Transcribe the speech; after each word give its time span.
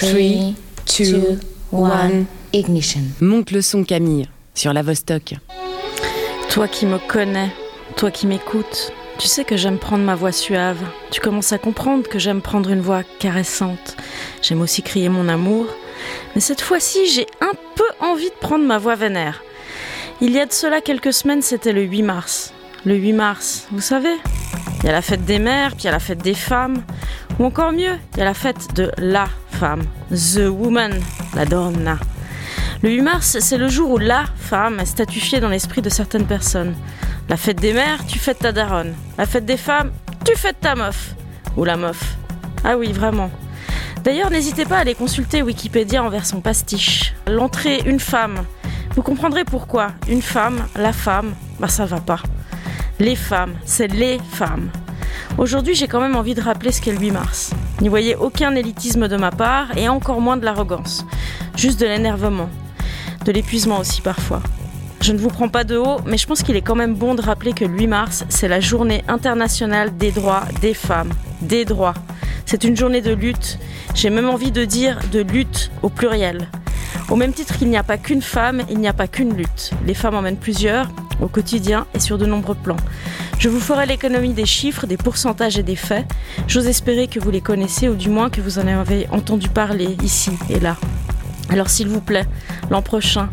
3, 0.00 0.54
2, 1.00 1.40
1, 1.72 2.10
ignition. 2.52 3.00
Monte 3.20 3.50
le 3.50 3.60
son 3.60 3.82
Camille 3.82 4.28
sur 4.54 4.72
la 4.72 4.82
Vostok. 4.82 5.34
Toi 6.50 6.68
qui 6.68 6.86
me 6.86 6.98
connais, 6.98 7.50
toi 7.96 8.12
qui 8.12 8.28
m'écoutes, 8.28 8.92
tu 9.18 9.26
sais 9.26 9.42
que 9.42 9.56
j'aime 9.56 9.78
prendre 9.78 10.04
ma 10.04 10.14
voix 10.14 10.30
suave. 10.30 10.78
Tu 11.10 11.20
commences 11.20 11.52
à 11.52 11.58
comprendre 11.58 12.08
que 12.08 12.20
j'aime 12.20 12.42
prendre 12.42 12.70
une 12.70 12.80
voix 12.80 13.02
caressante. 13.18 13.96
J'aime 14.40 14.60
aussi 14.60 14.82
crier 14.82 15.08
mon 15.08 15.28
amour. 15.28 15.66
Mais 16.36 16.40
cette 16.40 16.60
fois-ci, 16.60 17.08
j'ai 17.08 17.26
un 17.40 17.54
peu 17.74 17.88
envie 17.98 18.30
de 18.30 18.38
prendre 18.40 18.64
ma 18.64 18.78
voix 18.78 18.94
vénère. 18.94 19.42
Il 20.20 20.30
y 20.30 20.38
a 20.38 20.46
de 20.46 20.52
cela 20.52 20.80
quelques 20.80 21.12
semaines, 21.12 21.42
c'était 21.42 21.72
le 21.72 21.82
8 21.82 22.02
mars. 22.02 22.52
Le 22.84 22.94
8 22.94 23.14
mars, 23.14 23.66
vous 23.72 23.80
savez 23.80 24.14
Il 24.78 24.86
y 24.86 24.90
a 24.90 24.92
la 24.92 25.02
fête 25.02 25.24
des 25.24 25.40
mères, 25.40 25.72
puis 25.72 25.82
il 25.82 25.86
y 25.86 25.88
a 25.88 25.92
la 25.92 25.98
fête 25.98 26.22
des 26.22 26.34
femmes. 26.34 26.84
Ou 27.40 27.46
encore 27.46 27.72
mieux, 27.72 27.96
il 28.14 28.18
y 28.18 28.22
a 28.22 28.24
la 28.24 28.34
fête 28.34 28.74
de 28.76 28.92
la 28.98 29.26
The 29.58 30.48
woman, 30.48 31.00
la 31.34 31.44
donna. 31.44 31.98
Le 32.80 32.90
8 32.90 33.02
mars, 33.02 33.38
c'est 33.40 33.58
le 33.58 33.68
jour 33.68 33.90
où 33.90 33.98
la 33.98 34.26
femme 34.36 34.78
est 34.78 34.86
statufiée 34.86 35.40
dans 35.40 35.48
l'esprit 35.48 35.82
de 35.82 35.88
certaines 35.88 36.26
personnes. 36.26 36.76
La 37.28 37.36
fête 37.36 37.60
des 37.60 37.72
mères, 37.72 38.06
tu 38.06 38.20
fêtes 38.20 38.38
ta 38.38 38.52
daronne. 38.52 38.94
La 39.16 39.26
fête 39.26 39.44
des 39.44 39.56
femmes, 39.56 39.90
tu 40.24 40.36
fêtes 40.36 40.60
ta 40.60 40.76
meuf. 40.76 41.16
Ou 41.56 41.64
la 41.64 41.76
meuf. 41.76 42.16
Ah 42.62 42.76
oui, 42.76 42.92
vraiment. 42.92 43.32
D'ailleurs, 44.04 44.30
n'hésitez 44.30 44.64
pas 44.64 44.76
à 44.76 44.80
aller 44.80 44.94
consulter 44.94 45.42
Wikipédia 45.42 46.04
en 46.04 46.08
version 46.08 46.40
pastiche. 46.40 47.14
L'entrée 47.26 47.82
une 47.84 47.98
femme. 47.98 48.44
Vous 48.94 49.02
comprendrez 49.02 49.44
pourquoi. 49.44 49.88
Une 50.08 50.22
femme, 50.22 50.64
la 50.76 50.92
femme, 50.92 51.34
bah 51.58 51.68
ça 51.68 51.84
va 51.84 51.98
pas. 51.98 52.20
Les 53.00 53.16
femmes, 53.16 53.54
c'est 53.64 53.88
les 53.88 54.18
femmes. 54.30 54.70
Aujourd'hui, 55.36 55.74
j'ai 55.74 55.88
quand 55.88 56.00
même 56.00 56.16
envie 56.16 56.34
de 56.34 56.40
rappeler 56.40 56.72
ce 56.72 56.80
qu'est 56.80 56.92
le 56.92 56.98
8 56.98 57.10
mars. 57.10 57.50
N'y 57.80 57.88
voyez 57.88 58.16
aucun 58.16 58.54
élitisme 58.54 59.08
de 59.08 59.16
ma 59.16 59.30
part 59.30 59.76
et 59.76 59.88
encore 59.88 60.20
moins 60.20 60.36
de 60.36 60.44
l'arrogance. 60.44 61.04
Juste 61.56 61.80
de 61.80 61.86
l'énervement. 61.86 62.48
De 63.24 63.32
l'épuisement 63.32 63.78
aussi 63.78 64.00
parfois. 64.00 64.42
Je 65.00 65.12
ne 65.12 65.18
vous 65.18 65.28
prends 65.28 65.48
pas 65.48 65.64
de 65.64 65.76
haut, 65.76 65.98
mais 66.06 66.18
je 66.18 66.26
pense 66.26 66.42
qu'il 66.42 66.56
est 66.56 66.62
quand 66.62 66.74
même 66.74 66.94
bon 66.94 67.14
de 67.14 67.22
rappeler 67.22 67.52
que 67.52 67.64
le 67.64 67.76
8 67.76 67.86
mars, 67.86 68.24
c'est 68.28 68.48
la 68.48 68.60
journée 68.60 69.04
internationale 69.06 69.96
des 69.96 70.10
droits 70.10 70.44
des 70.60 70.74
femmes. 70.74 71.12
Des 71.40 71.64
droits. 71.64 71.94
C'est 72.46 72.64
une 72.64 72.76
journée 72.76 73.00
de 73.00 73.12
lutte. 73.12 73.58
J'ai 73.94 74.10
même 74.10 74.28
envie 74.28 74.50
de 74.50 74.64
dire 74.64 74.98
de 75.12 75.20
lutte 75.20 75.70
au 75.82 75.88
pluriel. 75.88 76.48
Au 77.10 77.16
même 77.16 77.32
titre 77.32 77.56
qu'il 77.56 77.68
n'y 77.68 77.76
a 77.76 77.82
pas 77.82 77.98
qu'une 77.98 78.22
femme, 78.22 78.62
il 78.70 78.78
n'y 78.78 78.88
a 78.88 78.92
pas 78.92 79.08
qu'une 79.08 79.34
lutte. 79.34 79.70
Les 79.86 79.94
femmes 79.94 80.14
en 80.14 80.22
mènent 80.22 80.36
plusieurs, 80.36 80.88
au 81.20 81.28
quotidien 81.28 81.86
et 81.94 82.00
sur 82.00 82.18
de 82.18 82.26
nombreux 82.26 82.54
plans. 82.54 82.76
Je 83.38 83.48
vous 83.48 83.60
ferai 83.60 83.86
l'économie 83.86 84.34
des 84.34 84.46
chiffres, 84.46 84.86
des 84.86 84.96
pourcentages 84.96 85.58
et 85.58 85.62
des 85.62 85.76
faits. 85.76 86.06
J'ose 86.46 86.66
espérer 86.66 87.06
que 87.06 87.20
vous 87.20 87.30
les 87.30 87.40
connaissez 87.40 87.88
ou 87.88 87.94
du 87.94 88.08
moins 88.08 88.30
que 88.30 88.40
vous 88.40 88.58
en 88.58 88.66
avez 88.66 89.06
entendu 89.10 89.48
parler 89.48 89.96
ici 90.02 90.32
et 90.50 90.60
là. 90.60 90.76
Alors 91.50 91.70
s'il 91.70 91.88
vous 91.88 92.00
plaît, 92.00 92.26
l'an 92.70 92.82
prochain, 92.82 93.28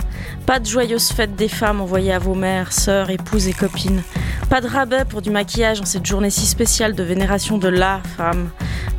pas 0.45 0.59
de 0.59 0.65
joyeuses 0.65 1.09
fêtes 1.09 1.35
des 1.35 1.47
femmes 1.47 1.81
envoyées 1.81 2.13
à 2.13 2.19
vos 2.19 2.35
mères, 2.35 2.71
sœurs, 2.71 3.09
épouses 3.09 3.47
et 3.47 3.53
copines. 3.53 4.01
Pas 4.49 4.61
de 4.61 4.67
rabais 4.67 5.05
pour 5.05 5.21
du 5.21 5.31
maquillage 5.31 5.81
en 5.81 5.85
cette 5.85 6.05
journée 6.05 6.29
si 6.29 6.45
spéciale 6.45 6.93
de 6.93 7.03
vénération 7.03 7.57
de 7.57 7.67
la 7.67 8.01
femme. 8.15 8.49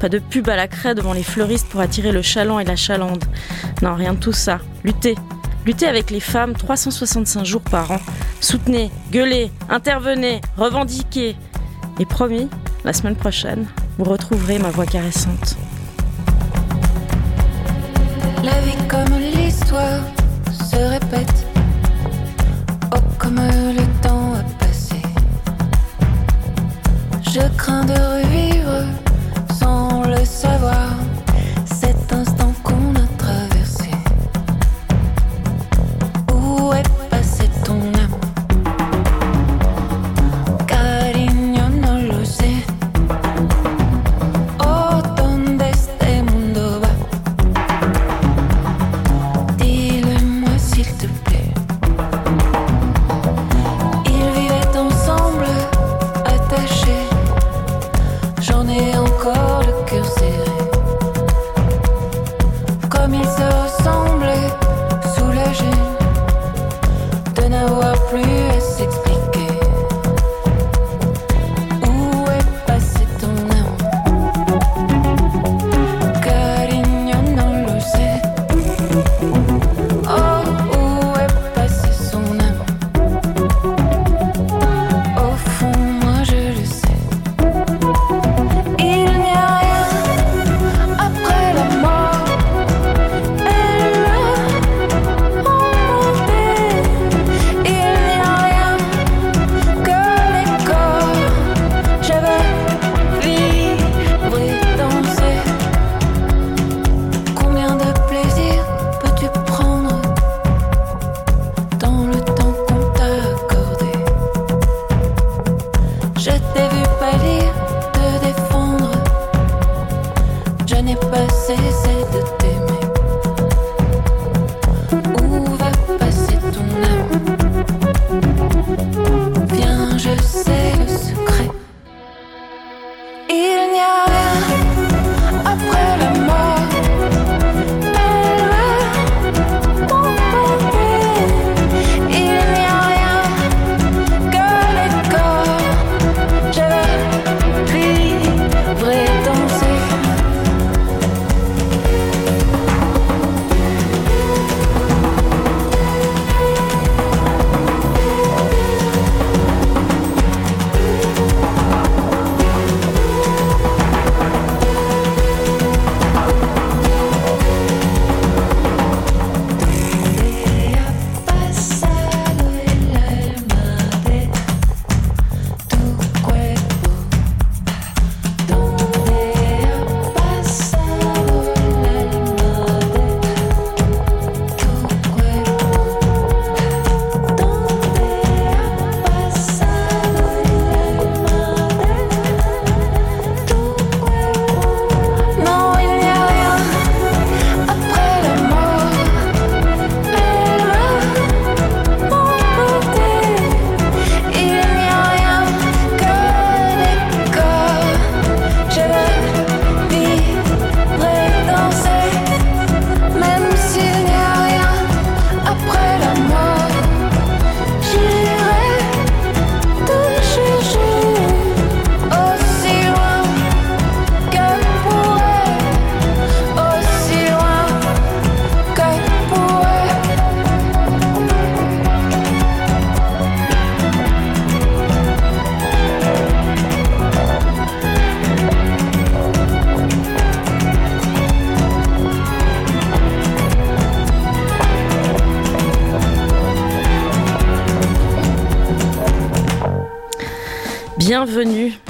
Pas 0.00 0.09
de 0.09 0.19
pub 0.19 0.48
à 0.48 0.56
la 0.56 0.69
craie 0.69 0.94
devant 0.94 1.12
les 1.12 1.22
fleuristes 1.22 1.69
pour 1.69 1.81
attirer 1.81 2.12
le 2.12 2.20
chaland 2.20 2.59
et 2.59 2.64
la 2.64 2.77
chalande. 2.77 3.25
Non, 3.81 3.94
rien 3.94 4.14
de 4.14 4.19
tout 4.19 4.33
ça. 4.33 4.59
Luttez. 4.84 5.14
Luttez 5.64 5.87
avec 5.87 6.11
les 6.11 6.20
femmes 6.20 6.55
365 6.55 7.44
jours 7.44 7.62
par 7.62 7.91
an. 7.91 8.00
Soutenez, 8.41 8.91
gueulez, 9.11 9.50
intervenez, 9.69 10.41
revendiquez. 10.56 11.37
Et 11.98 12.05
promis, 12.05 12.48
la 12.84 12.92
semaine 12.92 13.17
prochaine, 13.17 13.67
vous 13.98 14.05
retrouverez 14.05 14.59
ma 14.59 14.70
voix 14.70 14.87
caressante. 14.87 15.56
La 18.47 18.61
vie 18.61 18.77
comme 18.86 19.19
l'histoire 19.19 20.05
se 20.52 20.77
répète. 20.77 21.47
Oh, 22.94 23.00
comme 23.19 23.41
le 23.41 23.84
temps 24.00 24.34
a 24.34 24.65
passé. 24.65 25.03
Je 27.22 27.41
crains 27.56 27.84
de 27.84 27.98
revivre 28.15 28.84
sans 29.53 30.04
le 30.04 30.25
savoir 30.25 30.91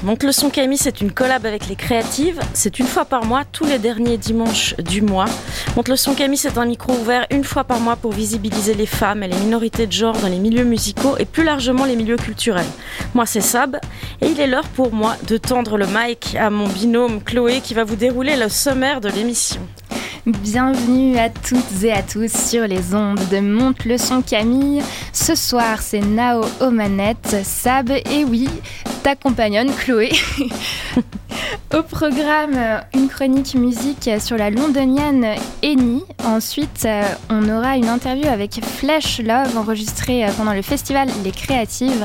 Monte 0.07 0.23
le 0.23 0.31
son 0.31 0.51
Camille, 0.51 0.79
c'est 0.79 1.01
une 1.01 1.11
collab 1.11 1.45
avec 1.47 1.67
les 1.67 1.75
créatives. 1.75 2.39
C'est 2.55 2.79
une 2.79 2.87
fois 2.87 3.05
par 3.05 3.25
mois, 3.25 3.43
tous 3.45 3.65
les 3.65 3.81
derniers 3.81 4.19
dimanches 4.19 4.77
du 4.77 5.03
mois. 5.03 5.25
Monte 5.75 5.89
le 5.89 6.15
Camille, 6.15 6.39
c'est 6.39 6.59
un 6.59 6.65
micro 6.65 6.93
ouvert 6.93 7.27
une 7.33 7.43
fois 7.43 7.65
par 7.65 7.81
mois 7.81 7.97
pour 7.97 8.13
visibiliser 8.13 8.75
les 8.75 8.87
femmes 8.87 9.25
et 9.25 9.27
les 9.27 9.37
minorités 9.37 9.89
de 9.89 9.91
genre 9.91 10.17
dans 10.17 10.29
les 10.29 10.39
milieux 10.39 10.63
musicaux 10.63 11.17
et 11.19 11.25
plus 11.25 11.43
largement 11.43 11.87
les 11.87 11.97
milieux 11.97 12.19
culturels. 12.19 12.69
Moi, 13.17 13.27
c'est 13.27 13.41
Sab 13.41 13.81
et 14.21 14.29
il 14.29 14.39
est 14.39 14.47
l'heure 14.47 14.69
pour 14.69 14.93
moi 14.93 15.17
de 15.27 15.39
tendre 15.39 15.77
le 15.77 15.87
mic 15.87 16.37
à 16.39 16.51
mon 16.51 16.69
binôme 16.69 17.21
Chloé 17.21 17.61
qui 17.61 17.75
va 17.75 17.83
vous 17.83 17.97
dérouler 17.97 18.37
le 18.37 18.49
sommaire 18.49 19.01
de 19.01 19.09
l'émission. 19.09 19.61
Bienvenue 20.27 21.19
à 21.19 21.31
toutes 21.31 21.85
et 21.85 21.93
à 21.93 22.03
tous 22.03 22.33
sur 22.33 22.67
les 22.67 22.97
ondes 22.97 23.21
de 23.31 23.39
Monte 23.39 23.85
le 23.85 23.97
son 23.97 24.23
Camille. 24.23 24.83
Ce 25.13 25.37
soir, 25.37 25.81
c'est 25.81 26.01
Nao 26.01 26.45
aux 26.61 26.73
manettes, 26.73 27.37
Sab 27.45 27.91
et 27.91 28.25
oui, 28.25 28.49
ta 29.07 29.15
compagnonne 29.15 29.73
Chloé. 29.73 30.11
Au 31.77 31.83
programme, 31.85 32.59
une 32.93 33.07
chronique 33.07 33.55
musique 33.55 34.11
sur 34.19 34.37
la 34.37 34.51
londonienne 34.51 35.37
Eni. 35.63 36.03
Ensuite, 36.25 36.83
euh, 36.87 37.05
on 37.31 37.49
aura 37.49 37.77
une 37.77 37.89
interview 37.89 38.27
avec 38.27 38.59
Flash 38.65 39.21
Love 39.21 39.57
enregistrée 39.57 40.25
euh, 40.25 40.33
pendant 40.37 40.55
le 40.55 40.63
festival 40.63 41.09
Les 41.23 41.31
Créatives. 41.31 42.05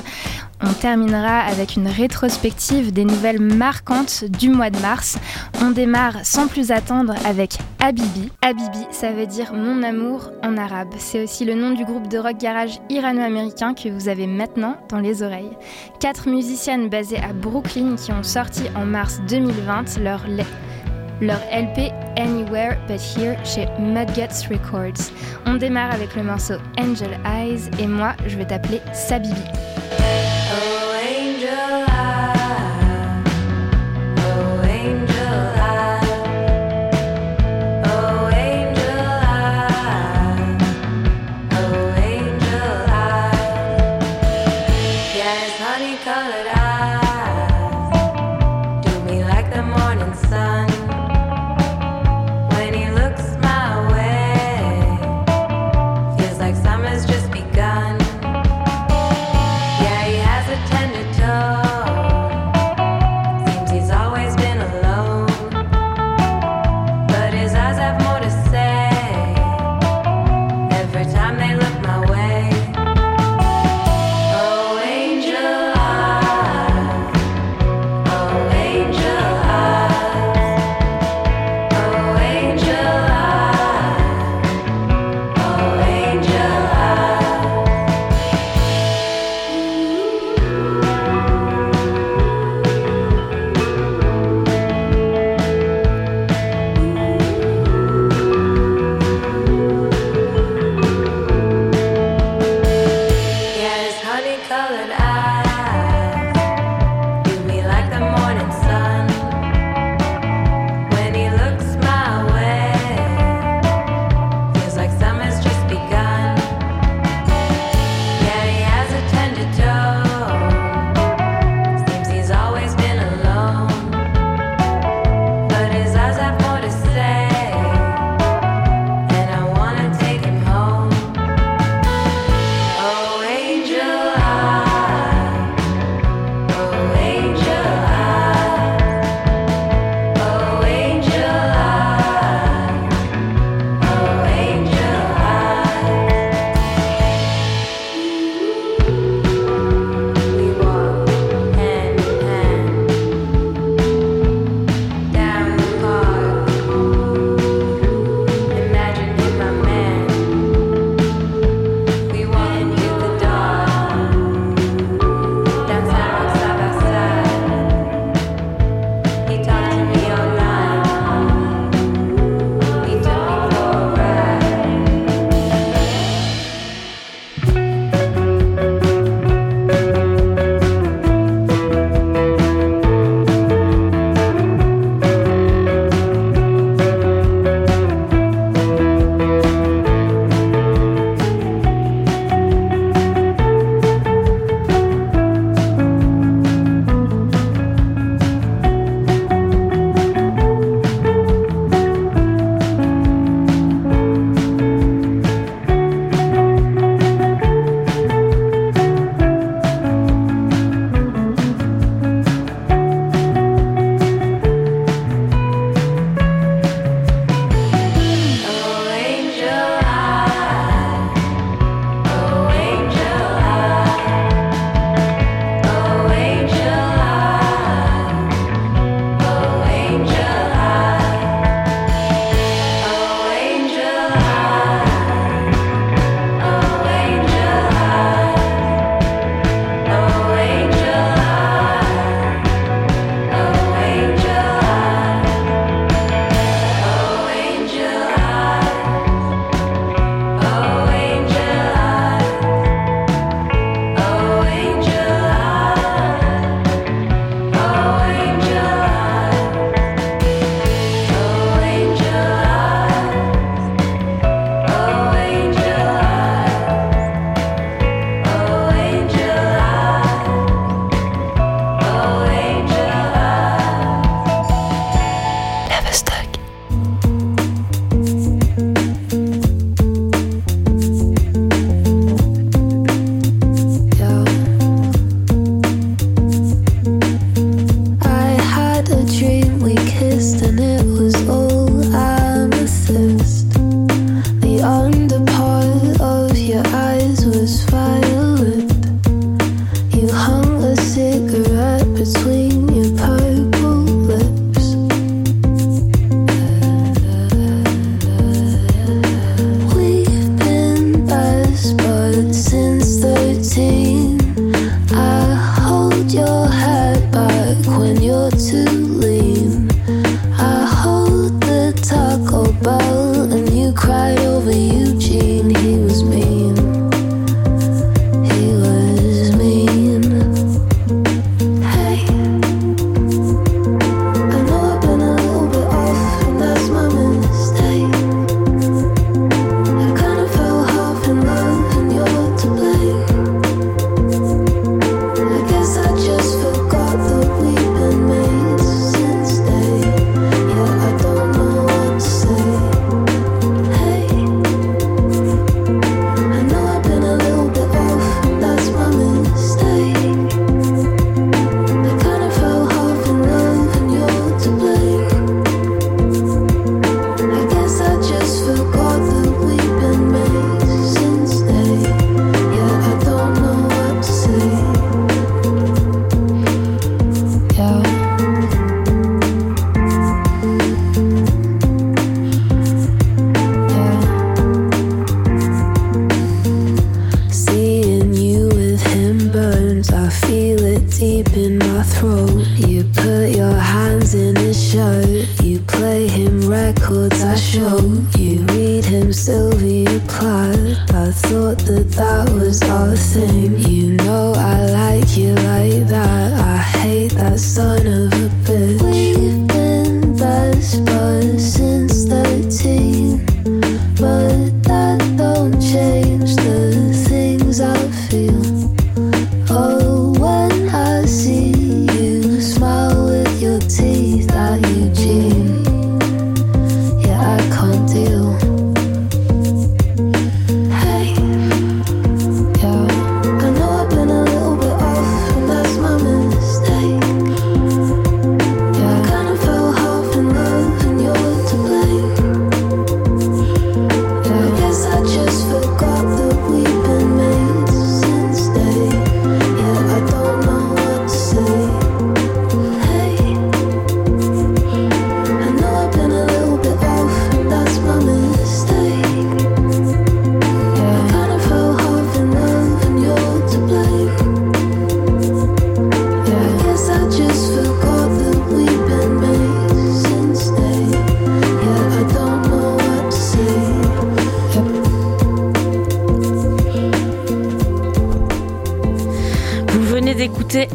On 0.64 0.74
terminera 0.74 1.40
avec 1.40 1.76
une 1.76 1.88
rétrospective 1.88 2.94
des 2.94 3.04
nouvelles 3.04 3.42
marquantes 3.42 4.26
du 4.26 4.50
mois 4.50 4.70
de 4.70 4.80
mars. 4.80 5.18
On 5.62 5.72
démarre 5.72 6.24
sans 6.24 6.48
plus 6.48 6.72
attendre 6.72 7.16
avec 7.26 7.58
Habibi. 7.80 8.32
Habibi, 8.44 8.86
ça 8.92 9.12
veut 9.12 9.26
dire 9.26 9.54
mon 9.54 9.82
amour 9.82 10.32
en 10.44 10.58
arabe. 10.58 10.94
C'est 11.00 11.24
aussi 11.24 11.46
le 11.46 11.56
nom 11.56 11.72
du 11.72 11.84
groupe 11.84 12.08
de 12.08 12.20
rock 12.20 12.38
garage 12.38 12.80
irano-américain 12.90 13.74
que 13.74 13.90
vous 13.90 14.08
avez 14.08 14.28
maintenant 14.28 14.78
dans 14.90 15.00
les 15.00 15.24
oreilles. 15.24 15.58
Quatre 16.00 16.30
musiciennes 16.30 16.90
basées 16.90 17.20
à 17.20 17.34
Brooklyn 17.34 17.96
qui 17.96 18.12
ont 18.12 18.24
sorti 18.24 18.64
en 18.76 18.86
mars 18.86 19.20
2020 19.28 19.98
leur, 19.98 20.26
leur 21.22 21.40
LP 21.52 21.92
Anywhere 22.18 22.78
But 22.88 23.02
Here 23.18 23.36
chez 23.44 23.68
Mudguts 23.80 24.48
Records. 24.50 25.12
On 25.48 25.56
démarre 25.56 25.92
avec 25.92 26.16
le 26.16 26.22
morceau 26.22 26.56
Angel 26.80 27.20
Eyes 27.26 27.72
et 27.80 27.88
moi 27.88 28.14
je 28.28 28.38
vais 28.38 28.46
t'appeler 28.46 28.80
Sabibi. 28.94 29.42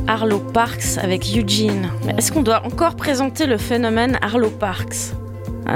Arlo 0.06 0.38
Parks 0.38 0.98
avec 1.02 1.24
Eugene. 1.36 1.90
Est-ce 2.16 2.30
qu'on 2.30 2.42
doit 2.42 2.64
encore 2.64 2.94
présenter 2.94 3.46
le 3.46 3.58
phénomène 3.58 4.18
Arlo 4.22 4.50
Parks? 4.50 5.14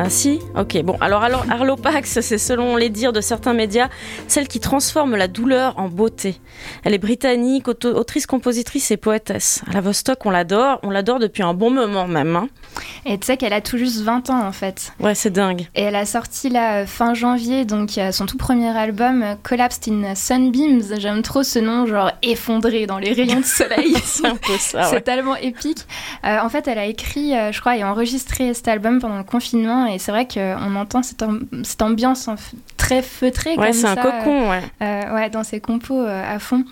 Ah 0.02 0.08
si 0.08 0.40
Ok, 0.56 0.80
bon. 0.82 0.96
Alors, 1.02 1.22
alors 1.22 1.44
Arlo 1.50 1.76
Pax, 1.76 2.20
c'est 2.20 2.38
selon 2.38 2.76
les 2.76 2.88
dires 2.88 3.12
de 3.12 3.20
certains 3.20 3.52
médias, 3.52 3.90
celle 4.28 4.48
qui 4.48 4.58
transforme 4.58 5.14
la 5.14 5.28
douleur 5.28 5.78
en 5.78 5.88
beauté. 5.88 6.40
Elle 6.84 6.94
est 6.94 6.98
britannique, 6.98 7.68
autrice, 7.68 8.26
compositrice 8.26 8.90
et 8.90 8.96
poétesse. 8.96 9.62
À 9.68 9.74
la 9.74 9.82
Vostok, 9.82 10.24
on 10.24 10.30
l'adore. 10.30 10.80
On 10.84 10.90
l'adore 10.90 11.18
depuis 11.18 11.42
un 11.42 11.52
bon 11.52 11.70
moment 11.70 12.06
même. 12.06 12.34
Hein. 12.34 12.48
Et 13.04 13.18
tu 13.18 13.26
sais 13.26 13.36
qu'elle 13.36 13.52
a 13.52 13.60
tout 13.60 13.76
juste 13.76 14.00
20 14.00 14.30
ans 14.30 14.46
en 14.46 14.52
fait. 14.52 14.92
Ouais, 15.00 15.14
c'est 15.14 15.30
dingue. 15.30 15.68
Et 15.74 15.82
elle 15.82 15.96
a 15.96 16.06
sorti 16.06 16.48
là 16.48 16.86
fin 16.86 17.12
janvier, 17.12 17.66
donc 17.66 17.98
son 18.12 18.24
tout 18.24 18.38
premier 18.38 18.74
album, 18.74 19.36
Collapsed 19.42 19.92
in 19.92 20.14
Sunbeams. 20.14 20.98
J'aime 20.98 21.20
trop 21.20 21.42
ce 21.42 21.58
nom, 21.58 21.84
genre 21.84 22.10
effondré 22.22 22.86
dans 22.86 22.98
les 22.98 23.12
rayons 23.12 23.40
de 23.40 23.44
soleil. 23.44 23.94
c'est 24.02 24.26
un 24.26 24.36
peu 24.36 24.56
ça. 24.58 24.84
C'est 24.84 25.02
tellement 25.02 25.36
épique. 25.36 25.86
Euh, 26.24 26.38
en 26.40 26.48
fait, 26.48 26.68
elle 26.68 26.78
a 26.78 26.86
écrit, 26.86 27.36
euh, 27.36 27.52
je 27.52 27.60
crois, 27.60 27.76
et 27.76 27.84
enregistré 27.84 28.54
cet 28.54 28.68
album 28.68 29.00
pendant 29.00 29.18
le 29.18 29.24
confinement 29.24 29.89
et 29.90 29.98
c'est 29.98 30.12
vrai 30.12 30.26
qu'on 30.26 30.76
entend 30.76 31.02
cette, 31.02 31.82
ambiance 31.82 32.28
très 32.76 33.02
feutrée. 33.02 33.56
Ouais, 33.56 33.72
c'est 33.72 33.86
un 33.86 33.96
cocon, 33.96 34.50
ouais. 34.50 34.62
Euh, 34.82 35.14
ouais, 35.14 35.30
dans 35.30 35.44
ses 35.44 35.60
compos 35.60 36.00
euh, 36.00 36.34
à 36.36 36.38
fond. 36.38 36.64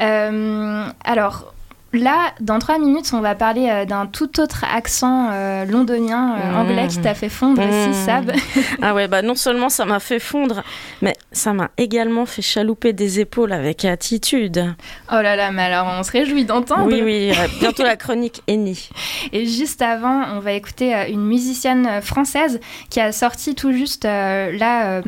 Euh, 0.00 0.86
alors, 1.04 1.54
Là, 1.96 2.32
dans 2.40 2.58
trois 2.58 2.78
minutes, 2.78 3.10
on 3.12 3.20
va 3.20 3.34
parler 3.34 3.68
euh, 3.70 3.84
d'un 3.84 4.06
tout 4.06 4.40
autre 4.40 4.64
accent 4.64 5.30
euh, 5.32 5.64
londonien, 5.64 6.36
euh, 6.36 6.52
mmh. 6.52 6.56
anglais, 6.56 6.88
qui 6.88 7.00
t'a 7.00 7.14
fait 7.14 7.28
fondre 7.28 7.62
aussi, 7.62 7.88
mmh. 7.88 8.06
Sab. 8.06 8.32
ah 8.82 8.94
ouais, 8.94 9.08
bah 9.08 9.22
non 9.22 9.34
seulement 9.34 9.68
ça 9.68 9.84
m'a 9.84 9.98
fait 9.98 10.18
fondre, 10.18 10.62
mais 11.00 11.14
ça 11.32 11.52
m'a 11.52 11.70
également 11.78 12.26
fait 12.26 12.42
chalouper 12.42 12.92
des 12.92 13.20
épaules 13.20 13.52
avec 13.52 13.84
attitude. 13.84 14.74
Oh 15.10 15.20
là 15.22 15.36
là, 15.36 15.50
mais 15.52 15.62
alors 15.62 15.86
on 15.98 16.02
se 16.02 16.12
réjouit 16.12 16.44
d'entendre. 16.44 16.86
Oui, 16.86 17.02
oui, 17.02 17.32
bientôt 17.60 17.82
la 17.82 17.96
chronique 17.96 18.42
Eni. 18.46 18.90
Et 19.32 19.46
juste 19.46 19.80
avant, 19.80 20.22
on 20.34 20.40
va 20.40 20.52
écouter 20.52 21.06
une 21.08 21.24
musicienne 21.24 22.02
française 22.02 22.60
qui 22.90 23.00
a 23.00 23.12
sorti 23.12 23.54
tout 23.54 23.72
juste 23.72 24.04
là, 24.04 25.02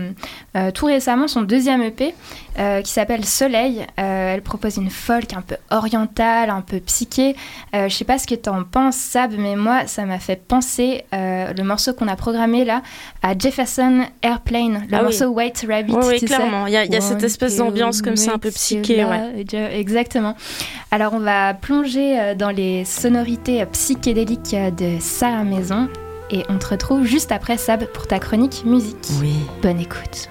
tout 0.74 0.86
récemment, 0.86 1.28
son 1.28 1.42
deuxième 1.42 1.82
EP. 1.82 2.14
Euh, 2.58 2.82
qui 2.82 2.90
s'appelle 2.90 3.24
Soleil. 3.24 3.86
Euh, 4.00 4.34
elle 4.34 4.42
propose 4.42 4.78
une 4.78 4.90
folk 4.90 5.32
un 5.32 5.42
peu 5.42 5.56
orientale, 5.70 6.50
un 6.50 6.60
peu 6.60 6.80
psyché. 6.80 7.36
Euh, 7.74 7.88
je 7.88 7.94
sais 7.94 8.04
pas 8.04 8.18
ce 8.18 8.26
que 8.26 8.34
tu 8.34 8.48
en 8.48 8.64
penses, 8.64 8.96
Sab, 8.96 9.32
mais 9.38 9.54
moi, 9.54 9.86
ça 9.86 10.04
m'a 10.04 10.18
fait 10.18 10.36
penser 10.36 11.04
le 11.12 11.62
morceau 11.62 11.92
qu'on 11.92 12.08
a 12.08 12.16
programmé 12.16 12.64
là 12.64 12.82
à 13.22 13.36
Jefferson 13.38 14.02
Airplane, 14.22 14.86
le 14.90 14.96
ah 14.96 15.02
morceau 15.02 15.26
White 15.26 15.66
Rabbit. 15.68 15.94
Oui, 15.94 16.20
clairement. 16.20 16.66
Il 16.66 16.72
y 16.72 16.76
a, 16.76 17.00
cette 17.00 17.22
espèce 17.22 17.56
d'ambiance 17.56 18.02
comme 18.02 18.16
ça, 18.16 18.34
un 18.34 18.38
peu 18.38 18.50
psyché. 18.50 19.04
Exactement. 19.72 20.34
Alors, 20.90 21.12
on 21.14 21.20
va 21.20 21.54
plonger 21.54 22.34
dans 22.36 22.50
les 22.50 22.84
sonorités 22.84 23.64
psychédéliques 23.66 24.56
de 24.76 24.98
Sarah 25.00 25.44
Maison 25.44 25.88
et 26.30 26.44
on 26.48 26.58
te 26.58 26.66
retrouve 26.66 27.04
juste 27.04 27.32
après 27.32 27.56
Sab 27.56 27.84
pour 27.86 28.06
ta 28.06 28.18
chronique 28.18 28.64
musique. 28.64 29.08
Oui. 29.20 29.34
Bonne 29.62 29.80
écoute. 29.80 30.28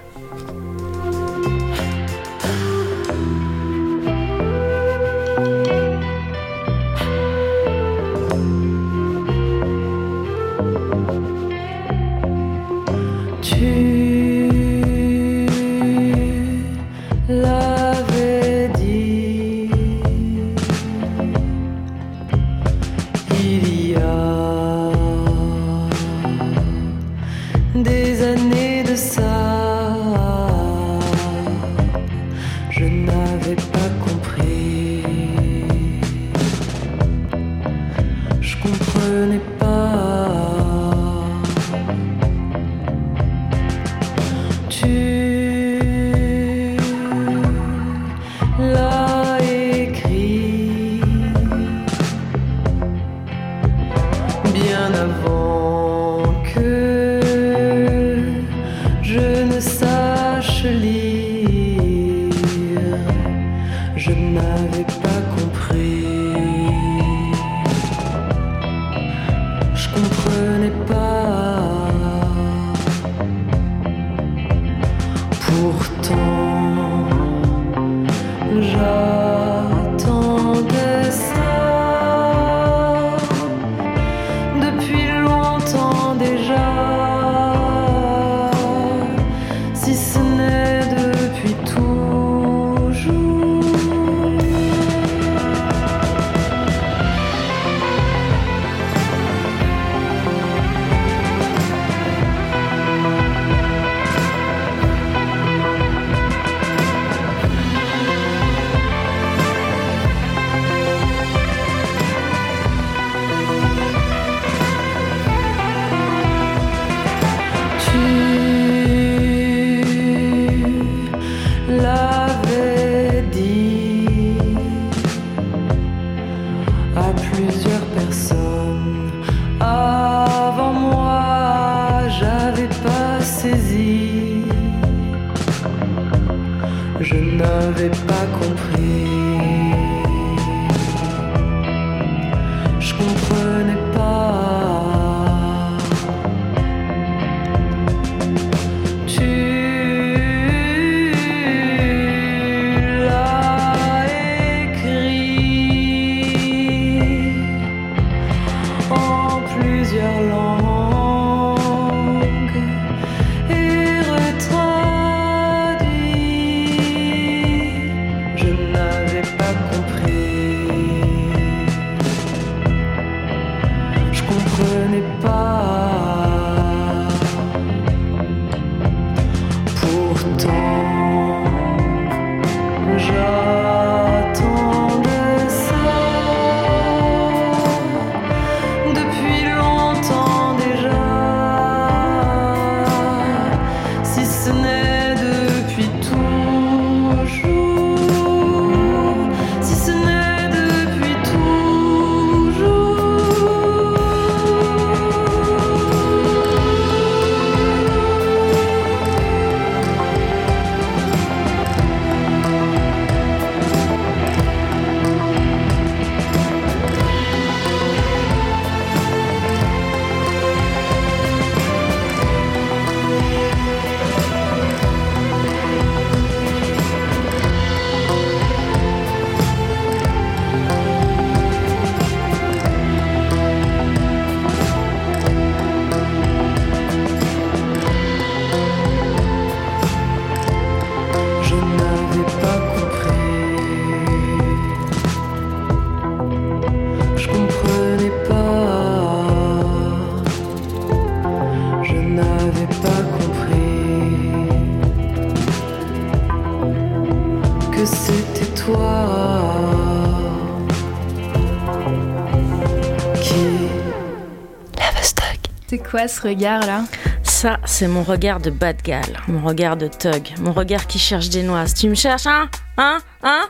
Ce 266.05 266.21
regard 266.21 266.65
là? 266.67 266.83
Ça, 267.23 267.57
c'est 267.65 267.87
mon 267.87 268.03
regard 268.03 268.39
de 268.39 268.51
bad 268.51 268.81
gal, 268.83 269.19
mon 269.27 269.45
regard 269.45 269.77
de 269.77 269.87
thug, 269.87 270.29
mon 270.39 270.53
regard 270.53 270.85
qui 270.85 270.99
cherche 270.99 271.29
des 271.29 271.41
noises. 271.41 271.73
Tu 271.73 271.89
me 271.89 271.95
cherches, 271.95 272.27
hein? 272.27 272.49
Hein? 272.77 272.99
Hein? 273.23 273.49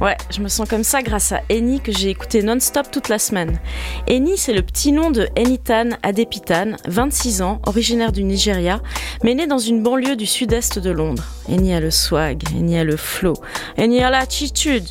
Ouais, 0.00 0.16
je 0.30 0.40
me 0.40 0.48
sens 0.48 0.68
comme 0.68 0.84
ça 0.84 1.02
grâce 1.02 1.32
à 1.32 1.40
Eni 1.50 1.80
que 1.80 1.90
j'ai 1.90 2.10
écouté 2.10 2.42
non-stop 2.42 2.90
toute 2.90 3.08
la 3.08 3.18
semaine. 3.18 3.58
Eni, 4.06 4.36
c'est 4.36 4.52
le 4.52 4.62
petit 4.62 4.92
nom 4.92 5.10
de 5.10 5.28
Enitan 5.36 5.90
Adepitan, 6.02 6.76
26 6.86 7.42
ans, 7.42 7.60
originaire 7.66 8.12
du 8.12 8.22
Nigeria, 8.22 8.80
mais 9.24 9.34
né 9.34 9.46
dans 9.46 9.58
une 9.58 9.82
banlieue 9.82 10.14
du 10.14 10.26
sud-est 10.26 10.78
de 10.78 10.90
Londres. 10.90 11.24
Eni 11.48 11.74
a 11.74 11.80
le 11.80 11.90
swag, 11.90 12.42
Eni 12.56 12.78
a 12.78 12.84
le 12.84 12.96
flow, 12.96 13.34
Eni 13.76 14.02
a 14.02 14.10
l'attitude. 14.10 14.86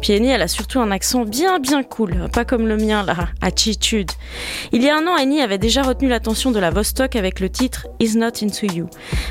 Puis 0.00 0.12
Eni, 0.14 0.28
elle 0.28 0.42
a 0.42 0.48
surtout 0.48 0.80
un 0.80 0.90
accent 0.90 1.24
bien 1.24 1.58
bien 1.58 1.82
cool, 1.82 2.28
pas 2.32 2.44
comme 2.44 2.66
le 2.66 2.76
mien 2.76 3.04
là, 3.04 3.28
attitude. 3.40 4.10
Il 4.72 4.82
y 4.82 4.88
a 4.88 4.96
un 4.96 5.06
an, 5.06 5.16
Eni 5.16 5.42
avait 5.42 5.58
déjà 5.58 5.82
retenu 5.82 6.08
l'attention 6.08 6.50
de 6.50 6.58
la 6.58 6.70
Vostok 6.70 7.16
avec 7.16 7.40
le 7.40 7.50
titre 7.50 7.86
Is 8.00 8.16
Not 8.16 8.42
Into 8.42 8.66
You. 8.66 8.88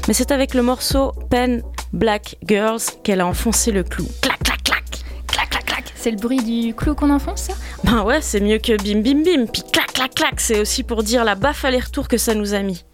Mais 0.07 0.13
c'est 0.13 0.31
avec 0.31 0.53
le 0.53 0.61
morceau 0.61 1.11
Pen 1.29 1.63
Black 1.93 2.35
Girls 2.47 2.81
qu'elle 3.03 3.21
a 3.21 3.27
enfoncé 3.27 3.71
le 3.71 3.83
clou. 3.83 4.05
Clac, 4.21 4.39
clac, 4.43 4.63
clac, 4.63 4.83
clac, 5.27 5.49
clac, 5.49 5.65
clac. 5.65 5.93
C'est 5.95 6.11
le 6.11 6.17
bruit 6.17 6.43
du 6.43 6.73
clou 6.75 6.93
qu'on 6.93 7.09
enfonce 7.09 7.41
ça? 7.43 7.53
Ben 7.83 8.03
ouais, 8.03 8.21
c'est 8.21 8.39
mieux 8.39 8.59
que 8.59 8.77
bim 8.77 9.01
bim 9.01 9.23
bim. 9.23 9.45
Puis 9.51 9.63
clac, 9.71 9.91
clac, 9.93 10.13
clac, 10.13 10.39
c'est 10.39 10.59
aussi 10.59 10.83
pour 10.83 11.03
dire 11.03 11.23
la 11.25 11.35
baffe 11.35 11.65
aller-retour 11.65 12.07
que 12.07 12.17
ça 12.17 12.35
nous 12.35 12.53
a 12.53 12.59
mis. 12.59 12.85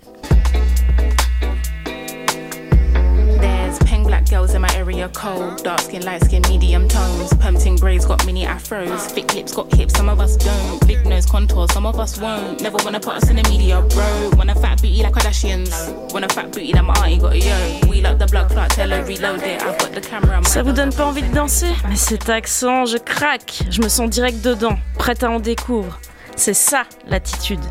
In 4.55 4.61
my 4.61 4.73
area 4.75 5.09
cold. 5.09 5.63
Dark 5.63 5.81
skin, 5.81 6.03
light 6.03 6.23
skin, 6.23 6.41
medium 6.49 6.87
tones. 6.87 7.33
Permitting 7.33 7.75
braids 7.75 8.05
got 8.05 8.25
mini 8.25 8.45
afros. 8.45 9.11
Thick 9.11 9.33
lips 9.35 9.53
got 9.53 9.71
hips, 9.73 9.93
some 9.95 10.09
of 10.09 10.19
us 10.19 10.37
don't. 10.37 10.87
Big 10.87 11.05
nose 11.05 11.25
contours, 11.25 11.71
some 11.73 11.85
of 11.85 11.99
us 11.99 12.19
won't. 12.19 12.61
Never 12.61 12.77
wanna 12.83 12.99
put 12.99 13.15
us 13.15 13.29
in 13.29 13.35
the 13.35 13.43
media, 13.49 13.81
bro. 13.89 14.31
Want 14.37 14.49
a 14.49 14.55
fat 14.55 14.81
booty 14.81 15.03
like 15.03 15.13
Kardashians. 15.13 15.71
Want 16.13 16.25
a 16.25 16.29
fat 16.29 16.51
booty 16.51 16.73
like 16.73 16.85
my 16.85 16.93
auntie 17.03 17.19
got 17.19 17.33
a 17.33 17.39
yo. 17.39 17.89
We 17.89 18.01
like 18.01 18.17
the 18.17 18.27
blood 18.27 18.49
clot, 18.49 18.69
tell 18.71 18.89
her 18.89 19.03
reload 19.03 19.43
it. 19.43 19.61
I've 19.61 19.77
got 19.77 19.93
the 19.93 20.01
camera. 20.01 20.41
Ça 20.43 20.63
vous 20.63 20.71
donne 20.71 20.93
pas 20.93 21.05
envie 21.05 21.23
de 21.23 21.33
danser? 21.33 21.73
Mais 21.87 21.95
cet 21.95 22.29
accent, 22.29 22.85
je 22.85 22.97
craque. 22.97 23.63
Je 23.69 23.81
me 23.81 23.89
sens 23.89 24.09
direct 24.09 24.41
dedans, 24.43 24.77
prête 24.97 25.23
à 25.23 25.29
en 25.29 25.39
découvrir. 25.39 25.99
C'est 26.35 26.53
ça 26.53 26.83
l'attitude. 27.07 27.63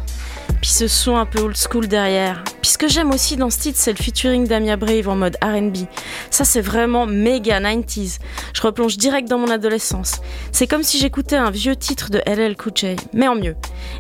Puis 0.65 0.73
ce 0.73 0.89
son 0.89 1.17
un 1.17 1.27
peu 1.27 1.41
old 1.41 1.59
school 1.59 1.89
derrière. 1.89 2.43
Puis 2.63 2.79
que 2.79 2.89
j'aime 2.89 3.11
aussi 3.11 3.37
dans 3.37 3.51
ce 3.51 3.59
titre, 3.59 3.79
c'est 3.79 3.93
le 3.93 4.03
featuring 4.03 4.47
d'Amia 4.47 4.79
Brave 4.79 5.11
en 5.11 5.15
mode 5.15 5.37
RB. 5.45 5.77
Ça, 6.31 6.45
c'est 6.47 6.63
vraiment 6.63 7.05
méga 7.05 7.61
90s. 7.61 8.19
Je 8.55 8.63
replonge 8.63 8.97
direct 8.97 9.29
dans 9.29 9.37
mon 9.37 9.51
adolescence. 9.51 10.23
C'est 10.53 10.67
comme 10.67 10.83
si 10.83 10.97
j'écoutais 10.97 11.37
un 11.37 11.51
vieux 11.51 11.77
titre 11.77 12.11
de 12.11 12.23
LL 12.25 12.57
Cool 12.57 12.97
mais 13.13 13.29
en 13.29 13.35
mieux. 13.35 13.57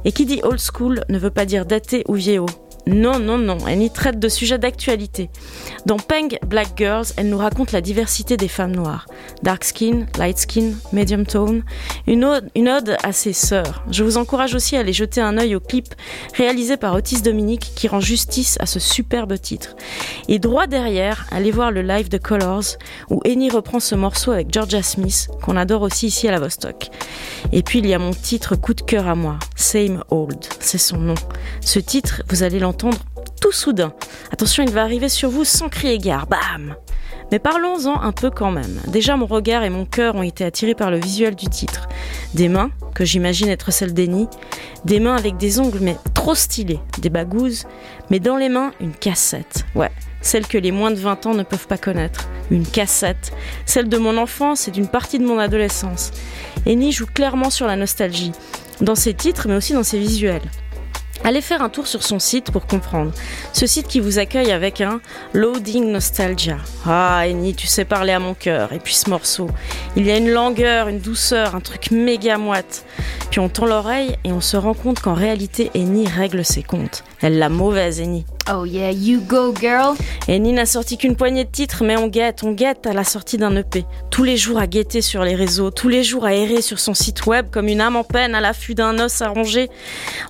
Et 0.07 0.13
qui 0.13 0.25
dit 0.25 0.41
old 0.43 0.59
school 0.59 1.05
ne 1.11 1.19
veut 1.19 1.29
pas 1.29 1.45
dire 1.45 1.67
daté 1.67 2.03
ou 2.09 2.15
vieillot. 2.15 2.47
Non, 2.87 3.19
non, 3.19 3.39
non, 3.39 3.57
elle 3.67 3.81
y 3.81 3.91
traite 3.91 4.19
de 4.19 4.29
sujets 4.29 4.59
d'actualité. 4.59 5.31
Dans 5.87 5.97
Peng 5.97 6.37
Black 6.47 6.69
Girls, 6.77 7.07
elle 7.17 7.31
nous 7.31 7.39
raconte 7.39 7.73
la 7.73 7.81
diversité 7.81 8.37
des 8.37 8.49
femmes 8.49 8.77
noires. 8.77 9.07
Dark 9.43 9.65
skin, 9.65 10.05
light 10.19 10.37
skin, 10.37 10.73
medium 10.93 11.25
tone. 11.25 11.63
Une 12.07 12.25
ode, 12.25 12.51
une 12.55 12.69
ode 12.69 12.99
à 13.03 13.13
ses 13.13 13.33
sœurs. 13.33 13.85
Je 13.91 14.05
vous 14.05 14.19
encourage 14.19 14.55
aussi 14.55 14.77
à 14.77 14.81
aller 14.81 14.93
jeter 14.93 15.23
un 15.23 15.39
œil 15.39 15.57
au 15.57 15.61
clip 15.61 15.95
réalisé 16.37 16.77
par 16.77 16.95
Otis 16.95 17.23
Dominique 17.23 17.73
qui 17.75 17.89
rend 17.89 18.01
justice 18.01 18.59
à 18.61 18.67
ce 18.67 18.79
superbe 18.79 19.39
titre. 19.41 19.77
Et 20.29 20.39
droit 20.39 20.67
derrière, 20.67 21.27
allez 21.31 21.53
voir 21.53 21.71
le 21.71 21.81
live 21.81 22.11
de 22.11 22.19
Colors 22.19 22.77
où 23.09 23.23
Annie 23.25 23.49
reprend 23.49 23.81
ce 23.81 23.95
morceau 23.95 24.33
avec 24.33 24.53
Georgia 24.53 24.83
Smith 24.83 25.29
qu'on 25.43 25.57
adore 25.57 25.83
aussi 25.83 26.09
ici 26.09 26.29
à 26.29 26.33
la 26.33 26.39
Vostok. 26.39 26.91
Et 27.53 27.63
puis 27.63 27.79
il 27.79 27.87
y 27.87 27.95
a 27.95 27.99
mon 27.99 28.13
titre 28.13 28.57
coup 28.57 28.75
de 28.75 28.83
cœur 28.83 29.09
à 29.09 29.15
moi, 29.15 29.39
Same 29.57 30.05
Old, 30.11 30.45
c'est 30.61 30.79
son 30.79 30.99
nom. 30.99 31.15
Ce 31.63 31.79
titre, 31.79 32.23
vous 32.29 32.43
allez 32.43 32.59
l'entendre 32.59 32.74
tout 32.77 33.53
soudain. 33.53 33.93
Attention, 34.33 34.63
il 34.63 34.71
va 34.71 34.83
arriver 34.83 35.09
sur 35.09 35.31
vous 35.31 35.45
sans 35.45 35.69
crier 35.69 35.99
gare. 35.99 36.27
Bam 36.27 36.77
mais 37.31 37.39
parlons-en 37.39 38.01
un 38.01 38.13
peu 38.13 38.31
quand 38.31 38.51
même. 38.51 38.81
Déjà, 38.87 39.17
mon 39.17 39.27
regard 39.27 39.65
et 39.65 39.71
mon 39.71 39.85
cœur 39.85 40.15
ont 40.15 40.23
été 40.23 40.45
attirés 40.45 40.75
par 40.75 40.91
le 40.91 40.99
visuel 40.99 41.35
du 41.35 41.47
titre. 41.47 41.89
Des 42.35 42.49
mains, 42.49 42.71
que 42.95 43.05
j'imagine 43.05 43.49
être 43.49 43.73
celles 43.73 43.95
d'Annie, 43.95 44.29
des 44.85 45.01
mains 45.01 45.17
avec 45.17 45.37
des 45.37 45.59
ongles 45.59 45.81
mais 45.81 45.97
trop 46.15 46.35
stylés, 46.35 46.81
des 46.99 47.11
bagouses, 47.11 47.65
mais 48.11 48.21
dans 48.21 48.37
les 48.37 48.49
mains, 48.49 48.73
une 48.81 48.93
cassette. 48.93 49.65
Ouais, 49.75 49.91
celle 50.21 50.47
que 50.47 50.59
les 50.59 50.73
moins 50.73 50.91
de 50.91 50.97
20 50.97 51.27
ans 51.27 51.35
ne 51.35 51.43
peuvent 51.43 51.67
pas 51.67 51.79
connaître. 51.79 52.29
Une 52.51 52.67
cassette, 52.67 53.33
celle 53.67 53.89
de 53.89 53.99
mon 53.99 54.17
enfance 54.17 54.69
et 54.69 54.71
d'une 54.71 54.89
partie 54.89 55.19
de 55.19 55.27
mon 55.27 55.39
adolescence. 55.39 56.13
Annie 56.67 56.93
joue 56.93 57.07
clairement 57.07 57.51
sur 57.51 57.67
la 57.67 57.77
nostalgie, 57.77 58.33
dans 58.81 58.95
ses 58.95 59.15
titres 59.15 59.49
mais 59.49 59.57
aussi 59.57 59.73
dans 59.73 59.83
ses 59.83 59.99
visuels. 59.99 60.43
Allez 61.27 61.41
faire 61.41 61.63
un 61.63 61.71
tour 61.71 61.87
sur 61.87 62.03
son 62.03 62.19
site 62.19 62.51
pour 62.51 62.67
comprendre. 62.67 63.11
Ce 63.55 63.67
site 63.67 63.89
qui 63.89 63.99
vous 63.99 64.19
accueille 64.19 64.53
avec 64.53 64.83
un 64.83 65.01
Loading 65.33 65.91
Nostalgia. 65.91 66.59
Ah, 66.85 67.21
Annie, 67.21 67.55
tu 67.55 67.67
sais 67.67 67.87
parler 67.87 68.13
à 68.13 68.19
mon 68.19 68.35
cœur. 68.35 68.75
Et 68.75 68.79
puis 68.79 68.93
ce 68.93 69.09
morceau, 69.09 69.49
il 69.97 70.05
y 70.05 70.11
a 70.11 70.19
une 70.19 70.29
langueur, 70.29 70.89
une 70.89 71.01
douceur, 71.01 71.55
un 71.55 71.61
truc 71.61 71.91
méga 71.91 72.37
moite. 72.37 72.85
Puis 73.31 73.41
on 73.41 73.49
tend 73.49 73.65
l'oreille 73.65 74.17
et 74.25 74.33
on 74.33 74.43
se 74.43 74.59
rend 74.59 74.75
compte 74.75 75.01
qu'en 75.01 75.15
réalité, 75.15 75.71
Annie 75.75 76.07
règle 76.07 76.45
ses 76.45 76.63
comptes. 76.63 77.05
Elle 77.23 77.39
la 77.39 77.49
mauvaise, 77.49 78.03
Annie. 78.03 78.27
Oh 78.53 78.67
yeah, 78.67 78.91
you 78.91 79.21
go 79.23 79.55
girl. 79.55 79.97
Annie 80.29 80.53
n'a 80.53 80.67
sorti 80.67 80.99
qu'une 80.99 81.17
poignée 81.17 81.45
de 81.45 81.51
titres, 81.51 81.83
mais 81.83 81.97
on 81.97 82.09
guette, 82.09 82.43
on 82.43 82.53
guette 82.53 82.87
à 82.87 82.93
la 82.93 83.03
sortie 83.03 83.39
d'un 83.39 83.57
EP. 83.57 83.87
Tous 84.11 84.23
les 84.23 84.37
jours 84.37 84.59
à 84.59 84.67
guetter 84.67 85.01
sur 85.01 85.25
les 85.25 85.35
réseaux, 85.35 85.71
tous 85.71 85.89
les 85.89 86.05
jours 86.05 86.27
à 86.27 86.35
errer 86.35 86.61
sur 86.61 86.79
son 86.79 86.93
site 86.93 87.25
web 87.25 87.47
comme 87.51 87.69
une 87.69 87.81
âme 87.81 87.97
en 87.97 88.05
peine 88.05 88.35
à 88.35 88.43
l'affût 88.43 88.75
d'un 88.75 88.99
os 88.99 89.23
à 89.23 89.29
ronger. 89.29 89.71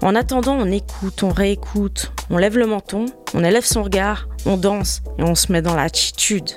En 0.00 0.14
attendant, 0.14 0.57
on 0.57 0.70
écoute, 0.70 1.24
on 1.24 1.31
réécoute, 1.31 2.12
on 2.31 2.38
lève 2.38 2.57
le 2.57 2.66
menton, 2.66 3.07
on 3.35 3.42
élève 3.42 3.64
son 3.64 3.83
regard, 3.83 4.29
on 4.46 4.57
danse 4.57 5.03
et 5.18 5.24
on 5.24 5.35
se 5.35 5.50
met 5.50 5.62
dans 5.62 5.74
l'attitude. 5.74 6.50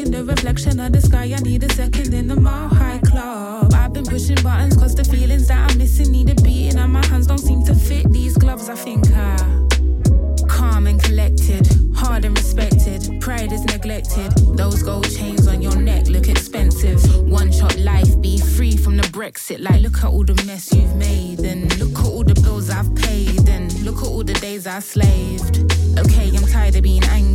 Reflection 0.00 0.80
of 0.80 0.92
the 0.92 1.00
sky. 1.00 1.34
I 1.36 1.40
need 1.40 1.62
a 1.62 1.72
second 1.74 2.14
in 2.14 2.26
the 2.28 2.36
mile 2.36 2.68
high 2.68 2.98
club. 2.98 3.72
I've 3.74 3.92
been 3.92 4.04
pushing 4.04 4.36
buttons 4.42 4.76
cause 4.76 4.94
the 4.94 5.04
feelings 5.04 5.48
that 5.48 5.70
I'm 5.70 5.78
missing 5.78 6.10
need 6.10 6.30
a 6.30 6.34
beating, 6.42 6.78
and 6.78 6.92
my 6.92 7.04
hands 7.06 7.26
don't 7.26 7.38
seem 7.38 7.62
to 7.64 7.74
fit 7.74 8.10
these 8.12 8.36
gloves. 8.36 8.68
I 8.68 8.74
think 8.74 9.06
I 9.12 9.36
calm 10.48 10.86
and 10.86 11.02
collected, 11.02 11.66
hard 11.94 12.24
and 12.24 12.36
respected. 12.36 13.20
Pride 13.20 13.52
is 13.52 13.64
neglected. 13.64 14.32
Those 14.56 14.82
gold 14.82 15.10
chains 15.10 15.46
on 15.46 15.60
your 15.60 15.76
neck 15.76 16.08
look 16.08 16.28
expensive. 16.28 17.00
One 17.28 17.52
shot 17.52 17.76
life, 17.78 18.20
be 18.20 18.38
free 18.38 18.76
from 18.76 18.96
the 18.96 19.08
Brexit. 19.08 19.60
Like, 19.60 19.82
look 19.82 19.98
at 19.98 20.04
all 20.04 20.24
the 20.24 20.34
mess 20.46 20.72
you've 20.72 20.96
made, 20.96 21.40
and 21.40 21.78
look 21.78 21.98
at 21.98 22.04
all 22.06 22.24
the 22.24 22.34
bills 22.34 22.70
I've 22.70 22.94
paid, 22.94 23.48
and 23.48 23.70
look 23.82 23.98
at 23.98 24.08
all 24.08 24.24
the 24.24 24.34
days 24.34 24.66
I 24.66 24.78
slaved. 24.80 25.70
Okay, 25.98 26.30
I'm 26.34 26.46
tired 26.46 26.76
of 26.76 26.82
being 26.82 27.04
angry, 27.04 27.31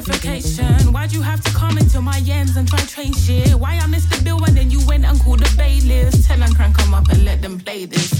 gentrification. 0.00 0.92
Why'd 0.92 1.12
you 1.12 1.22
have 1.22 1.42
to 1.42 1.50
come 1.52 1.78
into 1.78 2.00
my 2.00 2.22
ends 2.26 2.56
and 2.56 2.68
try 2.68 2.80
train 2.80 3.12
shit? 3.12 3.54
Why 3.54 3.78
I 3.82 3.86
missed 3.86 4.10
the 4.10 4.22
bill 4.22 4.42
and 4.44 4.56
then 4.56 4.70
you 4.70 4.84
went 4.86 5.04
and 5.04 5.18
called 5.20 5.40
the 5.40 5.56
bailiffs? 5.56 6.26
Tell 6.26 6.42
and 6.42 6.54
crank 6.54 6.76
come 6.76 6.94
up 6.94 7.08
and 7.08 7.24
let 7.24 7.42
them 7.42 7.58
play 7.58 7.84
this. 7.84 8.17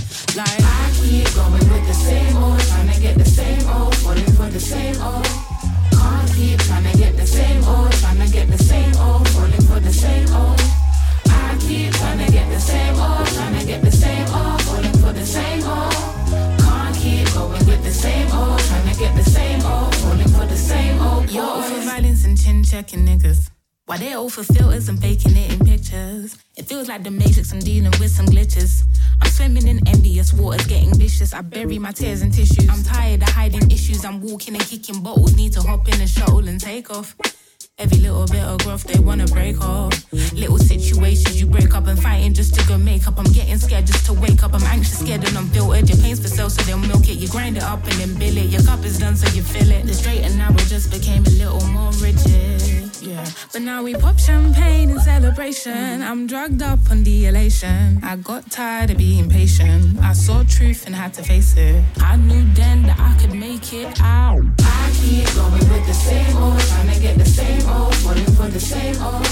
Niggas. 23.88 23.94
Why 23.94 23.96
they 23.96 24.12
all 24.14 24.28
for 24.28 24.44
filters 24.44 24.88
and 24.88 25.00
faking 25.00 25.36
it 25.36 25.52
in 25.52 25.66
pictures. 25.66 26.36
It 26.56 26.66
feels 26.66 26.88
like 26.88 27.02
the 27.02 27.10
matrix, 27.10 27.52
I'm 27.52 27.60
dealing 27.60 27.92
with 27.98 28.10
some 28.10 28.26
glitches. 28.26 28.84
I'm 29.20 29.30
swimming 29.30 29.66
in 29.66 29.86
envious 29.88 30.32
waters, 30.32 30.66
getting 30.66 30.94
vicious. 30.94 31.32
I 31.34 31.42
bury 31.42 31.78
my 31.78 31.92
tears 31.92 32.22
in 32.22 32.30
tissues. 32.30 32.68
I'm 32.68 32.82
tired 32.82 33.22
of 33.22 33.28
hiding 33.28 33.70
issues. 33.70 34.04
I'm 34.04 34.20
walking 34.20 34.54
and 34.54 34.64
kicking 34.64 35.02
bottles. 35.02 35.36
Need 35.36 35.52
to 35.54 35.62
hop 35.62 35.88
in 35.88 36.00
a 36.00 36.06
shuttle 36.06 36.46
and 36.48 36.60
take 36.60 36.90
off. 36.90 37.16
Every 37.78 37.98
little 37.98 38.26
bit 38.26 38.42
of 38.42 38.58
growth 38.58 38.84
they 38.84 38.98
wanna 38.98 39.26
break 39.26 39.60
off. 39.60 40.12
Little 40.32 40.58
situations 40.58 41.40
you 41.40 41.46
break 41.46 41.74
up 41.76 41.86
and 41.86 42.00
fighting 42.00 42.34
just 42.34 42.54
to 42.56 42.66
go 42.66 42.76
make 42.76 43.06
up. 43.06 43.18
I'm 43.18 43.32
getting 43.32 43.56
scared 43.56 43.86
just 43.86 44.04
to 44.06 44.12
wake 44.12 44.42
up. 44.42 44.52
I'm 44.52 44.64
anxious, 44.64 44.98
scared, 44.98 45.22
and 45.24 45.36
unfiltered. 45.36 45.88
Your 45.88 45.98
pain's 45.98 46.18
for 46.20 46.26
sale, 46.26 46.50
so 46.50 46.60
they'll 46.62 46.78
milk 46.78 47.08
it. 47.08 47.18
You 47.18 47.28
grind 47.28 47.56
it 47.56 47.62
up 47.62 47.84
and 47.84 47.92
then 47.92 48.14
bill 48.18 48.36
it. 48.36 48.46
Your 48.46 48.62
cup 48.62 48.84
is 48.84 48.98
done, 48.98 49.16
so 49.16 49.32
you 49.34 49.42
fill 49.42 49.70
it. 49.70 49.86
The 49.86 49.94
straight 49.94 50.22
and 50.22 50.36
narrow 50.36 50.56
just 50.66 50.90
became 50.90 51.24
a 51.24 51.30
little 51.30 51.64
more 51.68 51.92
rigid. 52.02 52.97
Yeah, 53.00 53.24
but 53.52 53.62
now 53.62 53.82
we 53.82 53.94
pop 53.94 54.18
champagne 54.18 54.90
in 54.90 54.98
celebration. 55.00 55.72
Mm. 55.72 56.08
I'm 56.08 56.26
drugged 56.26 56.62
up 56.62 56.78
on 56.90 57.04
the 57.04 57.26
elation. 57.26 58.00
I 58.02 58.16
got 58.16 58.50
tired 58.50 58.90
of 58.90 58.98
being 58.98 59.28
patient. 59.30 59.98
I 60.00 60.12
saw 60.12 60.42
truth 60.42 60.86
and 60.86 60.94
had 60.94 61.14
to 61.14 61.22
face 61.22 61.56
it. 61.56 61.84
I 61.98 62.16
knew 62.16 62.44
then 62.54 62.82
that 62.82 62.98
I 62.98 63.14
could 63.20 63.34
make 63.34 63.72
it 63.72 64.00
out. 64.00 64.42
I 64.60 64.90
keep 64.94 65.32
going 65.34 65.52
with 65.52 65.86
the 65.86 65.94
same 65.94 66.36
old, 66.36 66.60
trying 66.60 66.92
to 66.92 67.00
get 67.00 67.18
the 67.18 67.24
same 67.24 67.68
old, 67.68 67.94
falling 67.96 68.32
for 68.36 68.48
the 68.48 68.60
same 68.60 69.00
old. 69.00 69.26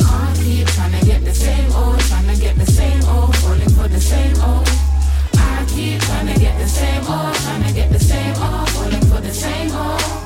Can't 0.00 0.38
keep 0.38 0.66
trying 0.68 0.98
to 0.98 1.06
get 1.06 1.24
the 1.24 1.34
same 1.34 1.72
old, 1.72 2.00
trying 2.00 2.26
to 2.26 2.40
get 2.40 2.56
the 2.56 2.66
same 2.66 3.04
old, 3.04 3.36
falling 3.36 3.70
for 3.70 3.88
the 3.88 4.00
same 4.00 4.36
old. 4.42 4.68
I 5.34 5.64
keep 5.68 6.00
trying 6.00 6.26
to 6.34 6.40
get 6.40 6.58
the 6.58 6.66
same 6.66 7.06
old, 7.06 7.34
trying 7.34 7.64
to 7.64 7.72
get 7.72 7.92
the 7.92 8.00
same 8.00 8.34
old, 8.42 8.68
falling 8.70 9.00
for 9.02 9.20
the 9.20 9.32
same 9.32 9.70
old. 9.72 10.25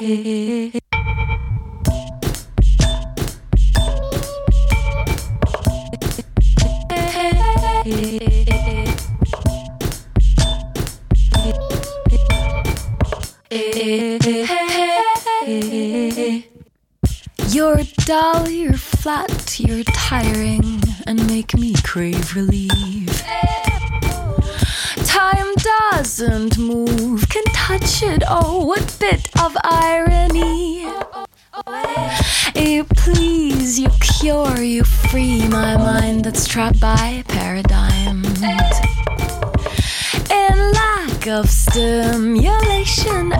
You're 0.00 0.10
dull, 18.04 18.48
you're 18.48 18.72
flat, 18.72 19.60
you're 19.60 19.84
tiring, 19.84 20.82
and 21.06 21.24
make 21.28 21.54
me 21.54 21.74
crave 21.84 22.34
relief. 22.34 23.24
Time 25.06 25.54
doesn't 25.54 26.58
move, 26.58 27.28
can 27.28 27.44
touch 27.52 28.02
it, 28.02 28.24
oh, 28.28 28.66
what 28.66 28.96
bit 28.98 29.33
trapped 36.54 36.78
by 36.78 37.20
paradigms. 37.26 38.40
In 40.30 40.56
lack 40.70 41.26
of 41.26 41.50
stimulation, 41.50 43.32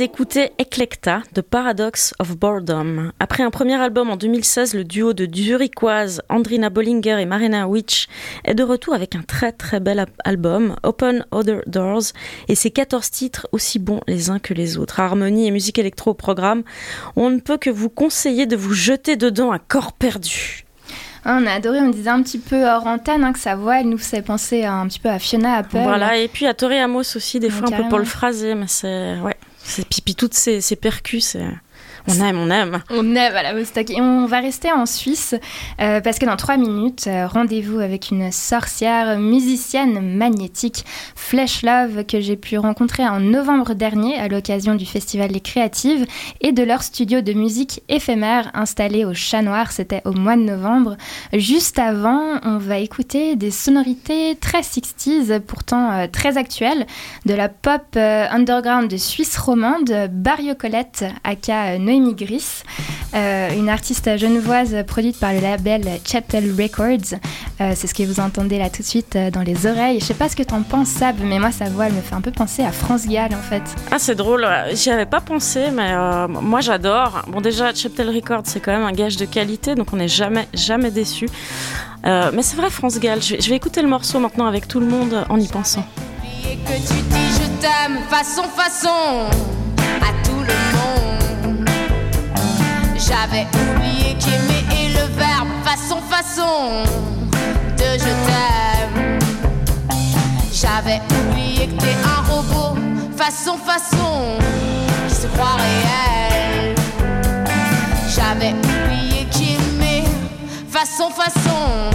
d'écouter 0.00 0.52
Eclecta 0.58 1.20
de 1.34 1.42
Paradox 1.42 2.14
of 2.20 2.34
Boredom. 2.34 3.12
Après 3.20 3.42
un 3.42 3.50
premier 3.50 3.74
album 3.74 4.08
en 4.08 4.16
2016, 4.16 4.72
le 4.72 4.82
duo 4.84 5.12
de 5.12 5.28
Zurichoise 5.30 6.22
Andrina 6.30 6.70
Bollinger 6.70 7.20
et 7.20 7.26
Marina 7.26 7.68
Witch 7.68 8.06
est 8.46 8.54
de 8.54 8.62
retour 8.62 8.94
avec 8.94 9.14
un 9.14 9.20
très 9.20 9.52
très 9.52 9.78
bel 9.78 9.98
al- 9.98 10.06
album, 10.24 10.74
Open 10.84 11.26
Other 11.32 11.60
Doors, 11.66 12.14
et 12.48 12.54
ses 12.54 12.70
14 12.70 13.10
titres 13.10 13.46
aussi 13.52 13.78
bons 13.78 14.00
les 14.06 14.30
uns 14.30 14.38
que 14.38 14.54
les 14.54 14.78
autres. 14.78 15.00
Harmonie 15.00 15.46
et 15.46 15.50
musique 15.50 15.78
électro 15.78 16.12
au 16.12 16.14
programme, 16.14 16.62
on 17.14 17.28
ne 17.28 17.38
peut 17.38 17.58
que 17.58 17.68
vous 17.68 17.90
conseiller 17.90 18.46
de 18.46 18.56
vous 18.56 18.72
jeter 18.72 19.16
dedans 19.16 19.52
à 19.52 19.58
corps 19.58 19.92
perdu. 19.92 20.64
Ah, 21.26 21.38
on 21.42 21.46
a 21.46 21.52
adoré, 21.52 21.78
on 21.80 21.90
disait 21.90 22.08
un 22.08 22.22
petit 22.22 22.38
peu 22.38 22.66
hors 22.66 22.86
antenne 22.86 23.22
hein, 23.22 23.34
que 23.34 23.38
sa 23.38 23.54
voix, 23.54 23.80
elle 23.80 23.90
nous 23.90 23.98
fait 23.98 24.22
penser 24.22 24.64
un 24.64 24.86
petit 24.88 24.98
peu 24.98 25.10
à 25.10 25.18
Fiona 25.18 25.56
Apple. 25.56 25.76
Voilà, 25.82 26.16
et 26.16 26.28
puis 26.28 26.46
à 26.46 26.54
Tori 26.54 26.78
Amos 26.78 27.16
aussi, 27.16 27.38
des 27.38 27.50
fois 27.50 27.68
un 27.70 27.82
peu 27.82 27.88
pour 27.90 27.98
le 27.98 28.06
phraser, 28.06 28.54
mais 28.54 28.64
c'est... 28.66 29.18
Ouais, 29.18 29.36
c'est 29.70 29.86
pipi, 29.88 30.14
toutes 30.14 30.34
ces, 30.34 30.60
ces 30.60 30.76
percus. 30.76 31.36
On 32.08 32.24
aime, 32.24 32.38
on 32.38 32.50
aime. 32.50 32.82
On 32.90 33.14
aime 33.14 33.36
à 33.36 33.42
la 33.42 33.54
Vostok. 33.54 33.90
Et 33.90 34.00
on 34.00 34.26
va 34.26 34.40
rester 34.40 34.72
en 34.72 34.86
Suisse 34.86 35.34
euh, 35.80 36.00
parce 36.00 36.18
que 36.18 36.26
dans 36.26 36.36
trois 36.36 36.56
minutes, 36.56 37.06
euh, 37.06 37.26
rendez-vous 37.26 37.78
avec 37.78 38.10
une 38.10 38.32
sorcière 38.32 39.18
musicienne 39.18 40.16
magnétique, 40.16 40.84
Flesh 41.14 41.62
Love, 41.62 42.04
que 42.04 42.20
j'ai 42.20 42.36
pu 42.36 42.58
rencontrer 42.58 43.06
en 43.06 43.20
novembre 43.20 43.74
dernier 43.74 44.16
à 44.16 44.28
l'occasion 44.28 44.74
du 44.74 44.86
Festival 44.86 45.30
des 45.30 45.40
Créatives 45.40 46.06
et 46.40 46.52
de 46.52 46.62
leur 46.62 46.82
studio 46.82 47.20
de 47.20 47.32
musique 47.32 47.82
éphémère 47.88 48.50
installé 48.54 49.04
au 49.04 49.14
Chat 49.14 49.42
Noir. 49.42 49.72
C'était 49.72 50.02
au 50.04 50.12
mois 50.12 50.36
de 50.36 50.42
novembre. 50.42 50.96
Juste 51.32 51.78
avant, 51.78 52.40
on 52.44 52.58
va 52.58 52.78
écouter 52.78 53.36
des 53.36 53.50
sonorités 53.50 54.36
très 54.40 54.60
60s, 54.60 55.40
pourtant 55.40 55.92
euh, 55.92 56.06
très 56.10 56.36
actuelles, 56.38 56.86
de 57.26 57.34
la 57.34 57.48
pop 57.48 57.96
underground 57.96 58.88
de 58.90 58.96
Suisse 58.96 59.36
romande, 59.36 59.92
Barrio 60.10 60.54
Colette, 60.54 61.04
aka 61.24 61.78
Noémie 61.90 62.14
Gris, 62.14 62.62
euh, 63.14 63.50
une 63.50 63.68
artiste 63.68 64.16
genevoise 64.16 64.76
produite 64.86 65.18
par 65.18 65.32
le 65.32 65.40
label 65.40 65.82
Chapel 66.06 66.54
Records. 66.56 67.18
Euh, 67.60 67.72
c'est 67.74 67.88
ce 67.88 67.94
que 67.94 68.04
vous 68.04 68.20
entendez 68.20 68.58
là 68.58 68.70
tout 68.70 68.82
de 68.82 68.86
suite 68.86 69.16
euh, 69.16 69.30
dans 69.30 69.42
les 69.42 69.66
oreilles. 69.66 69.98
Je 69.98 70.04
sais 70.04 70.14
pas 70.14 70.28
ce 70.28 70.36
que 70.36 70.44
t'en 70.44 70.62
penses, 70.62 70.88
Sab, 70.88 71.16
mais 71.20 71.40
moi 71.40 71.50
sa 71.50 71.64
voix 71.64 71.86
elle 71.86 71.94
me 71.94 72.00
fait 72.00 72.14
un 72.14 72.20
peu 72.20 72.30
penser 72.30 72.62
à 72.62 72.70
France 72.70 73.08
Gall 73.08 73.34
en 73.34 73.42
fait. 73.42 73.62
Ah, 73.90 73.98
c'est 73.98 74.14
drôle, 74.14 74.46
j'y 74.72 74.90
avais 74.90 75.06
pas 75.06 75.20
pensé, 75.20 75.70
mais 75.72 75.90
euh, 75.90 76.28
moi 76.28 76.60
j'adore. 76.60 77.22
Bon, 77.26 77.40
déjà, 77.40 77.74
Cheptel 77.74 78.08
Records, 78.08 78.42
c'est 78.44 78.60
quand 78.60 78.72
même 78.72 78.84
un 78.84 78.92
gage 78.92 79.16
de 79.16 79.24
qualité, 79.24 79.74
donc 79.74 79.92
on 79.92 79.96
n'est 79.96 80.06
jamais, 80.06 80.46
jamais 80.54 80.92
déçu. 80.92 81.28
Euh, 82.06 82.30
mais 82.32 82.42
c'est 82.42 82.56
vrai, 82.56 82.70
France 82.70 83.00
Gall, 83.00 83.20
je 83.20 83.34
vais, 83.34 83.40
je 83.40 83.50
vais 83.50 83.56
écouter 83.56 83.82
le 83.82 83.88
morceau 83.88 84.20
maintenant 84.20 84.46
avec 84.46 84.68
tout 84.68 84.78
le 84.78 84.86
monde 84.86 85.26
en 85.28 85.40
y 85.40 85.48
pensant. 85.48 85.84
Et 86.48 86.54
que 86.56 86.76
tu 86.86 87.02
dis 87.02 87.30
je 87.34 87.60
t'aime 87.60 87.98
façon 88.08 88.44
façon 88.44 89.28
à 90.00 90.24
tout 90.24 90.38
le 90.38 90.54
monde. 90.78 91.19
J'avais 93.10 93.44
oublié 93.74 94.14
qu'aimer 94.20 94.64
est 94.70 94.88
le 94.90 95.04
verbe 95.18 95.48
façon 95.64 96.00
façon 96.08 96.84
de 97.76 97.98
je 97.98 98.12
t'aime. 98.26 99.18
J'avais 100.52 101.00
oublié 101.18 101.66
que 101.66 101.82
t'es 101.82 101.96
un 102.04 102.32
robot 102.32 102.78
façon 103.16 103.56
façon 103.58 104.38
qui 105.08 105.14
se 105.16 105.26
croit 105.26 105.56
réel. 105.56 106.76
J'avais 108.14 108.52
oublié 108.52 109.26
qu'aimer 109.32 110.04
façon 110.68 111.10
façon 111.10 111.90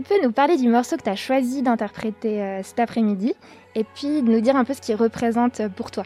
tu 0.00 0.14
peux 0.14 0.22
nous 0.22 0.32
parler 0.32 0.56
du 0.56 0.68
morceau 0.68 0.96
que 0.96 1.02
tu 1.02 1.10
as 1.10 1.16
choisi 1.16 1.62
d'interpréter 1.62 2.42
euh, 2.42 2.62
cet 2.62 2.80
après-midi 2.80 3.34
et 3.74 3.84
puis 3.84 4.22
nous 4.22 4.40
dire 4.40 4.56
un 4.56 4.64
peu 4.64 4.72
ce 4.72 4.80
qu'il 4.80 4.94
représente 4.94 5.68
pour 5.76 5.90
toi 5.90 6.04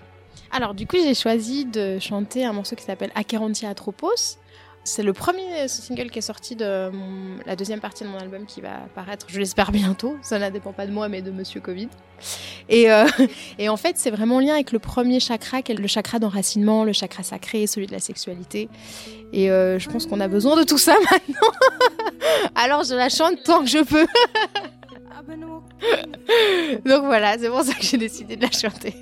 Alors 0.51 0.75
du 0.75 0.87
coup 0.87 0.97
j'ai 0.97 1.15
choisi 1.15 1.65
de 1.65 1.99
chanter 2.01 2.45
un 2.45 2.53
morceau 2.53 2.75
qui 2.75 2.83
s'appelle 2.83 3.13
Acherontia 3.15 3.69
Atropos 3.69 4.39
c'est 4.87 5.03
le 5.03 5.15
premier 5.15 5.67
single 5.67 6.11
qui 6.11 6.19
est 6.19 6.23
sorti 6.23 6.57
de 6.57 6.91
la 7.47 7.57
deuxième 7.57 7.81
partie 7.81 8.05
de 8.05 8.09
mon 8.11 8.19
album 8.19 8.45
qui 8.45 8.61
va 8.61 8.85
apparaître, 8.85 9.27
je 9.31 9.39
l'espère 9.39 9.73
bientôt. 9.73 10.19
Ça 10.21 10.39
ne 10.39 10.51
dépend 10.51 10.75
pas 10.75 10.87
de 10.87 10.93
moi, 10.93 11.09
mais 11.09 11.23
de 11.23 11.31
Monsieur 11.31 11.63
Covid. 11.63 11.89
Et, 12.69 12.91
euh, 12.93 13.07
en 13.69 13.77
fait, 13.79 13.97
c'est 13.97 14.11
vraiment 14.11 14.37
en 14.37 14.41
lien 14.41 14.53
avec 14.53 14.73
le 14.73 14.79
premier 14.79 15.21
chakra, 15.21 15.61
le 15.67 15.87
chakra 15.87 16.19
d'enracinement, 16.19 16.85
le 16.85 16.93
chakra 16.93 17.23
sacré, 17.23 17.67
celui 17.67 17.87
de 17.87 17.93
la 17.93 17.99
sexualité. 17.99 18.69
Et 19.35 19.51
euh, 19.51 19.81
je 19.81 19.91
pense 19.91 20.07
qu'on 20.07 20.21
a 20.21 20.29
besoin 20.29 20.57
de 20.57 20.63
tout 20.63 20.79
ça 20.79 20.95
maintenant. 21.11 21.51
Alors 22.55 22.85
je 22.85 22.95
la 22.95 23.09
chante 23.09 23.43
tant 23.45 23.63
que 23.63 23.67
je 23.67 23.83
peux. 23.83 24.07
Donc 26.89 27.05
voilà, 27.05 27.37
c'est 27.37 27.49
pour 27.49 27.63
ça 27.63 27.75
que 27.75 27.83
j'ai 27.83 27.97
décidé 27.97 28.37
de 28.37 28.43
la 28.43 28.51
chanter. 28.53 28.95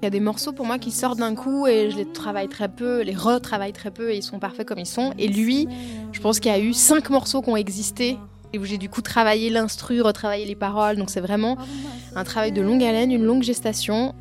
Il 0.00 0.04
y 0.04 0.06
a 0.06 0.10
des 0.10 0.18
morceaux 0.18 0.52
pour 0.52 0.66
moi 0.66 0.78
qui 0.80 0.90
sortent 0.90 1.20
d'un 1.20 1.36
coup 1.36 1.68
et 1.68 1.90
je 1.92 1.96
les 1.96 2.10
travaille 2.10 2.48
très 2.48 2.68
peu, 2.68 3.02
les 3.02 3.14
retravaille 3.14 3.72
très 3.72 3.92
peu 3.92 4.10
et 4.10 4.16
ils 4.16 4.22
sont 4.22 4.40
parfaits 4.40 4.66
comme 4.66 4.80
ils 4.80 4.86
sont. 4.86 5.12
Et 5.16 5.28
lui, 5.28 5.68
je 6.10 6.20
pense 6.20 6.40
qu'il 6.40 6.50
y 6.50 6.54
a 6.54 6.58
eu 6.58 6.72
cinq 6.72 7.08
morceaux 7.10 7.40
qui 7.40 7.50
ont 7.50 7.56
existé 7.56 8.18
et 8.52 8.58
où 8.58 8.64
j'ai 8.64 8.78
du 8.78 8.88
coup 8.88 9.02
travaillé 9.02 9.48
l'instru, 9.48 10.00
retravaillé 10.02 10.44
les 10.44 10.56
paroles. 10.56 10.96
Donc 10.96 11.10
c'est 11.10 11.20
vraiment 11.20 11.56
un 12.16 12.24
travail 12.24 12.50
de 12.50 12.62
longue 12.62 12.82
haleine, 12.82 13.12
une 13.12 13.24
longue 13.24 13.44
gestation. 13.44 14.12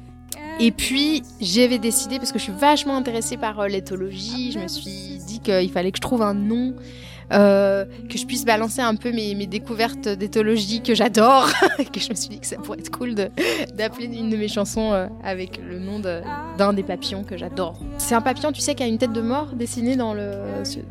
Et 0.59 0.71
puis 0.71 1.21
j'avais 1.39 1.77
décidé, 1.77 2.17
parce 2.17 2.31
que 2.31 2.39
je 2.39 2.45
suis 2.45 2.53
vachement 2.53 2.97
intéressée 2.97 3.37
par 3.37 3.59
euh, 3.59 3.67
l'éthologie, 3.67 4.51
je 4.51 4.59
me 4.59 4.67
suis 4.67 5.19
dit 5.27 5.39
qu'il 5.39 5.69
fallait 5.69 5.91
que 5.91 5.97
je 5.97 6.01
trouve 6.01 6.23
un 6.23 6.33
nom 6.33 6.73
euh, 7.33 7.85
que 8.09 8.17
je 8.17 8.25
puisse 8.25 8.45
balancer 8.45 8.81
un 8.81 8.95
peu 8.95 9.11
mes, 9.11 9.35
découvertes 9.47 10.07
d'éthologie 10.07 10.81
que 10.81 10.95
j'adore, 10.95 11.49
que 11.93 11.99
je 11.99 12.09
me 12.09 12.15
suis 12.15 12.29
dit 12.29 12.39
que 12.39 12.47
ça 12.47 12.57
pourrait 12.57 12.79
être 12.79 12.91
cool 12.91 13.15
d'appeler 13.15 14.05
une 14.05 14.29
de 14.29 14.37
mes 14.37 14.47
chansons 14.47 14.93
euh, 14.93 15.07
avec 15.23 15.59
le 15.63 15.79
nom 15.79 15.99
d'un 15.99 16.73
des 16.73 16.83
papillons 16.83 17.23
que 17.23 17.37
j'adore. 17.37 17.79
C'est 17.97 18.15
un 18.15 18.21
papillon, 18.21 18.51
tu 18.51 18.61
sais, 18.61 18.75
qui 18.75 18.83
a 18.83 18.87
une 18.87 18.97
tête 18.97 19.13
de 19.13 19.21
mort 19.21 19.47
dessinée 19.55 19.95
dans 19.95 20.13
le, 20.13 20.31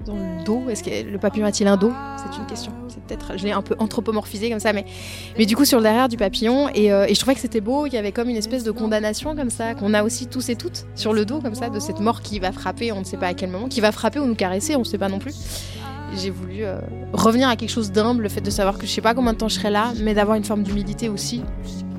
dans 0.04 0.14
le 0.14 0.44
dos. 0.44 0.64
Est-ce 0.68 0.82
que 0.82 1.10
le 1.10 1.18
papillon 1.18 1.46
a-t-il 1.46 1.68
un 1.68 1.76
dos? 1.76 1.92
C'est 2.16 2.38
une 2.38 2.46
question. 2.46 2.72
C'est 2.88 3.02
peut-être, 3.02 3.38
je 3.38 3.44
l'ai 3.44 3.52
un 3.52 3.62
peu 3.62 3.74
anthropomorphisé 3.78 4.50
comme 4.50 4.60
ça, 4.60 4.72
mais, 4.72 4.84
mais 5.38 5.46
du 5.46 5.56
coup 5.56 5.64
sur 5.64 5.78
le 5.78 5.84
derrière 5.84 6.08
du 6.08 6.16
papillon. 6.16 6.68
Et, 6.74 6.92
euh, 6.92 7.06
et 7.06 7.14
je 7.14 7.20
trouvais 7.20 7.34
que 7.34 7.40
c'était 7.40 7.60
beau, 7.60 7.84
qu'il 7.84 7.94
y 7.94 7.98
avait 7.98 8.12
comme 8.12 8.28
une 8.28 8.36
espèce 8.36 8.64
de 8.64 8.70
condamnation 8.70 9.34
comme 9.34 9.50
ça, 9.50 9.74
qu'on 9.74 9.94
a 9.94 10.02
aussi 10.02 10.26
tous 10.26 10.48
et 10.48 10.56
toutes 10.56 10.86
sur 10.94 11.12
le 11.12 11.24
dos 11.24 11.40
comme 11.40 11.54
ça, 11.54 11.70
de 11.70 11.80
cette 11.80 12.00
mort 12.00 12.20
qui 12.20 12.38
va 12.38 12.52
frapper, 12.52 12.92
on 12.92 13.00
ne 13.00 13.04
sait 13.04 13.16
pas 13.16 13.28
à 13.28 13.34
quel 13.34 13.50
moment, 13.50 13.68
qui 13.68 13.80
va 13.80 13.92
frapper 13.92 14.18
ou 14.18 14.26
nous 14.26 14.34
caresser, 14.34 14.76
on 14.76 14.80
ne 14.80 14.84
sait 14.84 14.98
pas 14.98 15.08
non 15.08 15.18
plus 15.18 15.34
j'ai 16.14 16.30
voulu 16.30 16.64
euh, 16.64 16.78
revenir 17.12 17.48
à 17.48 17.56
quelque 17.56 17.70
chose 17.70 17.92
d'humble, 17.92 18.22
le 18.22 18.28
fait 18.28 18.40
de 18.40 18.50
savoir 18.50 18.78
que 18.78 18.86
je 18.86 18.90
sais 18.90 19.00
pas 19.00 19.14
combien 19.14 19.32
de 19.32 19.38
temps 19.38 19.48
je 19.48 19.54
serai 19.54 19.70
là, 19.70 19.92
mais 20.00 20.14
d'avoir 20.14 20.36
une 20.36 20.44
forme 20.44 20.62
d'humilité 20.62 21.08
aussi, 21.08 21.42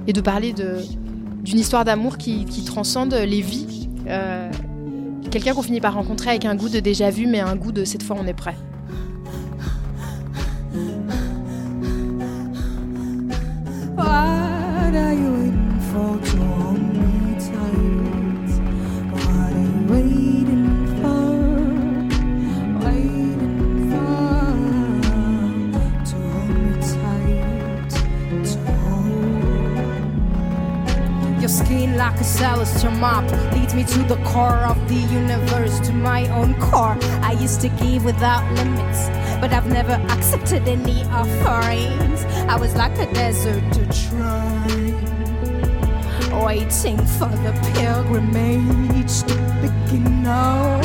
et 0.08 0.14
de 0.14 0.22
parler 0.22 0.54
d'une 0.54 1.60
histoire 1.60 1.86
d'amour 1.86 2.18
qui, 2.18 2.46
transcende 2.66 3.14
les 3.14 3.42
vies. 3.42 3.90
Euh, 4.08 4.50
quelqu'un 5.30 5.54
qu'on 5.54 5.62
finit 5.62 5.82
par 5.82 5.94
rencontrer 5.94 6.30
avec 6.32 6.46
un 6.46 6.56
goût 6.56 6.70
de 6.70 6.80
déjà 6.80 7.10
vu, 7.10 7.28
mais 7.28 7.40
un 7.40 7.56
goût 7.56 7.72
de 7.72 7.84
cette 7.84 8.04
fois 8.04 8.18
on 8.20 8.26
est 8.28 8.34
prêt. 8.34 8.56
Like 31.98 32.20
a 32.22 32.24
celestial 32.24 32.92
map 32.92 33.26
leads 33.54 33.74
me 33.74 33.84
to 33.84 34.04
the 34.04 34.18
core 34.18 34.66
of 34.66 34.78
the 34.88 34.96
universe, 34.96 35.80
to 35.80 35.92
my 35.92 36.28
own 36.28 36.54
core. 36.62 36.98
I 37.24 37.32
used 37.32 37.60
to 37.62 37.70
give 37.70 38.06
without 38.06 38.46
limits, 38.54 39.10
but 39.42 39.52
I've 39.52 39.68
never 39.68 39.94
accepted 40.14 40.68
any 40.68 41.04
offerings. 41.06 42.24
I 42.48 42.56
was 42.56 42.76
like 42.76 42.98
a 43.00 43.12
desert 43.14 43.64
to 43.74 43.86
try, 44.10 44.68
waiting 46.46 46.98
for 47.18 47.32
the 47.46 47.54
pilgrimage 47.74 49.24
to 49.24 49.36
begin 49.62 50.22
now. 50.22 50.80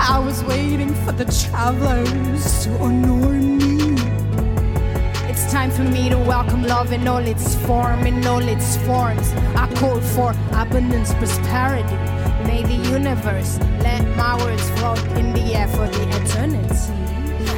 I 0.00 0.18
was 0.18 0.42
waiting 0.44 0.92
for 1.04 1.12
the 1.12 1.26
travelers 1.26 2.64
to 2.64 2.70
honor 2.78 3.28
me 3.30 3.69
time 5.50 5.70
for 5.72 5.82
me 5.82 6.08
to 6.08 6.16
welcome 6.16 6.62
love 6.62 6.92
in 6.92 7.08
all 7.08 7.26
its 7.26 7.56
form, 7.66 8.06
in 8.06 8.24
all 8.24 8.40
its 8.40 8.76
forms. 8.86 9.32
I 9.56 9.68
call 9.74 10.00
for 10.00 10.30
abundance, 10.52 11.12
prosperity. 11.14 11.96
May 12.46 12.62
the 12.62 12.88
universe 12.88 13.58
let 13.82 14.06
my 14.16 14.36
words 14.36 14.70
float 14.78 15.02
in 15.18 15.32
the 15.32 15.56
air 15.56 15.66
for 15.66 15.88
the 15.88 16.04
eternity. 16.22 16.70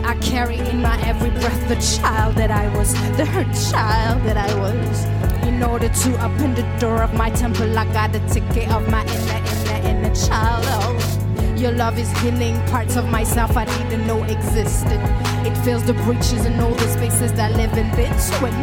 I 0.04 0.16
carry 0.22 0.56
in 0.56 0.80
my 0.80 0.98
every 1.02 1.30
breath 1.30 1.68
the 1.68 1.76
child 1.98 2.36
that 2.36 2.50
I 2.50 2.74
was, 2.74 2.94
the 3.18 3.26
hurt 3.26 3.52
child 3.70 4.22
that 4.22 4.38
I 4.38 4.54
was. 4.58 5.04
In 5.46 5.62
order 5.62 5.90
to 5.90 6.24
open 6.24 6.54
the 6.54 6.66
door 6.80 7.02
of 7.02 7.12
my 7.12 7.28
temple, 7.28 7.78
I 7.78 7.84
got 7.92 8.12
the 8.12 8.20
ticket 8.20 8.70
of 8.70 8.88
my 8.88 9.04
inner, 9.04 9.42
inner, 9.52 9.88
inner 9.88 10.14
child. 10.14 10.64
Oh. 10.68 11.11
Your 11.62 11.70
love 11.70 11.96
is 11.96 12.10
healing 12.18 12.60
parts 12.66 12.96
of 12.96 13.08
myself 13.08 13.56
I 13.56 13.66
didn't 13.66 14.04
know 14.04 14.24
existed. 14.24 14.98
It 15.46 15.56
fills 15.58 15.84
the 15.84 15.92
breaches 15.92 16.44
and 16.44 16.60
all 16.60 16.74
the 16.74 16.88
spaces 16.88 17.32
that 17.34 17.52
live 17.52 17.72
in 17.78 17.88
between. 17.90 18.58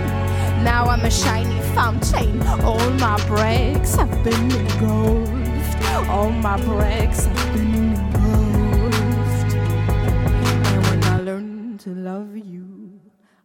Now 0.66 0.84
I'm 0.84 1.06
a 1.06 1.10
shiny 1.10 1.62
fountain. 1.74 2.42
All 2.62 2.90
my 3.00 3.16
breaks 3.26 3.96
have 3.96 4.12
been 4.26 4.52
engulfed. 4.52 5.82
All 6.10 6.30
my 6.30 6.60
breaks 6.60 7.24
have 7.24 7.54
been 7.54 7.94
engulfed. 7.96 9.54
And 9.56 10.86
when 10.88 11.04
I 11.06 11.22
learn 11.22 11.78
to 11.78 11.92
love 11.92 12.36
you, 12.36 13.00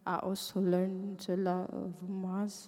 I 0.05 0.17
also 0.17 0.59
learn 0.59 1.17
to 1.27 1.37
love 1.37 1.95
myself. 2.03 2.67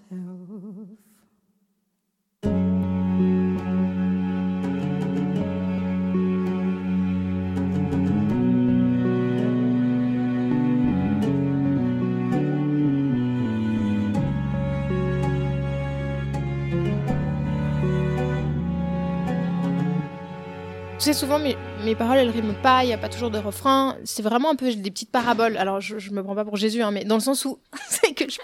Sais, 21.07 21.12
souvent 21.12 21.38
mes, 21.38 21.57
mes 21.84 21.94
paroles 21.94 22.18
elles 22.18 22.30
riment 22.30 22.57
pas, 22.62 22.82
il 22.82 22.90
y 22.90 22.92
a 22.92 22.98
pas 22.98 23.09
toujours 23.09 23.30
de 23.30 23.38
refrain. 23.38 23.96
C'est 24.04 24.22
vraiment 24.22 24.50
un 24.50 24.57
peu 24.57 24.74
des 24.74 24.90
petites 24.90 25.12
paraboles. 25.12 25.57
Alors 25.57 25.80
je, 25.80 25.98
je 25.98 26.11
me 26.11 26.20
prends 26.20 26.34
pas 26.34 26.44
pour 26.44 26.57
Jésus, 26.57 26.82
hein, 26.82 26.90
mais 26.90 27.04
dans 27.04 27.14
le 27.14 27.20
sens 27.20 27.44
où 27.44 27.61
c'est 27.88 28.12
que 28.12 28.28
je, 28.28 28.38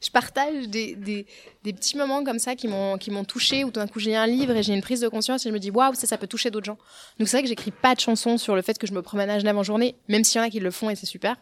je 0.00 0.10
partage 0.10 0.68
des, 0.68 0.94
des, 0.94 1.26
des, 1.64 1.72
petits 1.72 1.96
moments 1.96 2.22
comme 2.22 2.38
ça 2.38 2.54
qui 2.54 2.68
m'ont 2.68 2.98
qui 2.98 3.10
m'ont 3.10 3.24
touché, 3.24 3.64
où 3.64 3.72
tout 3.72 3.80
d'un 3.80 3.88
coup 3.88 3.98
j'ai 3.98 4.14
un 4.14 4.28
livre 4.28 4.54
et 4.54 4.62
j'ai 4.62 4.74
une 4.74 4.82
prise 4.82 5.00
de 5.00 5.08
conscience 5.08 5.44
et 5.44 5.48
je 5.48 5.54
me 5.54 5.58
dis 5.58 5.72
waouh 5.72 5.94
ça 5.94 6.06
ça 6.06 6.16
peut 6.16 6.28
toucher 6.28 6.52
d'autres 6.52 6.66
gens. 6.66 6.78
Donc 7.18 7.26
c'est 7.26 7.36
vrai 7.36 7.42
que 7.42 7.48
j'écris 7.48 7.72
pas 7.72 7.96
de 7.96 8.00
chansons 8.00 8.38
sur 8.38 8.54
le 8.54 8.62
fait 8.62 8.78
que 8.78 8.86
je 8.86 8.92
me 8.92 9.02
promène 9.02 9.30
à 9.30 9.40
Genève 9.40 9.58
en 9.58 9.64
journée, 9.64 9.96
même 10.08 10.22
s'il 10.22 10.40
y 10.40 10.44
en 10.44 10.46
a 10.46 10.50
qui 10.50 10.60
le 10.60 10.70
font 10.70 10.90
et 10.90 10.94
c'est 10.94 11.06
super. 11.06 11.36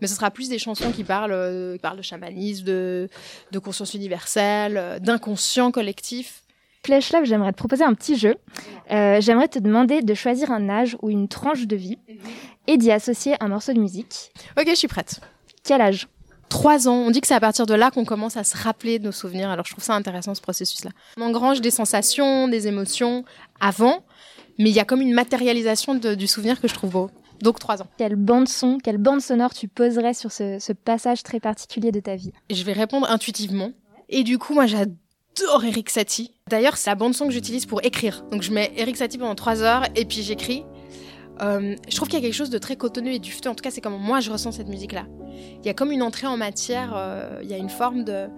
Mais 0.00 0.06
ce 0.06 0.14
sera 0.14 0.30
plus 0.30 0.48
des 0.48 0.58
chansons 0.58 0.92
qui 0.92 1.04
parlent, 1.04 1.32
euh, 1.32 1.74
qui 1.74 1.78
parlent 1.78 1.96
de 1.96 2.02
chamanisme, 2.02 2.64
de, 2.64 3.08
de 3.50 3.58
conscience 3.58 3.92
universelle, 3.94 4.76
euh, 4.76 4.98
d'inconscient 4.98 5.70
collectif. 5.72 6.42
Flash 6.86 7.12
Love, 7.12 7.24
j'aimerais 7.24 7.50
te 7.50 7.56
proposer 7.56 7.82
un 7.82 7.94
petit 7.94 8.16
jeu. 8.16 8.36
Euh, 8.92 9.20
j'aimerais 9.20 9.48
te 9.48 9.58
demander 9.58 10.02
de 10.02 10.14
choisir 10.14 10.52
un 10.52 10.68
âge 10.68 10.96
ou 11.02 11.10
une 11.10 11.26
tranche 11.26 11.66
de 11.66 11.74
vie 11.74 11.98
et 12.68 12.76
d'y 12.76 12.92
associer 12.92 13.34
un 13.40 13.48
morceau 13.48 13.72
de 13.72 13.80
musique. 13.80 14.30
Ok, 14.56 14.66
je 14.68 14.74
suis 14.76 14.86
prête. 14.86 15.20
Quel 15.64 15.80
âge? 15.80 16.06
Trois 16.48 16.86
ans. 16.86 16.94
On 16.94 17.10
dit 17.10 17.20
que 17.20 17.26
c'est 17.26 17.34
à 17.34 17.40
partir 17.40 17.66
de 17.66 17.74
là 17.74 17.90
qu'on 17.90 18.04
commence 18.04 18.36
à 18.36 18.44
se 18.44 18.56
rappeler 18.56 19.00
de 19.00 19.06
nos 19.06 19.12
souvenirs. 19.12 19.50
Alors 19.50 19.66
je 19.66 19.72
trouve 19.72 19.82
ça 19.82 19.94
intéressant 19.94 20.36
ce 20.36 20.40
processus-là. 20.40 20.92
On 21.16 21.22
engrange 21.22 21.60
des 21.60 21.72
sensations, 21.72 22.46
des 22.46 22.68
émotions 22.68 23.24
avant, 23.60 24.04
mais 24.60 24.70
il 24.70 24.76
y 24.76 24.78
a 24.78 24.84
comme 24.84 25.00
une 25.00 25.12
matérialisation 25.12 25.96
de- 25.96 26.14
du 26.14 26.28
souvenir 26.28 26.60
que 26.60 26.68
je 26.68 26.74
trouve 26.74 26.90
beau. 26.90 27.10
Donc 27.42 27.58
trois 27.58 27.82
ans. 27.82 27.88
Quelle 27.98 28.14
bande 28.14 28.46
son, 28.48 28.78
quelle 28.78 28.98
bande 28.98 29.20
sonore 29.20 29.52
tu 29.54 29.66
poserais 29.66 30.14
sur 30.14 30.30
ce, 30.30 30.58
ce 30.60 30.72
passage 30.72 31.24
très 31.24 31.40
particulier 31.40 31.90
de 31.90 31.98
ta 31.98 32.14
vie? 32.14 32.32
Je 32.48 32.62
vais 32.62 32.72
répondre 32.74 33.10
intuitivement. 33.10 33.72
Et 34.08 34.22
du 34.22 34.38
coup, 34.38 34.54
moi, 34.54 34.66
j'adore 34.66 34.94
Eric 35.64 35.90
Satie. 35.90 36.32
D'ailleurs, 36.48 36.76
c'est 36.76 36.90
la 36.90 36.94
bande 36.96 37.14
son 37.14 37.26
que 37.26 37.32
j'utilise 37.32 37.66
pour 37.66 37.84
écrire. 37.84 38.24
Donc, 38.30 38.42
je 38.42 38.52
mets 38.52 38.72
Eric 38.76 38.96
Satie 38.96 39.18
pendant 39.18 39.34
trois 39.34 39.62
heures 39.62 39.84
et 39.94 40.04
puis 40.04 40.22
j'écris. 40.22 40.64
Euh, 41.42 41.76
je 41.88 41.96
trouve 41.96 42.08
qu'il 42.08 42.18
y 42.18 42.22
a 42.22 42.24
quelque 42.24 42.36
chose 42.36 42.50
de 42.50 42.58
très 42.58 42.76
cotonneux 42.76 43.12
et 43.12 43.18
dufteux. 43.18 43.50
En 43.50 43.54
tout 43.54 43.62
cas, 43.62 43.70
c'est 43.70 43.80
comment 43.80 43.98
moi 43.98 44.20
je 44.20 44.30
ressens 44.30 44.52
cette 44.52 44.68
musique-là. 44.68 45.06
Il 45.60 45.66
y 45.66 45.68
a 45.68 45.74
comme 45.74 45.92
une 45.92 46.02
entrée 46.02 46.26
en 46.26 46.36
matière. 46.36 46.94
euh, 46.96 47.40
il 47.42 47.50
y 47.50 47.54
a 47.54 47.58
une 47.58 47.68
forme 47.68 48.04
de 48.04 48.28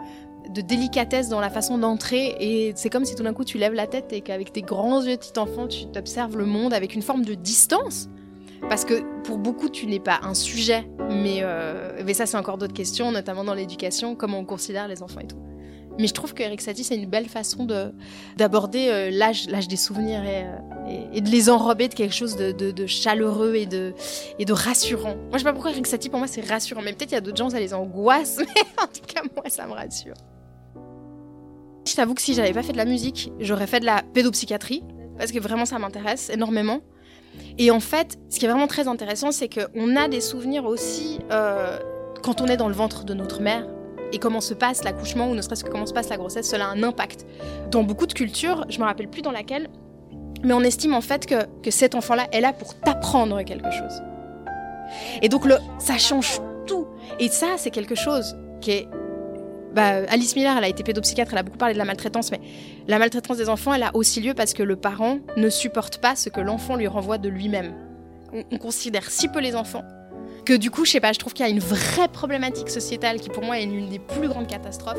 de 0.49 0.63
délicatesse 0.63 1.29
dans 1.29 1.41
la 1.41 1.51
façon 1.51 1.77
d'entrer 1.77 2.35
et 2.41 2.73
c'est 2.75 2.89
comme 2.89 3.05
si 3.05 3.15
tout 3.15 3.23
d'un 3.23 3.35
coup 3.35 3.45
tu 3.45 3.59
lèves 3.59 3.75
la 3.75 3.87
tête 3.87 4.13
et 4.15 4.23
qu'avec 4.23 4.51
tes 4.51 4.63
grands 4.63 5.03
yeux 5.03 5.17
de 5.17 5.21
petit 5.21 5.39
enfant 5.39 5.69
tu 5.69 5.87
t'observes 5.87 6.39
le 6.39 6.47
monde 6.47 6.73
avec 6.73 6.95
une 6.95 7.03
forme 7.03 7.23
de 7.23 7.35
distance 7.35 8.09
parce 8.69 8.87
que 8.87 9.03
pour 9.25 9.37
beaucoup 9.37 9.69
tu 9.69 9.87
n'es 9.87 10.01
pas 10.01 10.21
un 10.23 10.33
sujet 10.33 10.89
mais, 11.11 11.41
euh, 11.43 12.01
mais 12.03 12.15
ça 12.15 12.25
c'est 12.25 12.39
encore 12.39 12.57
d'autres 12.57 12.73
questions 12.73 13.13
notamment 13.13 13.45
dans 13.45 13.53
l'éducation 13.53 14.15
comment 14.15 14.39
on 14.39 14.47
considère 14.47 14.89
les 14.89 15.03
enfants 15.03 15.21
et 15.21 15.27
tout 15.27 15.37
mais 15.99 16.07
je 16.07 16.15
trouve 16.15 16.35
que 16.35 16.43
Eric 16.43 16.61
Satie 16.61 16.85
c'est 16.85 16.97
une 16.97 17.09
belle 17.09 17.29
façon 17.29 17.65
de 17.65 17.93
d'aborder 18.37 18.89
euh, 18.89 19.11
l'âge 19.11 19.49
l'âge 19.49 19.69
des 19.69 19.77
souvenirs 19.77 20.25
et, 20.25 20.45
euh, 20.45 21.13
et, 21.13 21.21
de 21.21 21.29
les 21.29 21.51
enrober 21.51 21.89
de 21.89 21.95
quelque 21.95 22.15
chose 22.15 22.37
de, 22.37 22.87
chaleureux 22.87 23.55
et 23.57 23.67
de 23.67 23.95
et 24.39 24.45
de 24.45 24.53
rassurant 24.53 25.17
moi 25.17 25.33
je 25.35 25.39
sais 25.39 25.45
pas 25.45 25.53
pourquoi 25.53 25.71
Eric 25.73 25.87
Satie 25.87 26.09
pour 26.09 26.19
moi 26.19 26.29
c'est 26.29 26.47
rassurant 26.49 26.83
mais 26.83 26.93
peut-être 26.93 27.11
il 27.11 27.15
y 27.15 27.19
a 27.19 27.21
d'autres 27.21 27.37
gens 27.37 27.51
ça 27.51 27.61
les 27.61 27.75
angoisse 27.75 28.39
mais 28.39 28.63
en 28.83 28.87
tout 28.87 29.07
cas 29.07 29.23
moi 29.35 29.45
ça 29.49 29.67
me 29.67 29.73
rassure 29.73 30.15
je 31.89 31.95
t'avoue 31.95 32.15
que 32.15 32.21
si 32.21 32.35
j'avais 32.35 32.53
pas 32.53 32.63
fait 32.63 32.73
de 32.73 32.77
la 32.77 32.85
musique, 32.85 33.33
j'aurais 33.41 33.67
fait 33.67 33.81
de 33.81 33.87
la 33.87 34.03
pédopsychiatrie, 34.03 34.85
parce 35.17 35.33
que 35.33 35.39
vraiment 35.39 35.65
ça 35.65 35.79
m'intéresse 35.79 36.29
énormément. 36.31 36.81
Et 37.57 37.71
en 37.71 37.81
fait, 37.81 38.19
ce 38.29 38.39
qui 38.39 38.45
est 38.45 38.49
vraiment 38.49 38.67
très 38.67 38.89
intéressant, 38.89 39.33
c'est 39.33 39.49
qu'on 39.49 39.97
a 39.97 40.09
des 40.09 40.21
souvenirs 40.21 40.65
aussi 40.65 41.19
euh, 41.31 41.79
quand 42.23 42.41
on 42.41 42.47
est 42.47 42.57
dans 42.57 42.69
le 42.69 42.75
ventre 42.75 43.05
de 43.05 43.15
notre 43.15 43.41
mère. 43.41 43.67
Et 44.13 44.19
comment 44.19 44.41
se 44.41 44.55
passe 44.55 44.85
l'accouchement, 44.85 45.31
ou 45.31 45.35
ne 45.35 45.43
serait-ce 45.43 45.65
que 45.65 45.71
comment 45.71 45.87
se 45.87 45.93
passe 45.93 46.09
la 46.09 46.17
grossesse, 46.17 46.49
cela 46.49 46.67
a 46.67 46.69
un 46.69 46.83
impact. 46.83 47.27
Dans 47.71 47.83
beaucoup 47.83 48.07
de 48.07 48.15
cultures, 48.15 48.65
je 48.69 48.79
me 48.79 48.85
rappelle 48.85 49.09
plus 49.09 49.23
dans 49.23 49.33
laquelle, 49.33 49.69
mais 50.43 50.55
on 50.55 50.61
estime 50.61 50.95
en 50.95 51.01
fait 51.01 51.27
que, 51.27 51.47
que 51.63 51.71
cet 51.71 51.95
enfant-là 51.95 52.27
est 52.33 52.41
là 52.41 52.53
pour 52.53 52.75
t'apprendre 52.75 53.43
quelque 53.43 53.71
chose. 53.71 54.03
Et 55.21 55.29
donc 55.29 55.45
le, 55.45 55.57
ça 55.79 55.99
change 55.99 56.41
tout. 56.67 56.87
Et 57.19 57.29
ça, 57.29 57.57
c'est 57.57 57.71
quelque 57.71 57.95
chose 57.95 58.37
qui 58.61 58.71
est 58.71 58.89
bah, 59.75 60.03
Alice 60.09 60.35
Miller, 60.35 60.57
elle 60.57 60.65
a 60.65 60.69
été 60.69 60.83
pédopsychiatre, 60.83 61.33
elle 61.33 61.39
a 61.39 61.43
beaucoup 61.43 61.59
parlé 61.59 61.75
de 61.75 61.79
la 61.79 61.85
maltraitance, 61.85 62.31
mais 62.31 62.41
la 62.87 62.99
maltraitance 62.99 63.37
des 63.37 63.51
enfants, 63.51 63.75
elle 63.75 63.83
a 63.83 63.91
aussi 63.95 64.21
lieu 64.21 64.33
parce 64.33 64.55
que 64.55 64.63
le 64.63 64.77
parent 64.77 65.19
ne 65.37 65.51
supporte 65.51 65.99
pas 65.99 66.17
ce 66.17 66.31
que 66.31 66.41
l'enfant 66.41 66.77
lui 66.77 66.87
renvoie 66.87 67.19
de 67.19 67.29
lui-même. 67.29 67.75
On, 68.33 68.43
on 68.51 68.59
considère 68.59 69.11
si 69.11 69.29
peu 69.29 69.41
les 69.41 69.55
enfants 69.55 69.85
que 70.49 70.55
du 70.55 70.71
coup, 70.71 70.87
je 70.87 70.93
sais 70.93 71.01
pas, 71.01 71.13
je 71.13 71.19
trouve 71.19 71.35
qu'il 71.35 71.45
y 71.45 71.49
a 71.49 71.53
une 71.53 71.59
vraie 71.59 72.09
problématique 72.09 72.71
sociétale 72.71 73.21
qui 73.21 73.29
pour 73.29 73.45
moi 73.45 73.61
est 73.61 73.67
l'une 73.67 73.91
des 73.91 73.99
plus 73.99 74.29
grandes 74.29 74.47
catastrophes. 74.47 74.97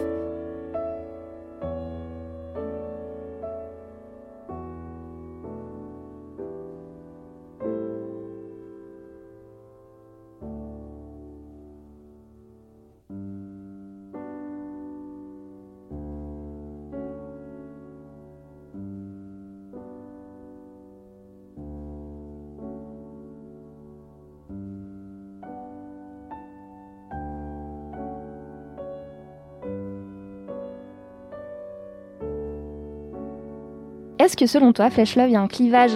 Est-ce 34.19 34.35
que 34.35 34.47
selon 34.47 34.73
toi, 34.73 34.89
Flash 34.89 35.15
Love, 35.15 35.29
il 35.29 35.31
y 35.31 35.35
a 35.37 35.41
un 35.41 35.47
clivage 35.47 35.93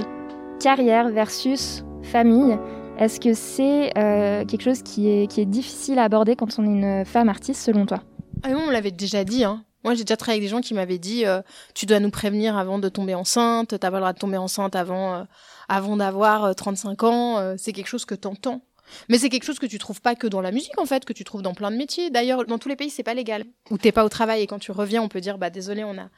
carrière 0.61 1.09
versus 1.09 1.83
famille? 2.03 2.57
Est-ce 2.97 3.19
que 3.19 3.33
c'est 3.33 3.91
euh, 3.97 4.45
quelque 4.45 4.61
chose 4.61 4.81
qui 4.81 5.09
est, 5.09 5.45
difficile 5.45 5.99
à 5.99 6.03
aborder 6.03 6.37
quand 6.37 6.57
on 6.57 6.63
est 6.63 6.69
une 6.69 7.03
femme 7.03 7.27
artiste 7.27 7.61
selon 7.61 7.85
toi? 7.85 8.01
Ah 8.43 8.51
non, 8.51 8.61
on 8.67 8.69
l'avait 8.69 8.91
déjà 8.91 9.25
dit, 9.25 9.43
hein. 9.43 9.65
Moi, 9.83 9.93
j'ai 9.93 10.05
déjà 10.05 10.15
travaillé 10.15 10.37
avec 10.37 10.47
des 10.47 10.55
gens 10.55 10.61
qui 10.61 10.73
m'avaient 10.73 10.99
dit 10.99 11.25
euh, 11.25 11.41
tu 11.75 11.85
dois 11.85 11.99
nous 11.99 12.11
prévenir 12.11 12.57
avant 12.57 12.79
de 12.79 12.87
tomber 12.87 13.13
enceinte, 13.13 13.77
t'as 13.77 13.91
pas 13.91 13.97
le 13.97 13.99
droit 13.99 14.13
de 14.13 14.19
tomber 14.19 14.37
enceinte 14.37 14.77
avant, 14.77 15.15
euh, 15.15 15.23
avant 15.67 15.97
d'avoir 15.97 16.45
euh, 16.45 16.53
35 16.53 17.03
ans. 17.03 17.55
c'est 17.57 17.73
quelque 17.73 17.87
chose 17.87 18.05
que 18.05 18.15
t'entends. 18.15 18.61
Mais 19.09 19.17
c'est 19.17 19.29
quelque 19.29 19.43
chose 19.43 19.59
que 19.59 19.65
tu 19.65 19.77
trouves 19.77 20.01
pas 20.01 20.15
que 20.15 20.27
dans 20.27 20.41
la 20.41 20.51
musique, 20.51 20.77
en 20.79 20.85
fait, 20.85 21.05
que 21.05 21.13
tu 21.13 21.23
trouves 21.23 21.41
dans 21.41 21.53
plein 21.53 21.71
de 21.71 21.77
métiers. 21.77 22.09
D'ailleurs, 22.09 22.45
dans 22.45 22.57
tous 22.57 22.69
les 22.69 22.75
pays, 22.75 22.89
c'est 22.89 23.03
pas 23.03 23.13
légal. 23.13 23.45
Où 23.69 23.77
t'es 23.77 23.91
pas 23.91 24.05
au 24.05 24.09
travail 24.09 24.41
et 24.41 24.47
quand 24.47 24.59
tu 24.59 24.71
reviens, 24.71 25.01
on 25.01 25.09
peut 25.09 25.21
dire 25.21 25.37
bah 25.37 25.49
désolé, 25.49 25.83
on 25.83 25.97
a, 25.97 26.09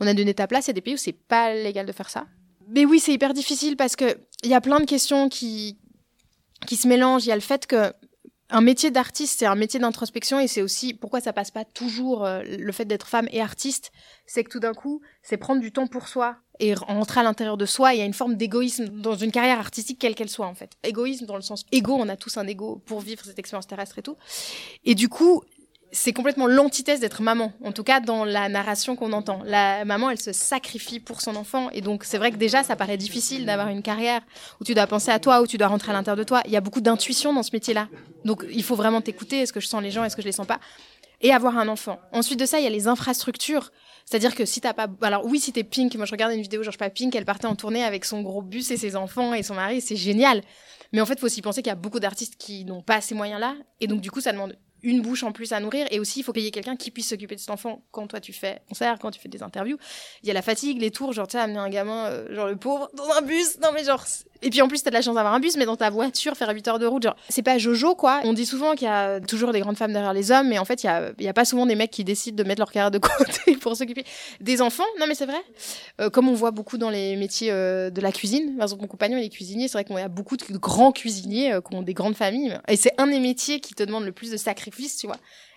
on 0.00 0.06
a 0.06 0.14
donné 0.14 0.34
ta 0.34 0.46
place. 0.46 0.66
Il 0.66 0.68
y 0.68 0.70
a 0.70 0.74
des 0.74 0.80
pays 0.80 0.94
où 0.94 0.98
c'est 0.98 1.12
pas 1.12 1.54
légal 1.54 1.86
de 1.86 1.92
faire 1.92 2.10
ça. 2.10 2.26
Mais 2.68 2.84
oui, 2.84 2.98
c'est 3.00 3.12
hyper 3.12 3.34
difficile 3.34 3.76
parce 3.76 3.96
que 3.96 4.18
il 4.42 4.50
y 4.50 4.54
a 4.54 4.60
plein 4.60 4.80
de 4.80 4.86
questions 4.86 5.28
qui, 5.28 5.78
qui 6.66 6.76
se 6.76 6.88
mélangent. 6.88 7.24
Il 7.24 7.28
y 7.28 7.32
a 7.32 7.36
le 7.36 7.40
fait 7.40 7.66
que 7.66 7.92
un 8.50 8.60
métier 8.60 8.90
d'artiste, 8.90 9.38
c'est 9.38 9.46
un 9.46 9.54
métier 9.54 9.80
d'introspection 9.80 10.38
et 10.38 10.48
c'est 10.48 10.62
aussi 10.62 10.94
pourquoi 10.94 11.20
ça 11.20 11.32
passe 11.32 11.50
pas 11.50 11.64
toujours 11.64 12.24
euh, 12.24 12.42
le 12.42 12.72
fait 12.72 12.84
d'être 12.84 13.06
femme 13.06 13.28
et 13.32 13.40
artiste, 13.40 13.90
c'est 14.26 14.44
que 14.44 14.50
tout 14.50 14.60
d'un 14.60 14.74
coup, 14.74 15.00
c'est 15.22 15.36
prendre 15.36 15.60
du 15.60 15.72
temps 15.72 15.86
pour 15.86 16.08
soi 16.08 16.36
et 16.60 16.74
rentrer 16.74 17.20
à 17.20 17.22
l'intérieur 17.22 17.56
de 17.56 17.66
soi. 17.66 17.94
Il 17.94 17.98
y 17.98 18.02
a 18.02 18.04
une 18.04 18.14
forme 18.14 18.36
d'égoïsme 18.36 18.88
dans 18.88 19.16
une 19.16 19.32
carrière 19.32 19.58
artistique 19.58 19.98
quelle 19.98 20.14
qu'elle 20.14 20.28
soit 20.28 20.46
en 20.46 20.54
fait. 20.54 20.72
Égoïsme 20.82 21.26
dans 21.26 21.36
le 21.36 21.42
sens 21.42 21.64
égo, 21.72 21.94
on 21.94 22.08
a 22.08 22.16
tous 22.16 22.36
un 22.36 22.46
égo 22.46 22.82
pour 22.86 23.00
vivre 23.00 23.24
cette 23.24 23.38
expérience 23.38 23.66
terrestre 23.66 23.98
et 23.98 24.02
tout. 24.02 24.16
Et 24.84 24.94
du 24.94 25.08
coup, 25.08 25.42
c'est 25.94 26.12
complètement 26.12 26.48
l'antithèse 26.48 26.98
d'être 26.98 27.22
maman, 27.22 27.52
en 27.62 27.70
tout 27.70 27.84
cas 27.84 28.00
dans 28.00 28.24
la 28.24 28.48
narration 28.48 28.96
qu'on 28.96 29.12
entend. 29.12 29.40
La 29.44 29.84
maman, 29.84 30.10
elle 30.10 30.20
se 30.20 30.32
sacrifie 30.32 30.98
pour 30.98 31.20
son 31.20 31.36
enfant, 31.36 31.70
et 31.70 31.80
donc 31.80 32.04
c'est 32.04 32.18
vrai 32.18 32.32
que 32.32 32.36
déjà, 32.36 32.64
ça 32.64 32.74
paraît 32.74 32.96
difficile 32.96 33.46
d'avoir 33.46 33.68
une 33.68 33.80
carrière 33.80 34.20
où 34.60 34.64
tu 34.64 34.74
dois 34.74 34.88
penser 34.88 35.12
à 35.12 35.20
toi, 35.20 35.40
où 35.40 35.46
tu 35.46 35.56
dois 35.56 35.68
rentrer 35.68 35.92
à 35.92 35.94
l'intérieur 35.94 36.16
de 36.18 36.24
toi. 36.24 36.42
Il 36.46 36.50
y 36.50 36.56
a 36.56 36.60
beaucoup 36.60 36.80
d'intuition 36.80 37.32
dans 37.32 37.44
ce 37.44 37.50
métier-là, 37.52 37.88
donc 38.24 38.44
il 38.50 38.64
faut 38.64 38.74
vraiment 38.74 39.00
t'écouter. 39.00 39.38
Est-ce 39.38 39.52
que 39.52 39.60
je 39.60 39.68
sens 39.68 39.82
les 39.82 39.92
gens, 39.92 40.04
est-ce 40.04 40.16
que 40.16 40.22
je 40.22 40.26
les 40.26 40.32
sens 40.32 40.46
pas 40.46 40.58
Et 41.20 41.32
avoir 41.32 41.56
un 41.58 41.68
enfant. 41.68 42.00
Ensuite 42.12 42.40
de 42.40 42.46
ça, 42.46 42.58
il 42.58 42.64
y 42.64 42.66
a 42.66 42.70
les 42.70 42.88
infrastructures. 42.88 43.70
C'est-à-dire 44.04 44.34
que 44.34 44.44
si 44.44 44.60
t'as 44.60 44.74
pas, 44.74 44.88
alors 45.00 45.24
oui, 45.24 45.38
si 45.38 45.52
t'es 45.52 45.64
Pink, 45.64 45.94
moi 45.94 46.06
je 46.06 46.12
regardais 46.12 46.34
une 46.34 46.42
vidéo, 46.42 46.62
genre 46.64 46.72
je 46.72 46.78
pas 46.78 46.90
Pink, 46.90 47.14
elle 47.14 47.24
partait 47.24 47.46
en 47.46 47.54
tournée 47.54 47.84
avec 47.84 48.04
son 48.04 48.20
gros 48.20 48.42
bus 48.42 48.70
et 48.72 48.76
ses 48.76 48.96
enfants 48.96 49.32
et 49.32 49.44
son 49.44 49.54
mari, 49.54 49.80
c'est 49.80 49.96
génial. 49.96 50.42
Mais 50.92 51.00
en 51.00 51.06
fait, 51.06 51.18
faut 51.18 51.26
aussi 51.26 51.40
penser 51.40 51.62
qu'il 51.62 51.70
y 51.70 51.72
a 51.72 51.76
beaucoup 51.76 52.00
d'artistes 52.00 52.34
qui 52.36 52.64
n'ont 52.64 52.82
pas 52.82 53.00
ces 53.00 53.14
moyens-là, 53.14 53.54
et 53.80 53.86
donc 53.86 54.00
du 54.00 54.10
coup, 54.10 54.20
ça 54.20 54.32
demande 54.32 54.56
une 54.84 55.00
bouche 55.00 55.22
en 55.22 55.32
plus 55.32 55.52
à 55.52 55.60
nourrir 55.60 55.86
et 55.90 55.98
aussi 55.98 56.20
il 56.20 56.22
faut 56.22 56.32
payer 56.32 56.50
quelqu'un 56.50 56.76
qui 56.76 56.90
puisse 56.90 57.08
s'occuper 57.08 57.34
de 57.34 57.40
cet 57.40 57.50
enfant 57.50 57.82
quand 57.90 58.06
toi 58.06 58.20
tu 58.20 58.32
fais 58.32 58.60
concert, 58.68 58.98
quand 59.00 59.10
tu 59.10 59.18
fais 59.18 59.28
des 59.28 59.42
interviews. 59.42 59.78
Il 60.22 60.28
y 60.28 60.30
a 60.30 60.34
la 60.34 60.42
fatigue, 60.42 60.80
les 60.80 60.90
tours, 60.90 61.12
genre 61.12 61.26
tu 61.26 61.32
sais 61.32 61.38
amener 61.38 61.58
un 61.58 61.70
gamin 61.70 62.06
euh, 62.06 62.34
genre 62.34 62.46
le 62.46 62.56
pauvre 62.56 62.90
dans 62.94 63.10
un 63.10 63.22
bus. 63.22 63.58
Non 63.60 63.72
mais 63.72 63.82
genre 63.82 64.04
et 64.42 64.50
puis 64.50 64.62
en 64.62 64.68
plus 64.68 64.82
t'as 64.82 64.90
de 64.90 64.94
la 64.94 65.02
chance 65.02 65.14
d'avoir 65.14 65.34
un 65.34 65.40
bus 65.40 65.56
mais 65.56 65.66
dans 65.66 65.76
ta 65.76 65.90
voiture 65.90 66.36
faire 66.36 66.50
8 66.50 66.68
heures 66.68 66.78
de 66.78 66.86
route 66.86 67.02
genre 67.02 67.16
c'est 67.28 67.42
pas 67.42 67.58
Jojo 67.58 67.94
quoi. 67.94 68.20
On 68.24 68.32
dit 68.32 68.46
souvent 68.46 68.74
qu'il 68.74 68.86
y 68.86 68.90
a 68.90 69.20
toujours 69.20 69.52
des 69.52 69.60
grandes 69.60 69.76
femmes 69.76 69.92
derrière 69.92 70.12
les 70.12 70.30
hommes 70.30 70.48
mais 70.48 70.58
en 70.58 70.64
fait 70.64 70.84
il 70.84 71.24
y 71.24 71.28
a 71.28 71.32
pas 71.32 71.44
souvent 71.44 71.66
des 71.66 71.74
mecs 71.74 71.90
qui 71.90 72.04
décident 72.04 72.36
de 72.36 72.46
mettre 72.46 72.60
leur 72.60 72.70
carrière 72.70 72.90
de 72.90 72.98
côté 72.98 73.56
pour 73.60 73.76
s'occuper 73.76 74.04
des 74.40 74.62
enfants. 74.62 74.84
Non 74.98 75.06
mais 75.06 75.14
c'est 75.14 75.26
vrai. 75.26 75.42
Euh, 76.00 76.10
comme 76.10 76.28
on 76.28 76.34
voit 76.34 76.50
beaucoup 76.50 76.78
dans 76.78 76.90
les 76.90 77.16
métiers 77.16 77.50
euh, 77.50 77.90
de 77.90 78.00
la 78.00 78.12
cuisine, 78.12 78.56
par 78.56 78.64
exemple 78.64 78.82
mon 78.82 78.88
compagnon 78.88 79.18
il 79.18 79.24
est 79.24 79.28
cuisinier, 79.28 79.68
c'est 79.68 79.78
vrai 79.78 79.84
qu'on 79.84 79.96
a 79.96 80.08
beaucoup 80.08 80.36
de 80.36 80.58
grands 80.58 80.92
cuisiniers 80.92 81.54
euh, 81.54 81.60
qui 81.60 81.74
ont 81.74 81.82
des 81.82 81.94
grandes 81.94 82.16
familles 82.16 82.58
et 82.68 82.76
c'est 82.76 82.92
un 82.98 83.06
des 83.06 83.20
métiers 83.20 83.60
qui 83.60 83.74
te 83.74 83.82
demande 83.82 84.04
le 84.04 84.12
plus 84.12 84.30
de 84.30 84.36
sacrifices, 84.36 84.96
tu 84.96 85.06
vois. 85.06 85.16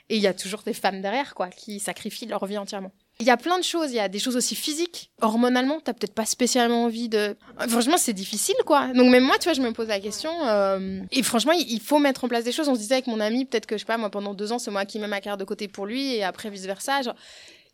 Et 0.10 0.16
il 0.16 0.22
y 0.22 0.28
a 0.28 0.34
toujours 0.34 0.62
des 0.64 0.74
femmes 0.74 1.02
derrière, 1.02 1.36
quoi, 1.36 1.50
qui 1.50 1.80
sacrifient 1.80 2.28
leur 2.28 2.46
vie 2.46 2.58
entièrement. 2.58 2.92
Il 3.20 3.26
y 3.26 3.32
a 3.32 3.38
plein 3.38 3.58
de 3.58 3.64
choses. 3.64 3.92
Il 3.92 3.96
y 3.96 4.00
a 4.00 4.10
des 4.10 4.20
choses 4.20 4.36
aussi 4.36 4.54
physiques. 4.56 5.10
Hormonalement, 5.22 5.80
t'as 5.80 5.94
peut-être 5.94 6.14
pas 6.14 6.26
spécialement 6.26 6.84
envie 6.84 7.10
de. 7.10 7.36
Franchement, 7.68 7.98
c'est 7.98 8.14
difficile, 8.14 8.56
quoi. 8.66 8.88
Donc 8.94 9.10
même 9.10 9.24
moi, 9.24 9.38
tu 9.40 9.46
vois, 9.46 9.54
je 9.54 9.62
me 9.62 9.72
pose 9.72 9.88
la 9.88 10.00
question. 10.00 10.30
euh, 10.46 11.02
Et 11.12 11.24
franchement, 11.24 11.54
il 11.54 11.82
faut 11.82 11.98
mettre 11.98 12.24
en 12.26 12.28
place 12.28 12.44
des 12.44 12.52
choses. 12.52 12.70
On 12.70 12.76
se 12.76 12.80
disait 12.80 12.96
avec 12.96 13.08
mon 13.08 13.20
ami, 13.20 13.46
peut-être 13.46 13.66
que 13.66 13.76
je 13.76 13.80
sais 13.80 13.86
pas, 13.86 13.98
moi, 13.98 14.12
pendant 14.12 14.36
deux 14.36 14.52
ans, 14.52 14.60
c'est 14.60 14.70
moi 14.70 14.86
qui 14.86 15.00
mets 15.00 15.08
ma 15.08 15.20
carrière 15.20 15.38
de 15.38 15.46
côté 15.46 15.68
pour 15.68 15.88
lui, 15.88 16.14
et 16.14 16.24
après 16.24 16.52
vice 16.52 16.66
versa. 16.66 17.02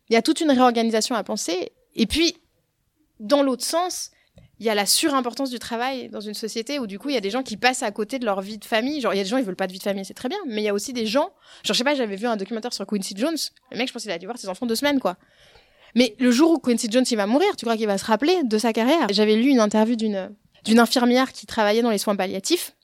Il 0.08 0.14
y 0.14 0.16
a 0.16 0.22
toute 0.22 0.40
une 0.40 0.50
réorganisation 0.50 1.14
à 1.14 1.22
penser. 1.22 1.72
Et 1.94 2.06
puis, 2.06 2.36
dans 3.20 3.42
l'autre 3.42 3.64
sens, 3.64 4.10
il 4.60 4.66
y 4.66 4.70
a 4.70 4.74
la 4.74 4.86
surimportance 4.86 5.50
du 5.50 5.58
travail 5.58 6.08
dans 6.08 6.20
une 6.20 6.34
société 6.34 6.78
où 6.78 6.86
du 6.86 6.98
coup 6.98 7.08
il 7.08 7.14
y 7.14 7.18
a 7.18 7.20
des 7.20 7.30
gens 7.30 7.42
qui 7.42 7.56
passent 7.56 7.82
à 7.82 7.90
côté 7.90 8.18
de 8.18 8.24
leur 8.24 8.40
vie 8.40 8.58
de 8.58 8.64
famille. 8.64 9.00
Genre 9.00 9.12
il 9.12 9.16
y 9.16 9.20
a 9.20 9.24
des 9.24 9.28
gens 9.28 9.36
ils 9.36 9.44
veulent 9.44 9.56
pas 9.56 9.66
de 9.66 9.72
vie 9.72 9.78
de 9.78 9.84
famille, 9.84 10.04
c'est 10.04 10.14
très 10.14 10.28
bien, 10.28 10.38
mais 10.46 10.62
il 10.62 10.64
y 10.64 10.68
a 10.68 10.74
aussi 10.74 10.92
des 10.92 11.06
gens, 11.06 11.30
genre 11.64 11.74
je 11.74 11.74
sais 11.74 11.84
pas, 11.84 11.94
j'avais 11.94 12.16
vu 12.16 12.26
un 12.26 12.36
documentaire 12.36 12.72
sur 12.72 12.86
Quincy 12.86 13.14
Jones. 13.16 13.36
Le 13.72 13.78
mec, 13.78 13.88
je 13.88 13.92
pense 13.92 14.02
qu'il 14.02 14.10
a 14.10 14.18
dû 14.18 14.26
voir 14.26 14.38
ses 14.38 14.48
enfants 14.48 14.66
deux 14.66 14.76
semaines 14.76 15.00
quoi. 15.00 15.16
Mais 15.94 16.14
le 16.18 16.30
jour 16.30 16.50
où 16.50 16.58
Quincy 16.58 16.88
Jones 16.90 17.04
il 17.10 17.16
va 17.16 17.26
mourir, 17.26 17.56
tu 17.56 17.64
crois 17.64 17.76
qu'il 17.76 17.86
va 17.86 17.98
se 17.98 18.04
rappeler 18.04 18.42
de 18.44 18.58
sa 18.58 18.72
carrière? 18.72 19.06
J'avais 19.10 19.36
lu 19.36 19.50
une 19.50 19.60
interview 19.60 19.96
d'une 19.96 20.78
infirmière 20.78 21.32
qui 21.32 21.46
travaillait 21.46 21.82
dans 21.82 21.90
les 21.90 21.98
soins 21.98 22.16
palliatifs 22.16 22.74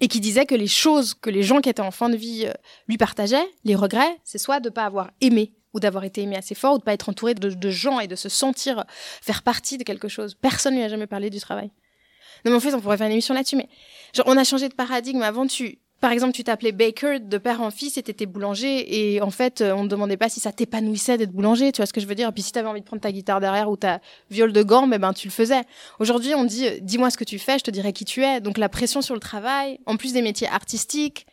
et 0.00 0.08
qui 0.08 0.20
disait 0.20 0.46
que 0.46 0.54
les 0.54 0.66
choses 0.66 1.14
que 1.14 1.30
les 1.30 1.42
gens 1.42 1.60
qui 1.60 1.68
étaient 1.68 1.80
en 1.80 1.90
fin 1.90 2.08
de 2.08 2.16
vie 2.16 2.44
euh, 2.46 2.52
lui 2.88 2.98
partageaient, 2.98 3.48
les 3.64 3.74
regrets, 3.74 4.18
c'est 4.24 4.38
soit 4.38 4.60
de 4.60 4.68
pas 4.68 4.84
avoir 4.84 5.10
aimé 5.20 5.52
ou 5.74 5.80
d'avoir 5.80 6.04
été 6.04 6.22
aimé 6.22 6.36
assez 6.36 6.54
fort 6.54 6.74
ou 6.74 6.78
de 6.78 6.82
pas 6.82 6.92
être 6.92 7.08
entouré 7.08 7.34
de, 7.34 7.50
de 7.50 7.70
gens 7.70 8.00
et 8.00 8.06
de 8.06 8.16
se 8.16 8.28
sentir 8.28 8.84
faire 9.20 9.42
partie 9.42 9.78
de 9.78 9.84
quelque 9.84 10.08
chose. 10.08 10.34
Personne 10.34 10.74
lui 10.74 10.82
a 10.82 10.88
jamais 10.88 11.06
parlé 11.06 11.30
du 11.30 11.40
travail. 11.40 11.70
Non 12.44 12.50
mais 12.50 12.56
en 12.56 12.60
fait, 12.60 12.74
on 12.74 12.80
pourrait 12.80 12.96
faire 12.96 13.06
une 13.06 13.12
émission 13.12 13.34
là-dessus, 13.34 13.56
mais 13.56 13.68
genre 14.14 14.26
on 14.28 14.36
a 14.36 14.44
changé 14.44 14.68
de 14.68 14.74
paradigme. 14.74 15.22
Avant, 15.22 15.46
tu, 15.46 15.78
par 16.00 16.10
exemple, 16.10 16.32
tu 16.32 16.42
t'appelais 16.42 16.72
Baker 16.72 17.20
de 17.20 17.38
père 17.38 17.60
en 17.62 17.70
fils 17.70 17.96
et 17.96 18.02
t'étais 18.02 18.26
boulanger 18.26 19.14
et 19.14 19.22
en 19.22 19.30
fait, 19.30 19.60
euh, 19.60 19.72
on 19.72 19.84
ne 19.84 19.88
demandait 19.88 20.16
pas 20.16 20.28
si 20.28 20.40
ça 20.40 20.50
t'épanouissait 20.50 21.16
d'être 21.18 21.30
boulanger, 21.30 21.70
tu 21.70 21.76
vois 21.76 21.86
ce 21.86 21.92
que 21.92 22.00
je 22.00 22.06
veux 22.06 22.16
dire? 22.16 22.28
Et 22.28 22.32
puis 22.32 22.42
si 22.42 22.50
t'avais 22.50 22.68
envie 22.68 22.80
de 22.80 22.86
prendre 22.86 23.02
ta 23.02 23.12
guitare 23.12 23.38
derrière 23.38 23.70
ou 23.70 23.76
ta 23.76 24.00
viole 24.28 24.52
de 24.52 24.62
gamme, 24.64 24.92
eh 24.92 24.98
ben 24.98 25.12
tu 25.12 25.28
le 25.28 25.32
faisais. 25.32 25.62
Aujourd'hui, 26.00 26.34
on 26.34 26.44
dit, 26.44 26.66
euh, 26.66 26.78
dis-moi 26.80 27.10
ce 27.10 27.16
que 27.16 27.24
tu 27.24 27.38
fais, 27.38 27.58
je 27.58 27.64
te 27.64 27.70
dirai 27.70 27.92
qui 27.92 28.04
tu 28.04 28.24
es. 28.24 28.40
Donc 28.40 28.58
la 28.58 28.68
pression 28.68 29.00
sur 29.00 29.14
le 29.14 29.20
travail, 29.20 29.78
en 29.86 29.96
plus 29.96 30.12
des 30.12 30.22
métiers 30.22 30.48
artistiques, 30.48 31.26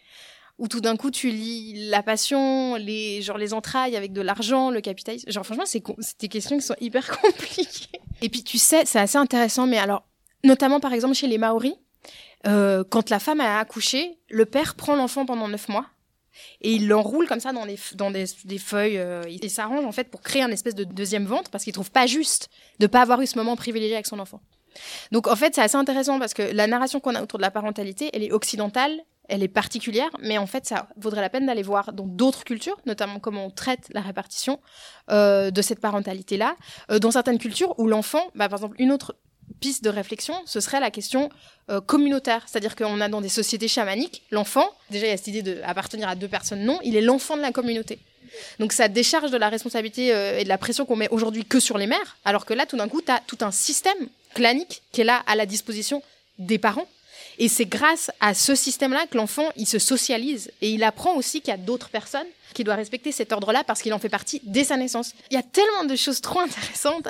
où 0.59 0.67
tout 0.67 0.81
d'un 0.81 0.97
coup 0.97 1.09
tu 1.09 1.29
lis 1.29 1.89
la 1.89 2.03
passion, 2.03 2.75
les 2.75 3.21
genre 3.21 3.37
les 3.37 3.53
entrailles 3.53 3.95
avec 3.95 4.13
de 4.13 4.21
l'argent, 4.21 4.69
le 4.69 4.81
capitalisme. 4.81 5.31
Genre 5.31 5.45
franchement, 5.45 5.65
c'est 5.65 5.81
des 6.19 6.27
questions 6.27 6.57
qui 6.57 6.65
sont 6.65 6.75
hyper 6.79 7.09
compliquées. 7.21 7.99
Et 8.21 8.29
puis 8.29 8.43
tu 8.43 8.57
sais, 8.57 8.83
c'est 8.85 8.99
assez 8.99 9.17
intéressant, 9.17 9.65
mais 9.65 9.77
alors 9.77 10.03
notamment 10.43 10.79
par 10.79 10.93
exemple 10.93 11.15
chez 11.15 11.27
les 11.27 11.37
Maoris, 11.37 11.73
euh, 12.45 12.83
quand 12.87 13.09
la 13.09 13.19
femme 13.19 13.41
a 13.41 13.59
accouché, 13.59 14.17
le 14.29 14.45
père 14.45 14.75
prend 14.75 14.95
l'enfant 14.95 15.25
pendant 15.25 15.47
neuf 15.47 15.69
mois 15.69 15.85
et 16.61 16.73
il 16.73 16.87
l'enroule 16.87 17.27
comme 17.27 17.39
ça 17.39 17.51
dans, 17.51 17.65
les, 17.65 17.77
dans 17.95 18.11
des, 18.11 18.25
des 18.45 18.57
feuilles. 18.57 18.97
Euh, 18.97 19.23
il 19.27 19.49
s'arrange 19.49 19.85
en 19.85 19.91
fait 19.91 20.09
pour 20.09 20.21
créer 20.21 20.41
un 20.41 20.51
espèce 20.51 20.75
de 20.75 20.83
deuxième 20.83 21.25
ventre 21.25 21.49
parce 21.51 21.63
qu'il 21.63 21.73
trouve 21.73 21.91
pas 21.91 22.05
juste 22.05 22.49
de 22.79 22.87
pas 22.87 23.01
avoir 23.01 23.21
eu 23.21 23.27
ce 23.27 23.37
moment 23.37 23.55
privilégié 23.55 23.95
avec 23.95 24.07
son 24.07 24.19
enfant. 24.19 24.41
Donc 25.11 25.27
en 25.27 25.35
fait 25.35 25.55
c'est 25.55 25.61
assez 25.61 25.77
intéressant 25.77 26.19
parce 26.19 26.33
que 26.33 26.41
la 26.41 26.67
narration 26.67 26.99
qu'on 26.99 27.15
a 27.15 27.23
autour 27.23 27.39
de 27.39 27.43
la 27.43 27.51
parentalité, 27.51 28.09
elle 28.13 28.23
est 28.23 28.31
occidentale, 28.31 29.01
elle 29.29 29.43
est 29.43 29.47
particulière, 29.47 30.09
mais 30.19 30.37
en 30.37 30.47
fait 30.47 30.65
ça 30.65 30.87
vaudrait 30.97 31.21
la 31.21 31.29
peine 31.29 31.45
d'aller 31.45 31.63
voir 31.63 31.93
dans 31.93 32.05
d'autres 32.05 32.43
cultures, 32.43 32.77
notamment 32.85 33.19
comment 33.19 33.45
on 33.45 33.49
traite 33.49 33.87
la 33.91 34.01
répartition 34.01 34.59
euh, 35.11 35.51
de 35.51 35.61
cette 35.61 35.79
parentalité-là, 35.79 36.55
euh, 36.91 36.99
dans 36.99 37.11
certaines 37.11 37.37
cultures 37.37 37.77
où 37.79 37.87
l'enfant, 37.87 38.23
bah, 38.35 38.49
par 38.49 38.59
exemple 38.59 38.75
une 38.79 38.91
autre 38.91 39.15
piste 39.59 39.83
de 39.83 39.89
réflexion, 39.89 40.35
ce 40.45 40.59
serait 40.59 40.79
la 40.79 40.91
question 40.91 41.29
euh, 41.69 41.81
communautaire. 41.81 42.43
C'est-à-dire 42.47 42.75
qu'on 42.75 43.01
a 43.01 43.09
dans 43.09 43.21
des 43.21 43.29
sociétés 43.29 43.67
chamaniques, 43.67 44.23
l'enfant, 44.31 44.69
déjà 44.91 45.07
il 45.07 45.09
y 45.09 45.13
a 45.13 45.17
cette 45.17 45.27
idée 45.27 45.41
d'appartenir 45.41 46.07
à 46.07 46.15
deux 46.15 46.27
personnes, 46.27 46.63
non, 46.63 46.79
il 46.83 46.95
est 46.95 47.01
l'enfant 47.01 47.35
de 47.35 47.41
la 47.41 47.51
communauté. 47.51 47.99
Donc 48.59 48.73
ça 48.73 48.87
décharge 48.87 49.31
de 49.31 49.37
la 49.37 49.49
responsabilité 49.49 50.09
et 50.39 50.43
de 50.43 50.49
la 50.49 50.59
pression 50.59 50.85
qu'on 50.85 50.95
met 50.95 51.09
aujourd'hui 51.09 51.45
que 51.45 51.59
sur 51.59 51.79
les 51.79 51.87
mères, 51.87 52.17
alors 52.25 52.45
que 52.45 52.53
là, 52.53 52.67
tout 52.67 52.77
d'un 52.77 52.87
coup, 52.87 53.01
tu 53.01 53.11
as 53.11 53.21
tout 53.25 53.39
un 53.41 53.49
système 53.49 53.97
clanique 54.35 54.83
qui 54.91 55.01
est 55.01 55.03
là 55.03 55.23
à 55.25 55.35
la 55.35 55.47
disposition 55.47 56.03
des 56.37 56.59
parents. 56.59 56.87
Et 57.39 57.47
c'est 57.47 57.65
grâce 57.65 58.11
à 58.19 58.33
ce 58.33 58.53
système-là 58.53 59.05
que 59.09 59.17
l'enfant, 59.17 59.49
il 59.55 59.65
se 59.65 59.79
socialise 59.79 60.51
et 60.61 60.69
il 60.69 60.83
apprend 60.83 61.15
aussi 61.15 61.39
qu'il 61.41 61.51
y 61.51 61.53
a 61.53 61.57
d'autres 61.57 61.89
personnes 61.89 62.27
qui 62.53 62.63
doivent 62.63 62.77
respecter 62.77 63.11
cet 63.11 63.31
ordre-là 63.31 63.63
parce 63.63 63.81
qu'il 63.81 63.93
en 63.93 63.99
fait 63.99 64.09
partie 64.09 64.41
dès 64.43 64.65
sa 64.65 64.75
naissance. 64.75 65.13
Il 65.31 65.35
y 65.35 65.37
a 65.37 65.43
tellement 65.43 65.85
de 65.85 65.95
choses 65.95 66.19
trop 66.19 66.39
intéressantes. 66.39 67.07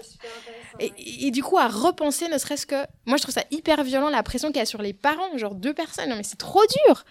Et, 0.79 0.93
et, 1.27 1.31
du 1.31 1.43
coup, 1.43 1.57
à 1.57 1.67
repenser, 1.67 2.27
ne 2.27 2.37
serait-ce 2.37 2.65
que. 2.65 2.75
Moi, 3.05 3.17
je 3.17 3.23
trouve 3.23 3.33
ça 3.33 3.43
hyper 3.51 3.83
violent, 3.83 4.09
la 4.09 4.23
pression 4.23 4.49
qu'il 4.49 4.57
y 4.57 4.61
a 4.61 4.65
sur 4.65 4.81
les 4.81 4.93
parents, 4.93 5.35
genre 5.37 5.55
deux 5.55 5.73
personnes. 5.73 6.09
Non, 6.09 6.15
mais 6.15 6.23
c'est 6.23 6.37
trop 6.37 6.63
dur! 6.87 7.03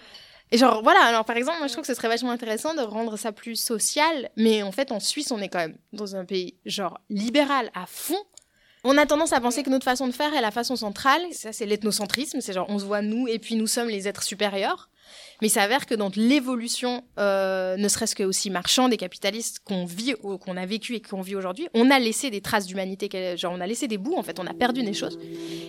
Et 0.51 0.57
genre, 0.57 0.83
voilà, 0.83 1.01
alors 1.01 1.25
par 1.25 1.37
exemple, 1.37 1.59
moi 1.59 1.66
je 1.66 1.73
trouve 1.73 1.83
que 1.83 1.89
ce 1.89 1.95
serait 1.95 2.09
vachement 2.09 2.31
intéressant 2.31 2.75
de 2.75 2.81
rendre 2.81 3.19
ça 3.19 3.33
plus 3.33 3.57
social, 3.57 4.31
mais 4.37 4.62
en 4.62 4.73
fait, 4.73 4.93
en 4.93 5.01
Suisse, 5.01 5.31
on 5.31 5.41
est 5.41 5.49
quand 5.49 5.59
même 5.59 5.77
dans 5.93 6.16
un 6.16 6.25
pays, 6.25 6.55
genre, 6.64 6.99
libéral 7.11 7.71
à 7.75 7.85
fond. 7.87 8.23
On 8.85 8.97
a 8.97 9.07
tendance 9.07 9.33
à 9.33 9.41
penser 9.41 9.62
que 9.62 9.70
notre 9.70 9.85
façon 9.85 10.07
de 10.07 10.12
faire 10.12 10.33
est 10.35 10.41
la 10.41 10.51
façon 10.51 10.76
centrale. 10.76 11.22
Ça, 11.33 11.53
c'est 11.53 11.66
l'ethnocentrisme. 11.66 12.41
C'est 12.41 12.53
genre, 12.53 12.66
on 12.68 12.79
se 12.79 12.85
voit 12.85 13.03
nous 13.03 13.26
et 13.26 13.39
puis 13.39 13.57
nous 13.57 13.66
sommes 13.66 13.89
les 13.89 14.07
êtres 14.07 14.22
supérieurs. 14.22 14.89
Mais 15.41 15.49
il 15.49 15.51
s'avère 15.51 15.87
que 15.87 15.95
dans 15.95 16.11
l'évolution, 16.16 17.03
euh, 17.18 17.76
ne 17.76 17.89
serait-ce 17.89 18.14
que 18.14 18.24
aussi 18.24 18.51
marchande 18.51 18.93
et 18.93 18.97
capitaliste 18.97 19.61
qu'on 19.64 19.85
vit, 19.85 20.14
qu'on 20.14 20.57
a 20.57 20.66
vécu 20.66 20.97
et 20.97 21.01
qu'on 21.01 21.22
vit 21.22 21.37
aujourd'hui, 21.37 21.68
on 21.74 21.91
a 21.91 21.99
laissé 21.99 22.31
des 22.31 22.41
traces 22.41 22.66
d'humanité, 22.66 23.09
genre 23.37 23.55
on 23.57 23.61
a 23.61 23.66
laissé 23.66 23.89
des 23.89 23.99
bouts, 23.99 24.16
en 24.16 24.22
fait, 24.22 24.39
on 24.41 24.47
a 24.47 24.55
perdu 24.55 24.83
des 24.83 24.95
choses, 24.95 25.18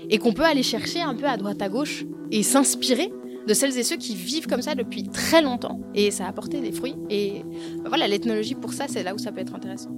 et 0.10 0.18
qu'on 0.18 0.34
peut 0.34 0.43
aller 0.43 0.64
chercher 0.64 1.01
un 1.01 1.16
peu 1.16 1.26
à 1.26 1.38
droite 1.38 1.62
à 1.62 1.70
gauche 1.70 2.03
et 2.32 2.43
s'inspirer 2.43 3.14
de 3.47 3.53
celles 3.53 3.78
et 3.78 3.84
ceux 3.84 3.97
qui 3.97 4.16
vivent 4.16 4.47
comme 4.47 4.62
ça 4.62 4.76
depuis 4.76 5.03
très 5.03 5.41
longtemps, 5.41 5.80
et 5.93 6.12
ça 6.12 6.26
a 6.26 6.30
apporté 6.30 6.62
des 6.62 6.72
fruits. 6.72 6.95
Et 7.10 7.43
voilà, 7.86 8.07
l'ethnologie 8.07 8.55
pour 8.55 8.74
ça, 8.74 8.88
c'est 8.88 9.03
là 9.03 9.14
où 9.14 9.20
ça 9.20 9.32
peut 9.32 9.39
être 9.39 9.55
intéressant. 9.55 9.91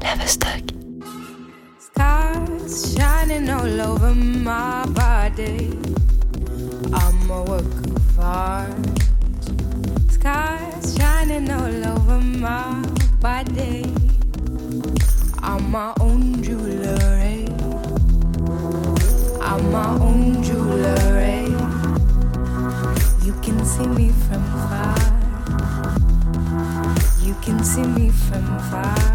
Leverstock. 0.00 0.64
Stars 1.78 2.94
shining 2.94 3.48
all 3.50 3.80
over 3.80 4.14
my 4.14 4.86
body. 4.86 5.78
I'm 6.92 7.30
a 7.30 7.42
work 7.42 7.74
of 7.96 8.18
art. 8.18 8.70
Skies 10.10 10.96
shining 10.96 11.50
all 11.50 11.86
over 11.96 12.20
my 12.20 12.82
body. 13.20 13.92
I'm 15.42 15.70
my 15.70 15.92
own 16.00 16.42
jewelry. 16.42 17.46
I'm 19.40 19.70
my 19.70 19.98
own 20.00 20.42
jewelry. 20.42 21.44
You 23.24 23.34
can 23.42 23.64
see 23.64 23.86
me 23.86 24.10
from 24.26 24.44
far. 24.68 24.96
You 27.22 27.34
can 27.42 27.62
see 27.62 27.82
me 27.82 28.10
from 28.10 28.58
far. 28.70 29.13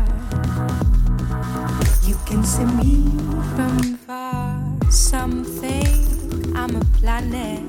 Can 2.30 2.44
see 2.44 2.64
me 2.64 3.10
from 3.56 3.98
far. 4.06 4.62
Something 4.92 6.56
I'm 6.56 6.76
a 6.76 6.86
planet. 7.00 7.68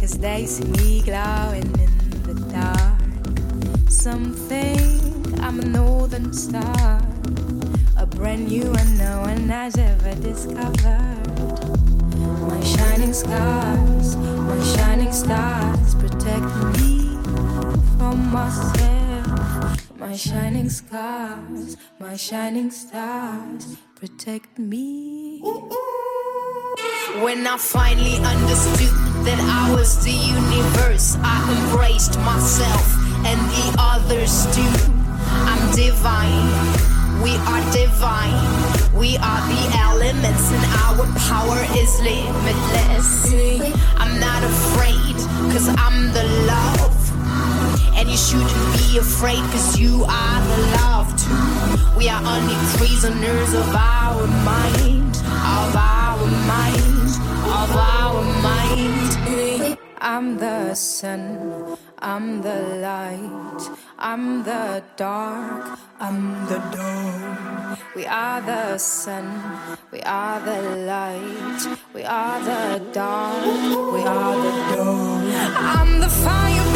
Cause 0.00 0.18
they 0.18 0.44
see 0.44 0.64
me 0.64 1.02
glowing 1.02 1.70
in 1.78 2.22
the 2.24 2.34
dark. 2.50 3.88
Something 3.88 5.40
I'm 5.40 5.60
a 5.60 5.64
northern 5.64 6.32
star. 6.32 7.00
A 7.96 8.06
brand 8.06 8.48
new 8.48 8.72
one 8.72 8.98
no 8.98 9.20
one 9.20 9.48
has 9.50 9.78
ever 9.78 10.16
discovered. 10.16 11.22
My 12.50 12.60
shining 12.74 13.12
scars, 13.12 14.16
my 14.16 14.60
shining 14.74 15.12
stars 15.12 15.94
protect 15.94 16.50
me 16.74 17.16
from 17.96 18.32
myself. 18.32 19.01
My 20.02 20.16
shining 20.16 20.68
scars, 20.68 21.76
my 22.00 22.16
shining 22.16 22.72
stars 22.72 23.76
protect 23.94 24.58
me. 24.58 25.38
When 27.22 27.46
I 27.46 27.56
finally 27.56 28.16
understood 28.18 28.90
that 29.22 29.38
I 29.38 29.72
was 29.72 30.02
the 30.02 30.10
universe, 30.10 31.16
I 31.22 31.38
embraced 31.54 32.18
myself 32.18 32.84
and 33.30 33.38
the 33.54 33.76
others 33.78 34.44
too. 34.50 34.74
I'm 35.46 35.62
divine, 35.70 36.50
we 37.22 37.36
are 37.46 37.62
divine, 37.70 38.42
we 38.98 39.16
are 39.18 39.42
the 39.54 39.62
elements, 39.86 40.50
and 40.50 40.64
our 40.82 41.06
power 41.30 41.62
is 41.78 41.92
limitless. 42.02 43.30
I'm 44.02 44.18
not 44.18 44.42
afraid, 44.42 45.14
cause 45.54 45.68
I'm 45.78 46.12
the 46.12 46.24
love. 46.50 46.91
And 47.96 48.10
you 48.10 48.16
shouldn't 48.16 48.72
be 48.78 48.98
afraid, 48.98 49.42
cause 49.52 49.78
you 49.78 50.04
are 50.08 50.40
the 50.50 50.60
love 50.78 51.08
too. 51.16 51.98
We 51.98 52.08
are 52.08 52.22
only 52.22 52.56
prisoners 52.76 53.54
of 53.54 53.68
our 53.74 54.26
mind, 54.44 55.16
of 55.16 55.70
our 55.76 56.26
mind, 56.46 57.10
of 57.60 57.70
our 57.76 58.22
mind. 58.42 59.78
I'm 60.04 60.36
the 60.36 60.74
sun, 60.74 61.76
I'm 62.00 62.42
the 62.42 62.58
light, 62.82 63.62
I'm 63.98 64.42
the 64.42 64.82
dark, 64.96 65.78
I'm 66.00 66.46
the 66.46 66.58
dawn. 66.74 67.78
We 67.94 68.06
are 68.06 68.40
the 68.40 68.78
sun, 68.78 69.26
we 69.92 70.00
are 70.02 70.40
the 70.40 70.60
light, 70.92 71.78
we 71.94 72.02
are 72.02 72.40
the 72.40 72.84
dawn, 72.92 73.92
we 73.94 74.00
are 74.02 74.36
the 74.36 74.74
dawn. 74.74 75.32
I'm 75.76 76.00
the 76.00 76.08
fire 76.08 76.71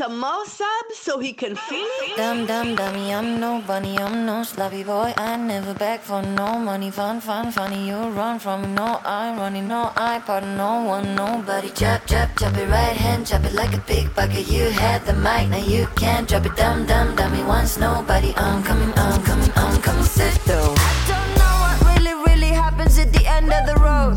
some 0.00 0.18
more 0.18 0.46
subs 0.46 0.96
so 0.96 1.18
he 1.18 1.32
can 1.32 1.54
feel 1.54 1.86
it? 2.04 2.16
Dumb, 2.16 2.46
dumb, 2.46 2.74
dummy, 2.74 3.12
I'm 3.12 3.38
no 3.38 3.62
bunny, 3.66 3.98
I'm 3.98 4.24
no 4.24 4.42
sloppy 4.42 4.82
boy. 4.82 5.12
I 5.16 5.36
never 5.36 5.74
beg 5.74 6.00
for 6.00 6.22
no 6.22 6.58
money. 6.58 6.90
Fun, 6.90 7.20
fun, 7.20 7.52
funny, 7.52 7.88
you 7.88 7.96
run 8.20 8.38
from 8.38 8.62
me. 8.62 8.68
No, 8.68 9.00
I'm 9.04 9.38
running, 9.38 9.68
no, 9.68 9.92
I 9.94 10.20
pardon 10.20 10.56
no 10.56 10.82
one, 10.84 11.14
nobody. 11.14 11.68
Chop, 11.70 12.06
chop, 12.06 12.30
chop 12.38 12.56
it 12.56 12.68
right 12.68 12.96
hand, 12.96 13.26
chop 13.26 13.44
it 13.44 13.52
like 13.52 13.74
a 13.74 13.82
big 13.86 14.14
bucket. 14.14 14.48
You 14.48 14.70
had 14.70 15.04
the 15.04 15.12
mic, 15.12 15.48
now 15.50 15.58
you 15.58 15.86
can't 15.96 16.26
drop 16.28 16.46
it. 16.46 16.56
Dumb, 16.56 16.86
dumb, 16.86 17.14
dummy, 17.14 17.42
once 17.44 17.78
nobody. 17.78 18.32
I'm 18.36 18.62
coming, 18.62 18.92
I'm 18.96 19.22
coming, 19.22 19.52
I'm 19.54 19.82
coming, 19.82 20.04
sit 20.04 20.34
though. 20.46 20.74
I 20.76 20.92
don't 21.12 21.30
know 21.40 21.54
what 21.64 21.76
really, 21.92 22.14
really 22.26 22.54
happens 22.54 22.98
at 22.98 23.12
the 23.12 23.26
end 23.26 23.52
of 23.52 23.66
the 23.66 23.76
road. 23.86 24.16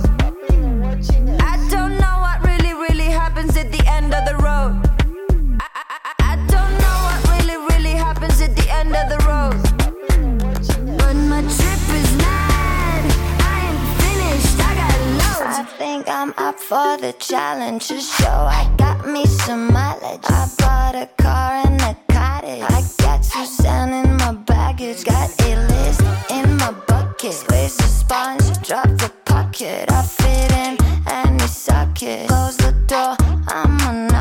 I 1.42 1.68
don't 1.70 1.98
know 1.98 2.16
what 2.26 2.42
really, 2.48 2.74
really 2.74 3.12
happens 3.12 3.58
at 3.58 3.72
the 3.72 3.84
end 3.88 4.14
of 4.14 4.26
the 4.26 4.38
road. 4.38 4.93
End 8.84 8.96
of 8.96 9.08
the 9.10 9.20
road. 9.28 9.60
But 10.98 11.16
my 11.16 11.42
trip 11.42 11.84
is 12.00 12.10
mad. 12.18 13.04
I 13.40 13.56
ain't 13.68 13.84
finished. 14.02 14.60
I 14.60 14.72
got 14.82 14.98
loads. 15.20 15.58
I 15.60 15.64
think 15.78 16.08
I'm 16.08 16.34
up 16.38 16.60
for 16.60 16.98
the 16.98 17.14
challenge 17.20 17.88
to 17.88 18.00
show 18.00 18.38
I 18.60 18.70
got 18.78 19.08
me 19.08 19.26
some 19.26 19.72
mileage. 19.72 20.26
I 20.26 20.50
bought 20.58 20.96
a 20.96 21.08
car 21.22 21.52
and 21.66 21.82
a 21.82 21.96
cottage. 22.12 22.64
I 22.78 22.82
got 23.04 23.24
Suzanne 23.26 23.94
in 23.94 24.18
my 24.18 24.34
baggage. 24.34 25.04
Got 25.06 25.30
a 25.42 25.56
list 25.72 26.02
in 26.30 26.58
my 26.58 26.72
bucket. 26.88 27.34
Squeeze 27.34 27.78
the 27.78 27.84
sponge, 27.84 28.46
drop 28.68 28.90
the 29.04 29.12
pocket. 29.26 29.92
I 29.92 30.02
fit 30.04 30.52
in 30.66 30.74
any 31.08 31.48
socket. 31.48 32.28
Close 32.28 32.58
the 32.58 32.74
door, 32.88 33.16
I'ma 33.48 33.92
knock 33.92 34.13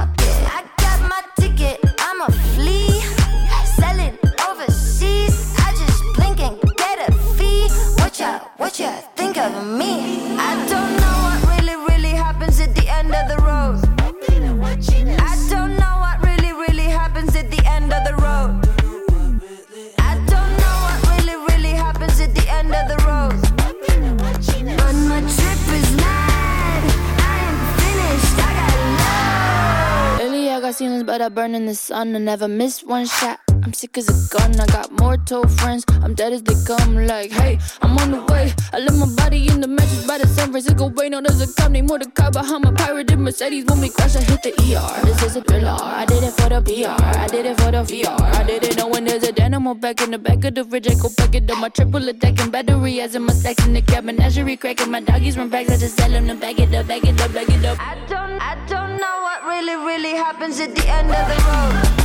I 31.22 31.28
burn 31.28 31.54
in 31.54 31.66
the 31.66 31.74
sun. 31.74 32.16
I 32.16 32.18
never 32.18 32.48
miss 32.48 32.82
one 32.82 33.06
shot. 33.06 33.51
I'm 33.64 33.72
sick 33.72 33.96
as 33.96 34.08
a 34.08 34.36
gun. 34.36 34.58
I 34.58 34.66
got 34.66 34.90
more 34.92 35.16
told 35.16 35.50
friends. 35.50 35.84
I'm 36.02 36.14
dead 36.14 36.32
as 36.32 36.42
they 36.42 36.54
come. 36.66 36.96
Like, 37.06 37.30
hey, 37.30 37.58
I'm 37.80 37.96
on 37.98 38.10
the 38.10 38.22
way. 38.32 38.52
I 38.72 38.78
live 38.78 38.96
my 38.98 39.06
body 39.14 39.46
in 39.48 39.60
the 39.60 39.68
mattress 39.68 40.04
by 40.06 40.18
the 40.18 40.26
San 40.26 40.50
Francisco 40.50 40.88
Bay. 40.90 41.08
No, 41.08 41.20
there's 41.20 41.40
a 41.40 41.52
cop 41.52 41.70
named 41.70 41.88
Mordecai 41.88 42.30
behind 42.30 42.64
my 42.64 42.72
pirated 42.72 43.18
Mercedes. 43.18 43.64
When 43.66 43.80
we 43.80 43.88
crash, 43.88 44.16
I 44.16 44.22
hit 44.22 44.42
the 44.42 44.50
ER. 44.50 45.06
This 45.06 45.22
is 45.22 45.36
a 45.36 45.42
thriller. 45.42 45.76
I 45.78 46.04
did 46.06 46.24
it 46.24 46.32
for 46.32 46.48
the 46.48 46.60
PR. 46.60 47.02
I 47.18 47.28
did 47.28 47.46
it 47.46 47.60
for 47.60 47.70
the 47.70 47.82
VR. 47.82 48.20
I 48.20 48.42
didn't 48.44 48.76
know 48.76 48.88
when 48.88 49.04
there's 49.04 49.22
a 49.22 49.32
dynamo 49.32 49.74
back 49.74 50.00
in 50.02 50.10
the 50.10 50.18
back 50.18 50.44
of 50.44 50.54
the 50.54 50.64
fridge. 50.64 50.88
I 50.88 50.94
go 50.94 51.08
back 51.16 51.34
it 51.34 51.50
up 51.50 51.58
my 51.58 51.68
triple 51.68 52.08
attack 52.08 52.40
and 52.40 52.50
battery. 52.50 53.00
As 53.00 53.14
in 53.14 53.22
my 53.22 53.32
stacks 53.32 53.64
in 53.64 53.74
the 53.74 53.82
cabin. 53.82 54.16
Menagerie 54.16 54.56
cracking 54.56 54.90
my 54.90 55.00
doggies 55.00 55.38
run 55.38 55.48
back. 55.48 55.70
I 55.70 55.76
just 55.76 55.96
tell 55.96 56.10
them 56.10 56.26
to 56.26 56.34
back 56.34 56.58
it 56.58 56.74
up, 56.74 56.88
back 56.88 57.04
it 57.04 57.20
up, 57.20 57.32
back 57.32 57.48
it 57.48 57.64
up. 57.64 57.78
I 57.80 57.94
don't, 58.08 58.40
I 58.40 58.54
don't 58.66 58.98
know 58.98 59.16
what 59.22 59.44
really, 59.46 59.76
really 59.76 60.16
happens 60.16 60.58
at 60.58 60.74
the 60.74 60.86
end 60.88 61.10
of 61.10 61.28
the 61.28 61.38
road. 61.46 62.02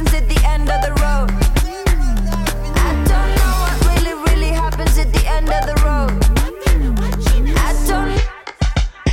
Happens 0.00 0.14
at 0.14 0.28
the 0.28 0.40
end 0.46 0.70
of 0.70 0.80
the 0.80 0.90
road. 1.02 1.30
I 2.76 2.92
don't 3.10 3.32
know 3.36 3.52
what 3.60 3.76
really, 3.86 4.14
really 4.24 4.52
happens 4.52 4.96
at 4.96 5.12
the 5.12 5.26
end 5.26 5.50
of 5.50 5.66
the 5.66 5.74
road. 5.84 6.10
I 7.58 7.72
don't. 7.86 8.20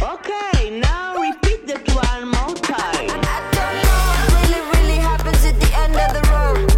Okay, 0.01 0.79
now 0.79 1.15
repeat 1.17 1.67
that 1.67 1.83
one 1.93 2.29
more 2.29 2.55
time. 2.55 3.19
I 3.21 3.39
don't 3.57 3.77
know 3.83 4.01
what 4.15 4.31
really, 4.33 4.61
really 4.75 4.99
happens 4.99 5.43
at 5.45 5.59
the 5.59 5.71
end 5.83 5.95
of 6.05 6.09
the 6.15 6.23
road. 6.31 6.69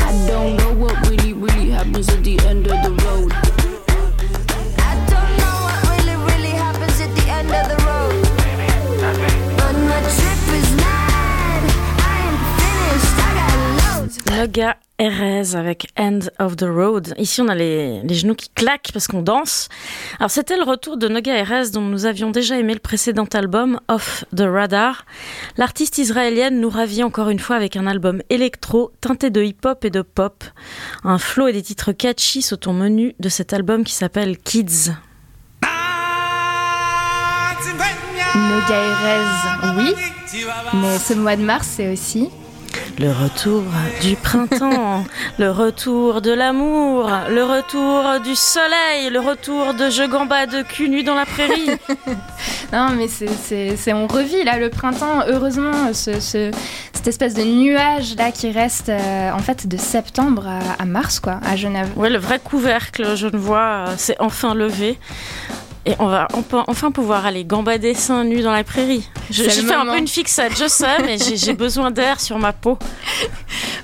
I 0.00 0.26
don't 0.26 0.56
know 0.56 0.72
what 0.74 1.08
really, 1.08 1.32
really 1.34 1.70
happens 1.70 2.08
at 2.08 2.24
the 2.24 2.38
end 2.40 2.66
of 2.66 2.82
the 2.82 2.90
road. 2.90 3.01
Noga 14.42 14.76
Erez 14.98 15.54
avec 15.54 15.86
End 15.96 16.18
of 16.40 16.56
the 16.56 16.64
Road. 16.64 17.14
Ici, 17.16 17.40
on 17.40 17.46
a 17.46 17.54
les, 17.54 18.02
les 18.02 18.14
genoux 18.16 18.34
qui 18.34 18.48
claquent 18.48 18.90
parce 18.92 19.06
qu'on 19.06 19.22
danse. 19.22 19.68
Alors, 20.18 20.32
c'était 20.32 20.56
le 20.56 20.64
retour 20.64 20.96
de 20.96 21.06
Noga 21.06 21.32
Erez 21.32 21.70
dont 21.70 21.80
nous 21.80 22.06
avions 22.06 22.32
déjà 22.32 22.58
aimé 22.58 22.74
le 22.74 22.80
précédent 22.80 23.28
album, 23.34 23.78
Off 23.86 24.24
the 24.36 24.40
Radar. 24.40 25.06
L'artiste 25.58 25.98
israélienne 25.98 26.60
nous 26.60 26.70
ravit 26.70 27.04
encore 27.04 27.30
une 27.30 27.38
fois 27.38 27.54
avec 27.54 27.76
un 27.76 27.86
album 27.86 28.20
électro 28.30 28.90
teinté 29.00 29.30
de 29.30 29.44
hip-hop 29.44 29.84
et 29.84 29.90
de 29.90 30.02
pop. 30.02 30.42
Un 31.04 31.18
flow 31.18 31.46
et 31.46 31.52
des 31.52 31.62
titres 31.62 31.92
catchy 31.92 32.42
sont 32.42 32.68
au 32.68 32.72
menu 32.72 33.14
de 33.20 33.28
cet 33.28 33.52
album 33.52 33.84
qui 33.84 33.94
s'appelle 33.94 34.38
Kids. 34.38 34.90
Noga 38.34 38.74
Erez, 38.74 39.76
oui. 39.76 39.94
Mais 40.74 40.98
ce 40.98 41.14
mois 41.14 41.36
de 41.36 41.42
mars, 41.42 41.68
c'est 41.76 41.92
aussi. 41.92 42.28
Le 42.98 43.10
retour 43.10 43.62
du 44.00 44.14
printemps, 44.16 45.04
le 45.38 45.50
retour 45.50 46.20
de 46.20 46.30
l'amour, 46.32 47.10
le 47.30 47.42
retour 47.44 48.20
du 48.22 48.34
soleil, 48.34 49.10
le 49.10 49.18
retour 49.20 49.74
de 49.74 49.90
je 49.90 50.02
gambade 50.08 50.66
cul 50.68 50.88
nu 50.88 51.02
dans 51.02 51.14
la 51.14 51.26
prairie. 51.26 51.70
Non, 52.72 52.88
mais 52.96 53.06
c'est, 53.06 53.28
c'est, 53.28 53.76
c'est- 53.76 53.92
on 53.92 54.06
revit 54.06 54.44
là 54.44 54.58
le 54.58 54.70
printemps. 54.70 55.24
Heureusement, 55.28 55.92
ce, 55.92 56.20
ce- 56.20 56.50
cette 56.94 57.06
espèce 57.06 57.34
de 57.34 57.42
nuage 57.42 58.14
là 58.16 58.32
qui 58.32 58.50
reste 58.50 58.88
euh, 58.88 59.30
en 59.30 59.40
fait 59.40 59.66
de 59.66 59.76
septembre 59.76 60.46
à, 60.46 60.82
à 60.82 60.86
mars, 60.86 61.20
quoi, 61.20 61.38
à 61.44 61.54
Genève. 61.54 61.88
Ouais, 61.96 62.08
le 62.08 62.16
vrai 62.18 62.38
couvercle 62.42 63.14
genevois 63.14 63.88
euh, 63.88 63.96
s'est 63.98 64.16
enfin 64.20 64.54
levé. 64.54 64.98
Et 65.84 65.94
on 65.98 66.06
va 66.06 66.28
on- 66.34 66.64
enfin 66.68 66.92
pouvoir 66.92 67.26
aller 67.26 67.44
gambader 67.44 67.94
seins 67.94 68.24
nus 68.24 68.42
dans 68.42 68.52
la 68.52 68.62
prairie. 68.62 69.08
Je, 69.30 69.42
le 69.42 69.48
fait 69.50 69.74
un 69.74 69.86
peu 69.86 69.98
une 69.98 70.06
fixette, 70.08 70.56
je 70.56 70.68
sais, 70.68 71.02
mais 71.04 71.16
j'ai, 71.18 71.54
besoin 71.54 71.90
d'air 71.90 72.20
sur 72.20 72.38
ma 72.38 72.52
peau. 72.52 72.78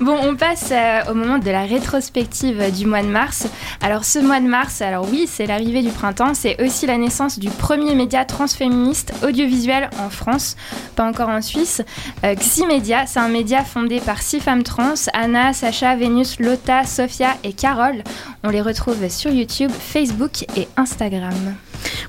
Bon, 0.01 0.17
on 0.23 0.37
passe 0.37 0.69
euh, 0.71 1.01
au 1.11 1.15
moment 1.15 1.39
de 1.39 1.51
la 1.51 1.63
rétrospective 1.65 2.73
du 2.73 2.87
mois 2.87 3.03
de 3.03 3.09
mars. 3.09 3.49
Alors, 3.83 4.05
ce 4.05 4.21
mois 4.21 4.39
de 4.39 4.47
mars, 4.47 4.81
alors 4.81 5.09
oui, 5.11 5.29
c'est 5.29 5.47
l'arrivée 5.47 5.83
du 5.83 5.89
printemps, 5.91 6.35
c'est 6.35 6.63
aussi 6.63 6.87
la 6.87 6.97
naissance 6.97 7.41
du 7.41 7.51
premier 7.51 7.97
média 7.97 8.25
transféministe 8.25 9.13
audiovisuel 9.25 9.91
en 9.99 10.09
France, 10.09 10.57
pas 10.95 11.05
encore 11.05 11.31
en 11.31 11.43
Suisse. 11.43 11.83
Euh, 12.25 12.37
Ximedia, 12.37 13.07
c'est 13.07 13.19
un 13.19 13.29
média 13.29 13.65
fondé 13.65 13.99
par 13.99 14.23
six 14.23 14.39
femmes 14.39 14.63
trans 14.63 14.95
Anna, 15.15 15.53
Sacha, 15.53 15.97
Vénus, 15.97 16.39
Lotta, 16.39 16.85
Sophia 16.85 17.37
et 17.43 17.53
Carole. 17.53 18.05
On 18.45 18.51
les 18.51 18.63
retrouve 18.63 19.09
sur 19.09 19.33
YouTube, 19.33 19.73
Facebook 19.73 20.45
et 20.57 20.69
Instagram. 20.77 21.57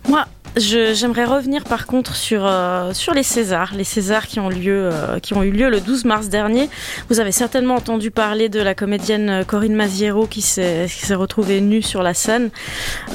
Moi, 0.08 0.26
je- 0.26 0.39
j'aimerais 0.56 1.26
revenir 1.26 1.64
par 1.64 1.86
contre 1.86 2.16
sur, 2.16 2.46
euh, 2.46 2.94
sur 2.94 3.14
les 3.14 3.24
Césars, 3.24 3.74
les 3.76 3.84
Césars 3.84 4.28
qui 4.28 4.40
ont, 4.40 4.50
lieu, 4.50 4.90
euh, 4.92 5.20
qui 5.20 5.34
ont 5.34 5.44
eu 5.44 5.52
lieu 5.52 5.70
le 5.70 5.80
12 5.80 6.06
mars 6.06 6.30
dernier. 6.30 6.70
Vous 7.10 7.20
avez 7.20 7.32
certainement 7.32 7.76
entendu 7.76 8.12
parler 8.12 8.50
de 8.50 8.60
la 8.60 8.74
comédienne 8.74 9.30
euh, 9.30 9.44
Corinne 9.44 9.76
Maziero 9.76 10.26
qui 10.26 10.42
s'est 10.42 10.88
retrouvée 11.12 11.62
nue 11.62 11.82
sur 11.82 12.04
la 12.04 12.14
scène. 12.14 12.50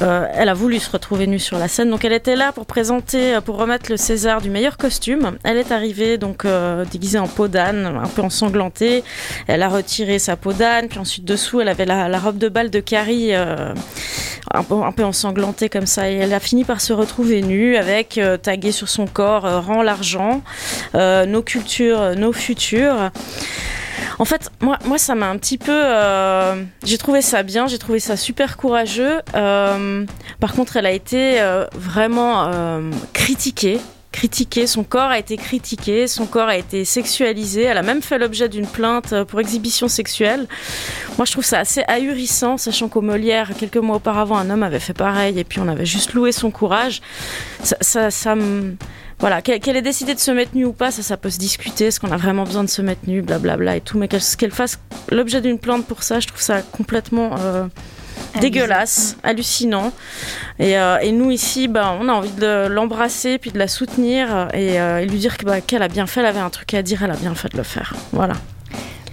Elle 0.01 0.49
a 0.49 0.53
voulu 0.53 0.79
se 0.79 0.89
retrouver 0.89 1.27
nue 1.27 1.39
sur 1.39 1.57
la 1.57 1.67
scène, 1.67 1.89
donc 1.89 2.05
elle 2.05 2.13
était 2.13 2.35
là 2.35 2.51
pour 2.51 2.65
présenter, 2.65 3.39
pour 3.43 3.57
remettre 3.57 3.89
le 3.89 3.97
César 3.97 4.41
du 4.41 4.49
meilleur 4.49 4.77
costume. 4.77 5.37
Elle 5.43 5.57
est 5.57 5.71
arrivée 5.71 6.17
donc 6.17 6.45
déguisée 6.91 7.19
en 7.19 7.27
peau 7.27 7.47
d'âne, 7.47 7.99
un 8.03 8.07
peu 8.07 8.21
ensanglantée. 8.21 9.03
Elle 9.47 9.61
a 9.63 9.69
retiré 9.69 10.19
sa 10.19 10.35
peau 10.35 10.53
d'âne, 10.53 10.87
puis 10.87 10.99
ensuite 10.99 11.25
dessous 11.25 11.61
elle 11.61 11.69
avait 11.69 11.85
la, 11.85 12.19
robe 12.19 12.37
de 12.37 12.49
bal 12.49 12.69
de 12.69 12.79
Carrie. 12.79 13.33
un 13.33 14.63
peu, 14.67 14.75
un 14.75 14.91
peu 14.91 15.03
ensanglantée 15.03 15.69
comme 15.69 15.87
ça. 15.87 16.09
Et 16.09 16.15
elle 16.15 16.33
a 16.33 16.39
fini 16.39 16.63
par 16.63 16.81
se 16.81 16.93
retrouver 16.93 17.24
nue 17.25 17.75
avec 17.75 18.17
euh, 18.17 18.37
tagué 18.37 18.71
sur 18.71 18.89
son 18.89 19.07
corps 19.07 19.45
euh, 19.45 19.59
Rends 19.59 19.81
l'argent, 19.81 20.41
euh, 20.93 21.25
nos 21.25 21.41
cultures, 21.41 22.15
nos 22.15 22.31
futurs. 22.31 23.11
En 24.19 24.25
fait, 24.25 24.49
moi, 24.61 24.77
moi 24.85 24.97
ça 24.97 25.15
m'a 25.15 25.27
un 25.27 25.37
petit 25.37 25.57
peu. 25.57 25.81
j'ai 26.83 26.97
trouvé 26.97 27.21
ça 27.21 27.43
bien, 27.43 27.67
j'ai 27.67 27.77
trouvé 27.77 27.99
ça 27.99 28.15
super 28.15 28.57
courageux. 28.57 29.19
Par 29.33 30.53
contre, 30.55 30.77
elle 30.77 30.85
a 30.85 30.91
été 30.91 31.41
vraiment 31.73 32.81
critiquée 33.13 33.79
critiqué, 34.15 34.65
son 34.65 34.85
corps 34.85 35.11
a 35.11 35.19
été 35.19 35.35
critiqué, 35.35 36.07
son 36.07 36.25
corps 36.25 36.47
a 36.47 36.55
été 36.55 36.85
sexualisé, 36.85 37.63
elle 37.63 37.77
a 37.77 37.81
même 37.83 38.01
fait 38.01 38.17
l'objet 38.17 38.47
d'une 38.47 38.65
plainte 38.65 39.11
euh, 39.11 39.25
pour 39.25 39.41
exhibition 39.41 39.89
sexuelle. 39.89 40.47
Moi, 41.17 41.25
je 41.25 41.33
trouve 41.33 41.43
ça 41.43 41.59
assez 41.59 41.83
ahurissant, 41.87 42.57
sachant 42.57 42.87
qu'au 42.87 43.01
Molière, 43.01 43.51
quelques 43.57 43.75
mois 43.77 43.97
auparavant, 43.97 44.37
un 44.37 44.49
homme 44.49 44.63
avait 44.63 44.79
fait 44.79 44.93
pareil, 44.93 45.37
et 45.37 45.43
puis 45.43 45.59
on 45.59 45.67
avait 45.67 45.85
juste 45.85 46.13
loué 46.13 46.31
son 46.31 46.49
courage. 46.49 47.01
Ça, 47.61 48.09
ça, 48.09 48.35
voilà, 49.19 49.41
qu'elle 49.41 49.75
ait 49.75 49.81
décidé 49.81 50.15
de 50.15 50.19
se 50.19 50.31
mettre 50.31 50.55
nue 50.55 50.65
ou 50.65 50.73
pas, 50.73 50.91
ça, 50.91 51.03
ça 51.03 51.17
peut 51.17 51.29
se 51.29 51.37
discuter. 51.37 51.87
Est-ce 51.87 51.99
qu'on 51.99 52.11
a 52.11 52.17
vraiment 52.17 52.45
besoin 52.45 52.63
de 52.63 52.69
se 52.69 52.81
mettre 52.81 53.01
nue, 53.07 53.21
blablabla 53.21 53.75
et 53.75 53.81
tout. 53.81 53.97
Mais 53.97 54.07
qu'elle 54.07 54.51
fasse 54.51 54.79
l'objet 55.11 55.41
d'une 55.41 55.59
plainte 55.59 55.85
pour 55.85 56.03
ça, 56.03 56.21
je 56.21 56.27
trouve 56.27 56.41
ça 56.41 56.61
complètement 56.61 57.35
euh, 57.37 57.67
dégueulasse, 58.39 59.17
hallucinant. 59.23 59.91
Et, 60.59 60.77
euh, 60.77 60.97
et, 61.01 61.11
nous 61.11 61.31
ici, 61.31 61.67
bah, 61.67 61.97
on 61.99 62.07
a 62.09 62.13
envie 62.13 62.31
de 62.31 62.67
l'embrasser, 62.67 63.37
puis 63.37 63.51
de 63.51 63.59
la 63.59 63.67
soutenir 63.67 64.47
et, 64.53 64.79
euh, 64.79 64.99
et 64.99 65.05
lui 65.05 65.17
dire 65.17 65.35
bah, 65.43 65.61
qu'elle 65.61 65.81
a 65.83 65.87
bien 65.87 66.05
fait, 66.07 66.19
elle 66.21 66.25
avait 66.27 66.39
un 66.39 66.49
truc 66.49 66.73
à 66.73 66.81
dire, 66.81 67.03
elle 67.03 67.11
a 67.11 67.15
bien 67.15 67.35
fait 67.35 67.51
de 67.51 67.57
le 67.57 67.63
faire. 67.63 67.93
Voilà. 68.11 68.33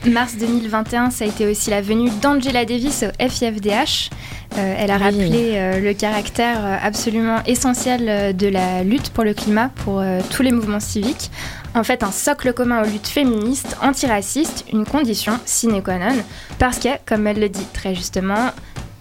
Mars 0.05 0.35
2021, 0.37 1.11
ça 1.11 1.25
a 1.25 1.29
été 1.29 1.47
aussi 1.47 1.71
la 1.71 1.81
venue 1.81 2.11
d'Angela 2.21 2.65
Davis 2.65 3.05
au 3.05 3.29
FIFDH. 3.29 4.11
Euh, 4.59 4.75
elle 4.77 4.91
a 4.91 4.97
Oui. 4.97 5.03
rappelé 5.03 5.53
euh, 5.55 5.79
le 5.81 5.95
caractère 5.95 6.59
euh, 6.65 6.77
absolument 6.83 7.39
essentiel 7.47 8.07
euh, 8.09 8.33
de 8.33 8.49
la 8.49 8.83
lutte 8.83 9.11
pour 9.11 9.23
le 9.23 9.33
climat 9.33 9.71
pour 9.85 10.01
euh, 10.01 10.19
tous 10.31 10.43
les 10.43 10.51
mouvements 10.51 10.81
civiques. 10.81 11.31
En 11.77 11.85
fait, 11.85 12.03
un 12.03 12.11
socle 12.11 12.53
commun 12.53 12.83
aux 12.83 12.87
luttes 12.87 13.07
féministes, 13.07 13.77
antiracistes, 13.81 14.65
une 14.73 14.85
condition 14.85 15.39
sine 15.47 15.81
qua 15.83 15.99
non, 15.99 16.17
parce 16.59 16.79
que, 16.81 16.89
comme 17.07 17.27
elle 17.29 17.39
le 17.39 17.49
dit 17.49 17.65
très 17.73 17.95
justement, 17.95 18.51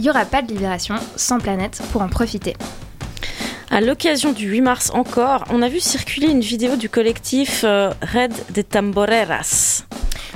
il 0.02 0.06
n'y 0.06 0.10
aura 0.10 0.26
pas 0.26 0.42
de 0.42 0.52
libération 0.52 0.96
sans 1.16 1.38
planète 1.38 1.80
pour 1.92 2.02
en 2.02 2.10
profiter. 2.10 2.56
À 3.70 3.82
l'occasion 3.82 4.32
du 4.32 4.50
8 4.50 4.62
mars 4.62 4.90
encore, 4.96 5.44
on 5.52 5.62
a 5.62 5.70
vu 5.70 5.80
circuler 5.80 6.28
une 6.28 6.42
vidéo 6.42 6.76
du 6.76 6.90
collectif 6.90 7.62
euh, 7.64 7.92
Red 8.02 8.34
de 8.56 8.64
Tamboreras. 8.64 9.86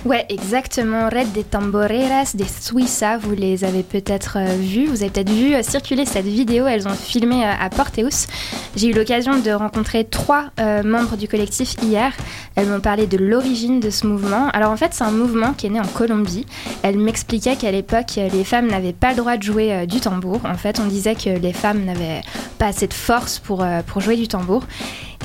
Ouais, 0.06 0.26
exactement. 0.30 1.10
Red 1.10 1.32
des 1.32 1.44
Tamboreras, 1.44 2.32
des 2.36 2.46
Suiza, 2.46 3.18
vous 3.18 3.34
les 3.34 3.64
avez 3.64 3.82
peut-être 3.82 4.38
euh, 4.38 4.56
vus. 4.56 4.86
Vous 4.86 5.02
avez 5.02 5.10
peut-être 5.10 5.32
vu 5.32 5.56
euh, 5.56 5.64
circuler 5.64 6.06
cette 6.06 6.26
vidéo. 6.26 6.68
Elles 6.68 6.88
ont 6.88 6.94
filmé 6.94 7.44
euh, 7.44 7.52
à 7.60 7.70
Porteus. 7.70 8.28
J'ai 8.76 8.88
eu 8.88 8.94
l'occasion 8.94 9.40
de 9.40 9.52
rencontrer 9.52 10.04
trois 10.04 10.46
euh, 10.60 10.84
membres 10.84 11.18
du 11.18 11.28
collectif 11.28 11.76
hier. 11.82 12.14
Elles 12.56 12.68
m'ont 12.68 12.82
parlé 12.82 13.08
de 13.08 13.18
l'origine 13.18 13.80
de 13.80 13.90
ce 13.90 14.06
mouvement. 14.06 14.50
Alors 14.50 14.72
en 14.72 14.78
fait, 14.78 14.94
c'est 14.94 15.04
un 15.04 15.12
mouvement 15.12 15.54
qui 15.54 15.66
est 15.68 15.72
né 15.72 15.80
en 15.80 15.88
Colombie. 15.88 16.46
Elles 16.84 17.00
m'expliquaient 17.00 17.56
qu'à 17.56 17.72
l'époque, 17.72 18.16
les 18.18 18.44
femmes 18.44 18.68
n'avaient 18.68 18.94
pas 18.94 19.12
le 19.12 19.18
droit 19.18 19.38
de 19.38 19.44
jouer 19.44 19.88
du 19.88 20.00
tambour. 20.00 20.42
En 20.46 20.56
fait, 20.56 20.80
on 20.80 20.86
disait 20.86 21.16
que 21.16 21.30
les 21.30 21.54
femmes 21.54 21.84
n'avaient 21.84 22.22
pas 22.60 22.68
assez 22.68 22.88
de 22.88 22.94
force 22.94 23.40
pour, 23.40 23.66
pour 23.88 24.02
jouer 24.02 24.16
du 24.16 24.28
tambour. 24.28 24.64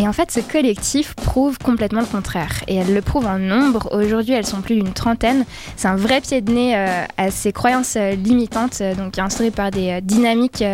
Et 0.00 0.08
en 0.08 0.14
fait, 0.14 0.30
ce 0.30 0.40
collectif 0.40 1.14
prouve 1.14 1.58
complètement 1.58 2.00
le 2.00 2.06
contraire. 2.06 2.64
Et 2.68 2.76
elles 2.76 2.94
le 2.94 3.02
prouvent 3.02 3.26
en 3.26 3.38
nombre. 3.38 3.90
Aujourd'hui, 3.92 4.32
elles 4.32 4.46
sont 4.46 4.62
plus 4.62 4.76
d'une 4.76 4.94
trentaine. 4.94 5.44
C'est 5.76 5.88
un 5.88 5.96
vrai 5.96 6.22
pied 6.22 6.40
de 6.40 6.50
nez 6.50 6.74
euh, 6.74 7.04
à 7.18 7.30
ces 7.30 7.52
croyances 7.52 7.96
euh, 7.96 8.12
limitantes, 8.12 8.78
euh, 8.80 8.94
donc 8.94 9.18
instaurées 9.18 9.50
par 9.50 9.70
des 9.70 10.00
dynamiques 10.00 10.64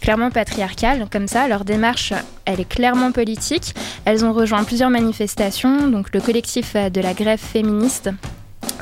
clairement 0.00 0.30
patriarcales. 0.32 1.06
Comme 1.08 1.28
ça, 1.28 1.46
leur 1.46 1.64
démarche, 1.64 2.14
elle 2.46 2.58
est 2.58 2.68
clairement 2.68 3.12
politique. 3.12 3.76
Elles 4.06 4.24
ont 4.24 4.32
rejoint 4.32 4.64
plusieurs 4.64 4.90
manifestations, 4.90 5.86
donc 5.86 6.12
le 6.12 6.20
collectif 6.20 6.74
de 6.74 7.00
la 7.00 7.14
grève 7.14 7.38
féministe 7.38 8.10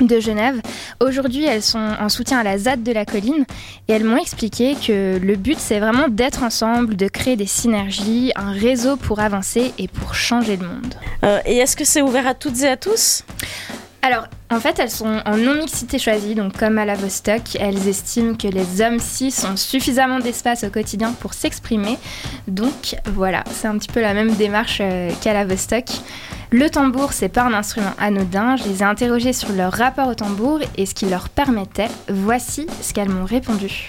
de 0.01 0.19
Genève. 0.19 0.61
Aujourd'hui, 0.99 1.45
elles 1.45 1.61
sont 1.61 1.79
en 1.99 2.09
soutien 2.09 2.39
à 2.39 2.43
la 2.43 2.57
ZAD 2.57 2.83
de 2.83 2.91
la 2.91 3.05
colline 3.05 3.45
et 3.87 3.93
elles 3.93 4.03
m'ont 4.03 4.17
expliqué 4.17 4.75
que 4.75 5.19
le 5.21 5.35
but, 5.35 5.57
c'est 5.59 5.79
vraiment 5.79 6.07
d'être 6.07 6.43
ensemble, 6.43 6.95
de 6.95 7.07
créer 7.07 7.35
des 7.35 7.45
synergies, 7.45 8.31
un 8.35 8.51
réseau 8.51 8.95
pour 8.95 9.19
avancer 9.19 9.73
et 9.77 9.87
pour 9.87 10.15
changer 10.15 10.57
le 10.57 10.67
monde. 10.67 10.93
Euh, 11.23 11.39
et 11.45 11.57
est-ce 11.57 11.75
que 11.75 11.85
c'est 11.85 12.01
ouvert 12.01 12.27
à 12.27 12.33
toutes 12.33 12.61
et 12.61 12.67
à 12.67 12.77
tous? 12.77 13.23
Alors, 14.05 14.27
en 14.51 14.59
fait, 14.59 14.79
elles 14.79 14.91
sont 14.91 15.21
en 15.25 15.37
non-mixité 15.37 15.97
choisie, 15.97 16.35
donc 16.35 16.57
comme 16.57 16.77
à 16.77 16.83
la 16.83 16.95
Vostok, 16.95 17.55
elles 17.57 17.87
estiment 17.87 18.35
que 18.35 18.49
les 18.49 18.81
hommes 18.81 18.99
cis 18.99 19.33
ont 19.49 19.55
suffisamment 19.55 20.19
d'espace 20.19 20.65
au 20.65 20.69
quotidien 20.69 21.13
pour 21.21 21.33
s'exprimer. 21.33 21.97
Donc 22.49 22.97
voilà, 23.13 23.45
c'est 23.51 23.69
un 23.69 23.77
petit 23.77 23.87
peu 23.87 24.01
la 24.01 24.13
même 24.13 24.33
démarche 24.35 24.79
euh, 24.81 25.09
qu'à 25.21 25.31
la 25.31 25.45
Vostok. 25.45 25.85
Le 26.51 26.69
tambour, 26.69 27.13
c'est 27.13 27.29
pas 27.29 27.43
un 27.43 27.53
instrument 27.53 27.93
anodin. 27.97 28.57
Je 28.57 28.65
les 28.65 28.81
ai 28.81 28.83
interrogées 28.83 29.31
sur 29.31 29.53
leur 29.53 29.71
rapport 29.71 30.09
au 30.09 30.15
tambour 30.15 30.59
et 30.75 30.85
ce 30.85 30.93
qui 30.93 31.05
leur 31.05 31.29
permettait. 31.29 31.87
Voici 32.09 32.67
ce 32.81 32.93
qu'elles 32.93 33.07
m'ont 33.07 33.23
répondu. 33.23 33.87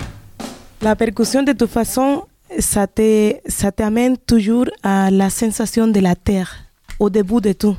La 0.80 0.94
percusión, 0.94 1.42
de 1.42 1.52
toute 1.54 1.70
façon, 1.70 2.22
ça 2.60 2.86
t'amène 2.86 4.16
toujours 4.16 4.66
à 4.84 5.10
la 5.10 5.28
sensation 5.28 5.88
de 5.88 5.98
la 5.98 6.14
terre, 6.14 6.54
au 7.00 7.10
début 7.10 7.40
de 7.40 7.52
tout. 7.52 7.76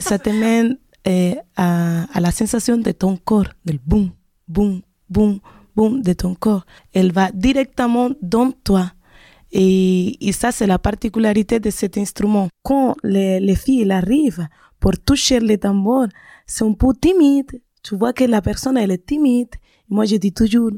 Ça 0.00 0.18
t'amène 0.18 0.76
eh, 1.04 1.36
à, 1.56 2.04
à 2.12 2.20
la 2.20 2.30
sensation 2.30 2.76
de 2.76 2.90
ton 2.92 3.16
corps, 3.16 3.48
del 3.64 3.78
boum, 3.84 4.10
boum, 4.48 4.82
boum, 5.08 5.40
boum 5.74 6.02
de 6.02 6.12
ton 6.12 6.34
corps. 6.34 6.64
Elle 6.92 7.12
va 7.12 7.30
directement 7.32 8.10
dans 8.22 8.52
toi. 8.52 8.92
Et, 9.52 10.28
et 10.28 10.32
ça, 10.32 10.52
c'est 10.52 10.66
la 10.66 10.78
particularité 10.78 11.58
de 11.58 11.70
cet 11.70 11.98
instrument. 11.98 12.48
Quand 12.62 12.94
les, 13.02 13.40
les 13.40 13.56
filles 13.56 13.90
arrivent 13.90 14.46
pour 14.78 14.92
toucher 14.98 15.40
le 15.40 15.58
tambour, 15.58 16.06
c'est 16.46 16.64
un 16.64 16.72
peu 16.72 16.92
timide. 17.00 17.60
Tu 17.82 17.96
vois 17.96 18.12
que 18.12 18.24
la 18.24 18.42
personne, 18.42 18.76
elle 18.76 18.92
est 18.92 19.06
timide. 19.06 19.50
Moi, 19.88 20.04
je 20.04 20.16
dis 20.16 20.32
toujours, 20.32 20.72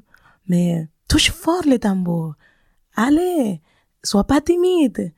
mais 0.49 0.89
touche 1.09 1.31
fort 1.31 1.63
le 1.67 1.79
tambour. 1.79 2.35
Allez, 2.95 3.61
sois 4.03 4.25
pas 4.25 4.41
timide. 4.41 5.13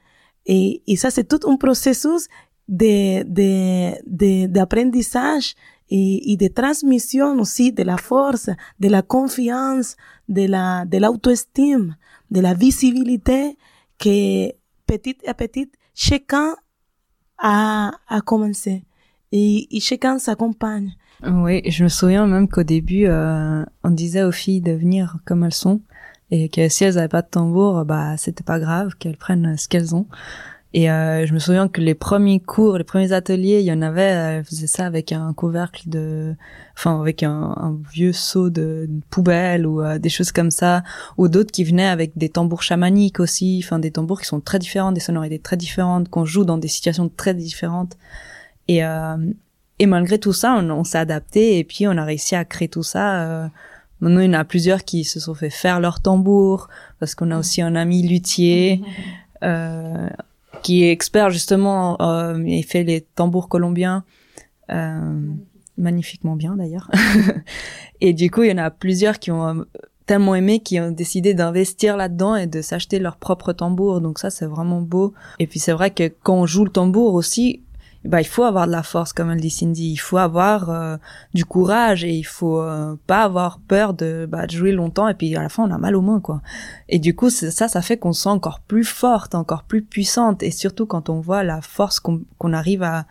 Et, 0.47 0.83
et 0.87 0.97
ça, 0.97 1.11
c'est 1.11 1.29
tout 1.29 1.49
un 1.49 1.57
processus 1.57 2.27
de, 2.69 3.23
de, 3.25 3.93
de, 4.07 4.47
d'apprentissage 4.47 5.55
et, 5.91 6.33
et 6.33 6.37
de 6.37 6.49
transmission 6.49 7.39
aussi 7.39 7.73
de 7.73 7.83
la 7.83 7.97
force, 7.97 8.51
de 8.81 8.89
la 8.89 9.03
confiance, 9.03 9.97
de 10.29 10.47
la, 10.47 10.85
de 10.85 10.99
l'auto-estime, 10.99 11.97
de 12.31 12.41
la 12.41 12.55
visibilité 12.55 13.57
que 13.99 14.51
petit 14.87 15.17
à 15.27 15.35
petit, 15.35 15.71
chacun 15.95 16.57
a, 17.39 17.93
a 18.09 18.21
commencé. 18.21 18.85
Et, 19.33 19.77
et 19.77 19.81
chacun 19.81 20.19
s'accompagne. 20.19 20.95
Oui, 21.27 21.63
je 21.69 21.85
me 21.85 21.89
souviens 21.89 22.27
même 22.27 22.49
qu'au 22.49 22.63
début, 22.63 23.07
euh, 23.07 23.65
on 23.83 23.91
disait 23.91 24.23
aux 24.23 24.33
filles 24.33 24.61
de 24.61 24.73
venir 24.73 25.17
comme 25.25 25.45
elles 25.45 25.55
sont 25.55 25.81
et 26.31 26.49
que 26.49 26.69
si 26.69 26.85
elles 26.85 26.99
avaient 26.99 27.09
pas 27.09 27.23
de 27.23 27.29
tambour, 27.29 27.85
bah 27.85 28.17
c'était 28.17 28.45
pas 28.45 28.59
grave 28.59 28.95
qu'elles 28.99 29.17
prennent 29.17 29.57
ce 29.57 29.69
qu'elles 29.69 29.95
ont. 29.95 30.07
Et 30.77 30.91
euh, 30.91 31.25
je 31.25 31.33
me 31.33 31.39
souviens 31.39 31.69
que 31.69 31.81
les 31.81 31.95
premiers 31.95 32.41
cours, 32.41 32.79
les 32.79 32.85
premiers 32.85 33.13
ateliers, 33.13 33.61
il 33.61 33.65
y 33.65 33.73
en 33.73 33.81
avait, 33.81 34.03
elles 34.03 34.45
faisaient 34.45 34.67
ça 34.67 34.87
avec 34.87 35.13
un 35.13 35.33
couvercle 35.33 35.89
de, 35.89 36.35
enfin 36.77 37.01
avec 37.01 37.23
un, 37.23 37.55
un 37.57 37.79
vieux 37.93 38.13
seau 38.13 38.51
de, 38.51 38.87
de 38.89 39.01
poubelle 39.09 39.69
ou 39.69 39.81
euh, 39.81 40.01
des 40.01 40.09
choses 40.09 40.33
comme 40.33 40.51
ça, 40.51 40.83
ou 41.17 41.29
d'autres 41.29 41.53
qui 41.53 41.63
venaient 41.63 41.87
avec 41.87 42.19
des 42.19 42.29
tambours 42.29 42.65
chamaniques 42.65 43.21
aussi, 43.21 43.63
enfin 43.65 43.79
des 43.79 43.93
tambours 43.93 44.21
qui 44.21 44.27
sont 44.27 44.41
très 44.41 44.59
différents, 44.59 44.91
des 44.91 44.99
sonorités 44.99 45.39
très 45.39 45.57
différentes, 45.57 46.09
qu'on 46.09 46.25
joue 46.25 46.45
dans 46.45 46.59
des 46.59 46.67
situations 46.67 47.09
très 47.09 47.35
différentes. 47.35 47.97
Et 48.67 48.85
euh, 48.85 49.17
et 49.79 49.87
malgré 49.87 50.19
tout 50.19 50.33
ça, 50.33 50.57
on, 50.59 50.71
on 50.71 50.83
s'est 50.83 50.99
adapté 50.99 51.59
et 51.59 51.65
puis 51.65 51.87
on 51.87 51.97
a 51.97 52.05
réussi 52.05 52.35
à 52.35 52.45
créer 52.45 52.69
tout 52.69 52.83
ça. 52.83 53.23
Euh, 53.23 53.49
maintenant, 54.01 54.21
il 54.21 54.27
y 54.27 54.37
en 54.37 54.41
a 54.41 54.45
plusieurs 54.45 54.83
qui 54.83 55.05
se 55.05 55.21
sont 55.21 55.35
fait 55.35 55.51
faire 55.51 55.79
leur 55.79 56.01
tambour 56.01 56.69
parce 56.99 57.15
qu'on 57.15 57.31
a 57.31 57.39
aussi 57.39 57.63
un 57.63 57.77
ami 57.77 58.03
luthier 58.03 58.83
euh, 59.45 60.09
qui 60.65 60.83
est 60.83 60.91
expert 60.91 61.31
justement. 61.31 61.97
Euh, 62.01 62.43
il 62.45 62.65
fait 62.65 62.83
les 62.83 63.03
tambours 63.03 63.49
colombiens 63.49 64.03
euh, 64.73 65.21
magnifiquement 65.77 66.35
bien 66.35 66.57
d'ailleurs. 66.57 66.91
et 68.01 68.13
du 68.13 68.31
coup, 68.31 68.43
il 68.43 68.51
y 68.51 68.53
en 68.53 68.59
a 68.59 68.71
plusieurs 68.71 69.21
qui 69.21 69.31
ont 69.31 69.47
euh, 69.47 69.65
tellement 70.07 70.35
aimé 70.35 70.61
qui 70.61 70.81
ont 70.81 70.91
décidé 70.91 71.35
d'investir 71.35 71.97
là-dedans 71.97 72.35
et 72.35 72.47
de 72.47 72.63
s'acheter 72.63 72.99
leur 72.99 73.19
propre 73.19 73.53
tambour. 73.53 74.01
Donc 74.01 74.19
ça, 74.19 74.31
c'est 74.31 74.47
vraiment 74.47 74.81
beau. 74.81 75.15
Et 75.39 75.47
puis 75.47 75.61
c'est 75.61 75.73
vrai 75.73 75.91
que 75.91 76.09
quand 76.23 76.35
on 76.35 76.47
joue 76.47 76.65
le 76.65 76.71
tambour 76.71 77.15
aussi, 77.15 77.63
bah 78.05 78.21
il 78.21 78.27
faut 78.27 78.45
avoir 78.45 78.67
de 78.67 78.73
la 78.73 78.83
force 78.83 79.13
comme 79.13 79.31
elle 79.31 79.41
dit 79.41 79.51
Cindy. 79.51 79.93
Il 79.93 79.97
faut 79.97 80.19
avoir 80.19 80.71
euh, 80.71 80.97
du 81.33 81.45
courage 81.45 82.05
et 82.05 82.13
il 82.13 82.25
faut 82.25 82.61
euh, 82.61 82.97
pas 83.07 83.23
avoir 83.23 83.59
peur 83.61 83.95
de, 83.95 84.27
bah, 84.29 84.47
de 84.47 84.53
jouer 84.53 84.73
longtemps 84.73 85.09
et 85.09 85.15
puis 85.15 85.35
à 85.37 85.43
la 85.43 85.49
fin 85.49 85.65
on 85.65 85.71
a 85.71 85.79
mal 85.79 85.97
aux 85.97 86.03
mains 86.03 86.21
quoi. 86.21 86.43
Et 86.89 86.99
du 86.99 87.17
coup 87.17 87.31
ça 87.31 87.69
ça 87.69 87.83
fait 87.83 87.97
qu'on 87.97 88.13
se 88.13 88.23
sent 88.23 88.29
encore 88.29 88.61
plus 88.61 88.85
forte 88.85 89.35
encore 89.35 89.65
plus 89.65 89.83
puissante. 89.83 90.43
Et 90.43 90.51
surtout 90.51 90.87
quand 90.87 91.09
on 91.09 91.21
voit 91.21 91.45
la 91.45 91.63
force 91.63 92.01
qu'on 92.01 92.23
qu'on 92.39 92.53
arrive 92.53 92.83
à 92.83 93.07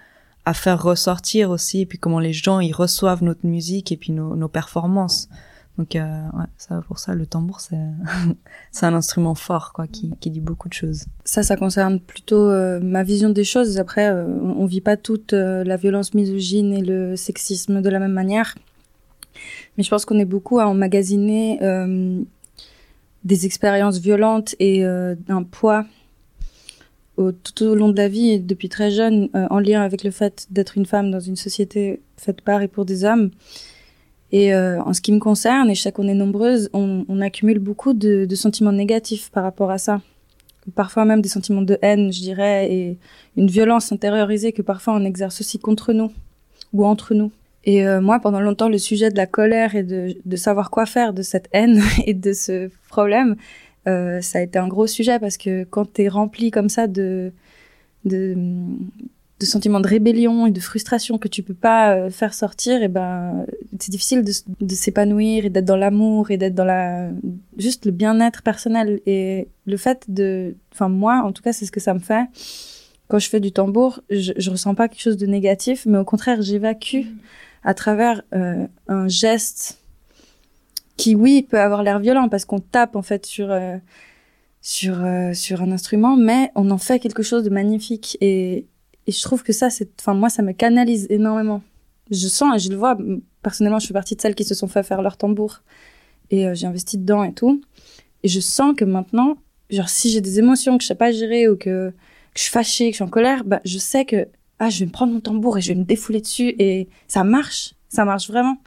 à 0.45 0.53
faire 0.53 0.81
ressortir 0.81 1.49
aussi 1.49 1.81
et 1.81 1.85
puis 1.85 1.97
comment 1.97 2.19
les 2.19 2.33
gens 2.33 2.59
ils 2.59 2.73
reçoivent 2.73 3.23
notre 3.23 3.45
musique 3.45 3.91
et 3.91 3.97
puis 3.97 4.11
nos, 4.11 4.35
nos 4.35 4.49
performances 4.49 5.29
donc 5.77 5.95
euh, 5.95 6.21
ouais 6.33 6.45
ça 6.57 6.81
pour 6.87 6.99
ça 6.99 7.15
le 7.15 7.25
tambour 7.25 7.59
c'est 7.59 7.77
c'est 8.71 8.85
un 8.85 8.93
instrument 8.93 9.33
fort 9.33 9.73
quoi 9.73 9.87
qui 9.87 10.13
qui 10.19 10.29
dit 10.29 10.39
beaucoup 10.39 10.69
de 10.69 10.73
choses 10.73 11.05
Ça, 11.25 11.41
ça 11.43 11.55
concerne 11.55 11.99
plutôt 11.99 12.49
euh, 12.49 12.79
ma 12.81 13.03
vision 13.03 13.29
des 13.29 13.43
choses. 13.43 13.77
Après, 13.77 14.07
euh, 14.07 14.25
on, 14.25 14.65
vit 14.65 14.81
pas 14.81 14.97
toute 14.97 15.33
euh, 15.33 15.63
la 15.63 15.77
violence 15.77 16.13
misogyne 16.13 16.73
et 16.73 16.81
le 16.81 17.15
sexisme 17.15 17.81
de 17.81 17.89
la 17.89 17.99
même 17.99 18.11
manière. 18.11 18.55
Mais 19.77 19.83
je 19.83 19.89
pense 19.89 20.05
qu'on 20.05 20.19
est 20.19 20.25
beaucoup 20.25 20.59
à 20.59 20.67
emmagasiner 20.67 21.59
euh, 21.61 22.21
des 23.23 23.45
expériences 23.45 23.99
violentes 23.99 24.55
et 24.59 24.85
euh, 24.85 25.15
d'un 25.27 25.43
poids 25.43 25.85
au, 27.17 27.31
tout 27.31 27.63
au 27.63 27.75
long 27.75 27.89
de 27.89 27.97
la 27.97 28.07
vie, 28.07 28.39
depuis 28.39 28.69
très 28.69 28.91
jeune, 28.91 29.29
en 29.33 29.59
lien 29.59 29.81
avec 29.81 30.03
le 30.03 30.09
fait 30.09 30.47
d'être 30.49 30.77
une 30.77 30.85
femme 30.85 31.11
dans 31.11 31.19
une 31.19 31.35
société 31.35 32.01
faite 32.17 32.41
par 32.41 32.61
et 32.63 32.67
pour 32.67 32.85
des 32.85 33.05
hommes. 33.05 33.29
Et 34.33 34.51
euh, 34.51 34.81
en 34.81 34.93
ce 34.93 34.99
qui 35.01 35.11
me 35.11 35.19
concerne, 35.19 35.69
et 35.69 35.75
je 35.75 35.81
sais 35.81 35.91
qu'on 35.91 36.07
est 36.07 36.15
nombreuses, 36.15 36.67
on, 36.73 37.21
accumule 37.21 37.59
beaucoup 37.59 37.93
de, 37.93 38.27
sentiments 38.33 38.71
négatifs 38.71 39.29
par 39.29 39.43
rapport 39.43 39.69
à 39.69 39.77
ça. 39.77 40.01
Parfois 40.75 41.05
même 41.05 41.21
des 41.21 41.29
sentiments 41.29 41.61
de 41.61 41.77
haine, 41.83 42.11
je 42.11 42.19
dirais, 42.19 42.73
et 42.73 42.97
une 43.37 43.47
violence 43.47 43.91
intériorisée 43.91 44.51
que 44.51 44.63
parfois 44.63 44.95
on 44.95 45.05
exerce 45.05 45.39
aussi 45.39 45.59
contre 45.59 45.93
nous 45.93 46.11
ou 46.73 46.83
entre 46.83 47.13
nous. 47.13 47.31
Et 47.63 47.85
euh, 47.85 48.01
moi, 48.01 48.19
pendant 48.19 48.39
longtemps, 48.39 48.69
le 48.69 48.79
sujet 48.79 49.11
de 49.11 49.17
la 49.17 49.27
colère 49.27 49.75
et 49.75 49.83
de, 49.83 50.15
de 50.25 50.35
savoir 50.35 50.71
quoi 50.71 50.87
faire 50.87 51.13
de 51.13 51.21
cette 51.21 51.47
haine 51.53 51.79
et 52.07 52.15
de 52.15 52.33
ce 52.33 52.71
problème, 52.89 53.35
euh, 53.87 54.19
ça 54.21 54.39
a 54.39 54.41
été 54.41 54.57
un 54.57 54.67
gros 54.67 54.87
sujet 54.87 55.19
parce 55.19 55.37
que 55.37 55.63
quand 55.65 55.93
tu 55.93 56.01
es 56.01 56.07
rempli 56.07 56.49
comme 56.49 56.69
ça 56.69 56.87
de, 56.87 57.31
de, 58.05 58.35
de, 59.39 59.45
sentiments 59.45 59.79
de 59.79 59.87
rébellion 59.87 60.47
et 60.47 60.51
de 60.51 60.59
frustration 60.59 61.17
que 61.17 61.27
tu 61.27 61.43
peux 61.43 61.53
pas 61.53 61.95
euh, 61.95 62.09
faire 62.09 62.33
sortir, 62.33 62.81
et 62.81 62.87
ben 62.87 63.45
c'est 63.79 63.91
difficile 63.91 64.23
de, 64.23 64.31
de 64.61 64.75
s'épanouir 64.75 65.45
et 65.45 65.49
d'être 65.49 65.65
dans 65.65 65.75
l'amour 65.75 66.31
et 66.31 66.37
d'être 66.37 66.55
dans 66.55 66.65
la 66.65 67.09
juste 67.57 67.85
le 67.85 67.91
bien-être 67.91 68.41
personnel. 68.41 69.01
Et 69.05 69.47
le 69.65 69.77
fait 69.77 70.05
de, 70.07 70.55
enfin 70.71 70.89
moi 70.89 71.21
en 71.23 71.31
tout 71.31 71.43
cas 71.43 71.53
c'est 71.53 71.65
ce 71.65 71.71
que 71.71 71.79
ça 71.79 71.93
me 71.93 71.99
fait. 71.99 72.25
Quand 73.09 73.19
je 73.19 73.29
fais 73.29 73.39
du 73.39 73.51
tambour, 73.51 73.99
je, 74.09 74.31
je 74.37 74.49
ressens 74.49 74.75
pas 74.75 74.87
quelque 74.87 75.01
chose 75.01 75.17
de 75.17 75.25
négatif, 75.25 75.85
mais 75.85 75.97
au 75.97 76.05
contraire 76.05 76.41
j'évacue 76.41 77.05
à 77.63 77.73
travers 77.73 78.21
euh, 78.33 78.67
un 78.87 79.07
geste 79.07 79.79
qui 80.97 81.15
oui 81.15 81.43
peut 81.49 81.59
avoir 81.59 81.83
l'air 81.83 81.99
violent 81.99 82.29
parce 82.29 82.45
qu'on 82.45 82.59
tape 82.59 82.95
en 82.95 83.01
fait 83.01 83.25
sur 83.25 83.51
euh, 83.51 83.77
sur 84.61 85.03
euh, 85.03 85.33
sur 85.33 85.61
un 85.61 85.71
instrument 85.71 86.15
mais 86.15 86.51
on 86.55 86.69
en 86.71 86.77
fait 86.77 86.99
quelque 86.99 87.23
chose 87.23 87.43
de 87.43 87.49
magnifique. 87.49 88.17
Et, 88.21 88.67
et 89.07 89.11
je 89.11 89.21
trouve 89.21 89.43
que 89.43 89.53
ça 89.53 89.69
c'est 89.69 89.89
enfin 89.99 90.13
moi 90.13 90.29
ça 90.29 90.41
me 90.41 90.51
canalise 90.51 91.07
énormément. 91.09 91.61
Je 92.11 92.27
sens 92.27 92.55
et 92.55 92.59
je 92.59 92.69
le 92.69 92.75
vois. 92.75 92.97
Personnellement 93.41 93.79
je 93.79 93.87
fais 93.87 93.93
partie 93.93 94.15
de 94.15 94.21
celles 94.21 94.35
qui 94.35 94.43
se 94.43 94.55
sont 94.55 94.67
fait 94.67 94.83
faire 94.83 95.01
leur 95.01 95.17
tambour. 95.17 95.61
Et 96.29 96.47
euh, 96.47 96.55
j'ai 96.55 96.67
investi 96.67 96.97
dedans 96.97 97.23
et 97.23 97.33
tout. 97.33 97.61
Et 98.23 98.27
je 98.27 98.39
sens 98.39 98.75
que 98.75 98.85
maintenant 98.85 99.37
genre 99.69 99.89
si 99.89 100.09
j'ai 100.09 100.21
des 100.21 100.39
émotions 100.39 100.77
que 100.77 100.83
je 100.83 100.87
sais 100.87 100.95
pas 100.95 101.11
gérer 101.11 101.47
ou 101.47 101.57
que, 101.57 101.93
je 102.35 102.41
suis 102.41 102.51
fâchée 102.51 102.85
que 102.87 102.93
je 102.93 102.95
suis 102.95 103.03
en 103.03 103.09
colère 103.09 103.43
bah 103.43 103.61
je 103.63 103.77
sais 103.77 104.05
que 104.05 104.27
ah 104.59 104.69
je 104.69 104.79
vais 104.79 104.85
me 104.85 104.91
prendre 104.91 105.13
mon 105.13 105.19
tambour 105.19 105.57
et 105.57 105.61
je 105.61 105.69
vais 105.73 105.79
me 105.79 105.83
défouler 105.83 106.21
dessus. 106.21 106.55
Et 106.59 106.87
ça 107.07 107.23
marche. 107.23 107.73
Ça 107.89 108.05
marche 108.05 108.27
vraiment. 108.27 108.57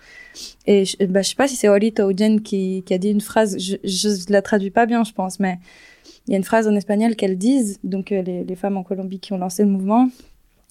Et 0.66 0.84
je, 0.84 1.04
bah, 1.06 1.22
je 1.22 1.30
sais 1.30 1.34
pas 1.34 1.48
si 1.48 1.56
c'est 1.56 1.68
Olita 1.68 2.06
ou 2.06 2.16
Jen 2.16 2.40
qui, 2.42 2.84
qui 2.86 2.94
a 2.94 2.98
dit 2.98 3.10
une 3.10 3.20
phrase, 3.20 3.58
je, 3.58 3.76
je 3.82 4.32
la 4.32 4.40
traduis 4.40 4.70
pas 4.70 4.86
bien, 4.86 5.02
je 5.02 5.12
pense, 5.12 5.40
mais 5.40 5.58
il 6.26 6.32
y 6.32 6.34
a 6.34 6.38
une 6.38 6.44
phrase 6.44 6.66
en 6.66 6.74
espagnol 6.74 7.14
qu'elles 7.14 7.38
disent, 7.38 7.78
donc 7.84 8.12
euh, 8.12 8.22
les, 8.22 8.44
les 8.44 8.56
femmes 8.56 8.76
en 8.76 8.82
Colombie 8.82 9.20
qui 9.20 9.32
ont 9.32 9.38
lancé 9.38 9.62
le 9.62 9.68
mouvement, 9.68 10.08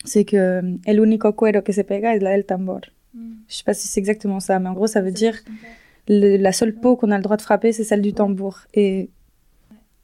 c'est 0.04 0.26
que 0.26 0.38
euh, 0.38 0.78
el 0.86 1.00
único 1.00 1.34
cuero 1.34 1.62
que 1.62 1.74
se 1.74 1.84
pega 1.84 2.16
es 2.16 2.20
la 2.20 2.32
del 2.32 2.46
tambor. 2.46 2.82
Mm. 3.14 3.34
Je 3.48 3.56
sais 3.56 3.64
pas 3.64 3.74
si 3.74 3.88
c'est 3.88 4.00
exactement 4.00 4.40
ça, 4.40 4.60
mais 4.60 4.70
en 4.70 4.74
gros 4.74 4.88
ça 4.88 5.02
veut 5.02 5.12
dire 5.12 5.36
le, 6.08 6.38
la 6.38 6.52
seule 6.52 6.76
peau 6.76 6.96
qu'on 6.96 7.12
a 7.12 7.18
le 7.18 7.24
droit 7.24 7.38
de 7.38 7.42
frapper, 7.42 7.72
c'est 7.72 7.84
celle 7.84 8.02
du 8.02 8.14
tambour. 8.14 8.60
Et 8.74 9.10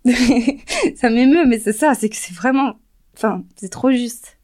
ça 0.96 1.10
m'émeut, 1.10 1.46
mais 1.46 1.60
c'est 1.60 1.74
ça, 1.74 1.94
c'est 1.94 2.10
que 2.10 2.16
c'est 2.16 2.34
vraiment, 2.34 2.74
enfin, 3.16 3.44
c'est 3.56 3.70
trop 3.70 3.92
juste. 3.92 4.38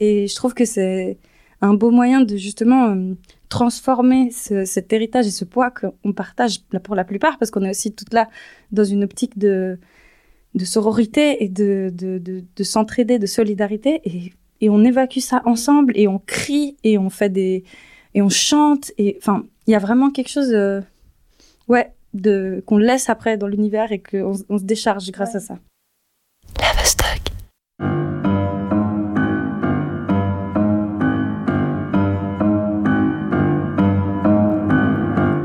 Et 0.00 0.26
je 0.26 0.34
trouve 0.34 0.54
que 0.54 0.64
c'est 0.64 1.18
un 1.60 1.74
beau 1.74 1.90
moyen 1.90 2.22
de 2.22 2.36
justement 2.36 2.90
euh, 2.90 3.14
transformer 3.48 4.30
ce, 4.30 4.64
cet 4.64 4.92
héritage 4.92 5.26
et 5.26 5.30
ce 5.30 5.44
poids 5.44 5.70
qu'on 5.70 6.12
partage 6.12 6.60
pour 6.82 6.94
la 6.94 7.04
plupart, 7.04 7.38
parce 7.38 7.50
qu'on 7.50 7.62
est 7.62 7.70
aussi 7.70 7.92
toute 7.92 8.14
là 8.14 8.28
dans 8.72 8.84
une 8.84 9.04
optique 9.04 9.38
de, 9.38 9.78
de 10.54 10.64
sororité 10.64 11.42
et 11.42 11.48
de, 11.48 11.90
de, 11.92 12.18
de, 12.18 12.44
de 12.54 12.64
s'entraider, 12.64 13.18
de 13.18 13.26
solidarité, 13.26 14.00
et, 14.04 14.32
et 14.60 14.70
on 14.70 14.84
évacue 14.84 15.18
ça 15.18 15.42
ensemble, 15.44 15.92
et 15.96 16.06
on 16.08 16.18
crie, 16.18 16.76
et 16.84 16.96
on 16.98 17.10
fait 17.10 17.28
des... 17.30 17.64
et 18.14 18.22
on 18.22 18.28
chante, 18.28 18.92
et 18.98 19.16
enfin, 19.18 19.44
il 19.66 19.72
y 19.72 19.74
a 19.74 19.80
vraiment 19.80 20.10
quelque 20.10 20.30
chose, 20.30 20.48
de, 20.48 20.82
ouais, 21.68 21.92
de 22.12 22.62
qu'on 22.66 22.78
laisse 22.78 23.08
après 23.08 23.36
dans 23.36 23.48
l'univers 23.48 23.90
et 23.90 23.98
qu'on 23.98 24.34
on 24.48 24.58
se 24.58 24.64
décharge 24.64 25.10
grâce 25.10 25.34
ouais. 25.34 25.36
à 25.36 25.40
ça. 25.40 25.58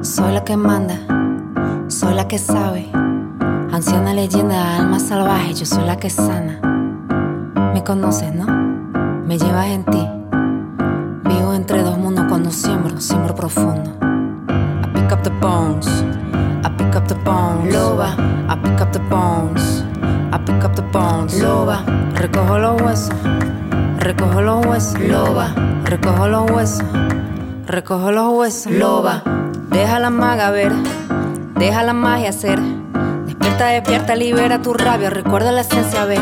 Soy 0.03 0.33
la 0.33 0.41
que 0.41 0.53
manda, 0.53 0.95
soy 1.89 2.13
la 2.15 2.25
que 2.25 2.37
sabe. 2.37 3.08
Anciana 3.79 4.13
leyenda, 4.13 4.75
alma 4.75 4.99
salvaje, 4.99 5.53
yo 5.53 5.65
soy 5.65 5.85
la 5.85 5.95
que 5.95 6.09
sana. 6.09 6.59
Me 7.73 7.81
conoces, 7.81 8.35
¿no? 8.35 8.45
Me 9.25 9.37
llevas 9.37 9.67
en 9.67 9.85
ti. 9.85 10.05
Vivo 11.23 11.53
entre 11.53 11.81
dos 11.81 11.97
mundos 11.97 12.25
cuando 12.27 12.51
siembro, 12.51 12.99
siembro 12.99 13.33
profundo. 13.33 13.89
I 14.83 14.87
pick 14.93 15.13
up 15.13 15.23
the 15.23 15.29
bones, 15.39 15.87
I 16.65 16.69
pick 16.77 16.93
up 16.93 17.07
the 17.07 17.15
bones. 17.23 17.73
Loba, 17.73 18.17
I 18.49 18.61
pick 18.61 18.81
up 18.81 18.91
the 18.91 18.99
bones, 18.99 19.85
I 20.33 20.39
pick 20.39 20.61
up 20.65 20.75
the 20.75 20.81
bones. 20.91 21.41
Loba, 21.41 21.81
recojo 22.15 22.59
los 22.59 22.81
huesos, 22.81 23.15
recojo 23.99 24.41
los 24.41 24.65
huesos. 24.65 24.99
Loba, 24.99 25.53
recojo 25.85 26.27
los 26.27 26.51
huesos, 26.51 26.85
recojo 27.65 28.11
los 28.11 28.33
huesos. 28.33 28.73
Loba. 28.73 29.23
Deja 29.71 29.99
la 29.99 30.09
maga 30.09 30.51
ver, 30.51 30.73
deja 31.55 31.81
la 31.83 31.93
magia 31.93 32.33
ser. 32.33 32.59
Despierta, 33.49 33.73
despierta, 33.73 34.15
libera 34.15 34.61
tu 34.61 34.73
rabia. 34.75 35.09
Recuerda 35.09 35.51
la 35.51 35.61
esencia, 35.61 36.05
ver. 36.05 36.21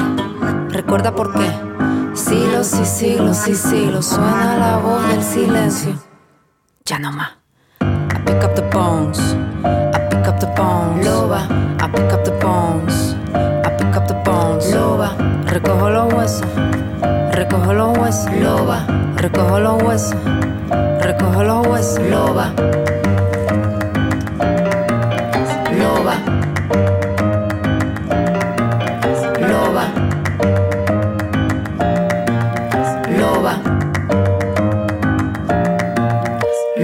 Recuerda 0.70 1.14
por 1.14 1.34
qué. 1.34 1.52
Siglos 2.14 2.74
y 2.82 2.86
siglos 2.86 3.46
y 3.50 3.54
siglos 3.54 4.06
suena 4.06 4.56
la 4.56 4.78
voz 4.78 5.06
del 5.10 5.22
silencio. 5.22 5.94
Ya 6.86 7.00
no 7.00 7.12
más. 7.12 7.32
I 7.82 8.20
pick 8.26 8.42
up 8.46 8.56
the 8.56 8.62
bones. 8.72 9.20
I 9.20 10.08
pick 10.10 10.26
up 10.26 10.40
the 10.40 10.48
bones. 10.56 11.06
Loba. 11.06 11.44
I 11.82 11.92
pick 11.92 12.14
up 12.14 12.24
the 12.24 12.32
bones. 12.32 13.14
I 13.34 13.76
pick 13.78 13.98
up 13.98 14.08
the 14.08 14.16
bones. 14.24 14.74
Loba. 14.74 15.14
Recojo 15.48 15.90
los 15.90 16.14
huesos. 16.14 16.48
Recojo 17.34 17.74
los 17.74 17.98
huesos. 17.98 18.32
Loba. 18.42 18.88
Recojo 19.18 19.60
los 19.60 19.84
huesos. 19.84 20.16
Recojo 21.02 21.44
los 21.44 21.68
huesos. 21.68 22.00
Loba. 22.10 22.54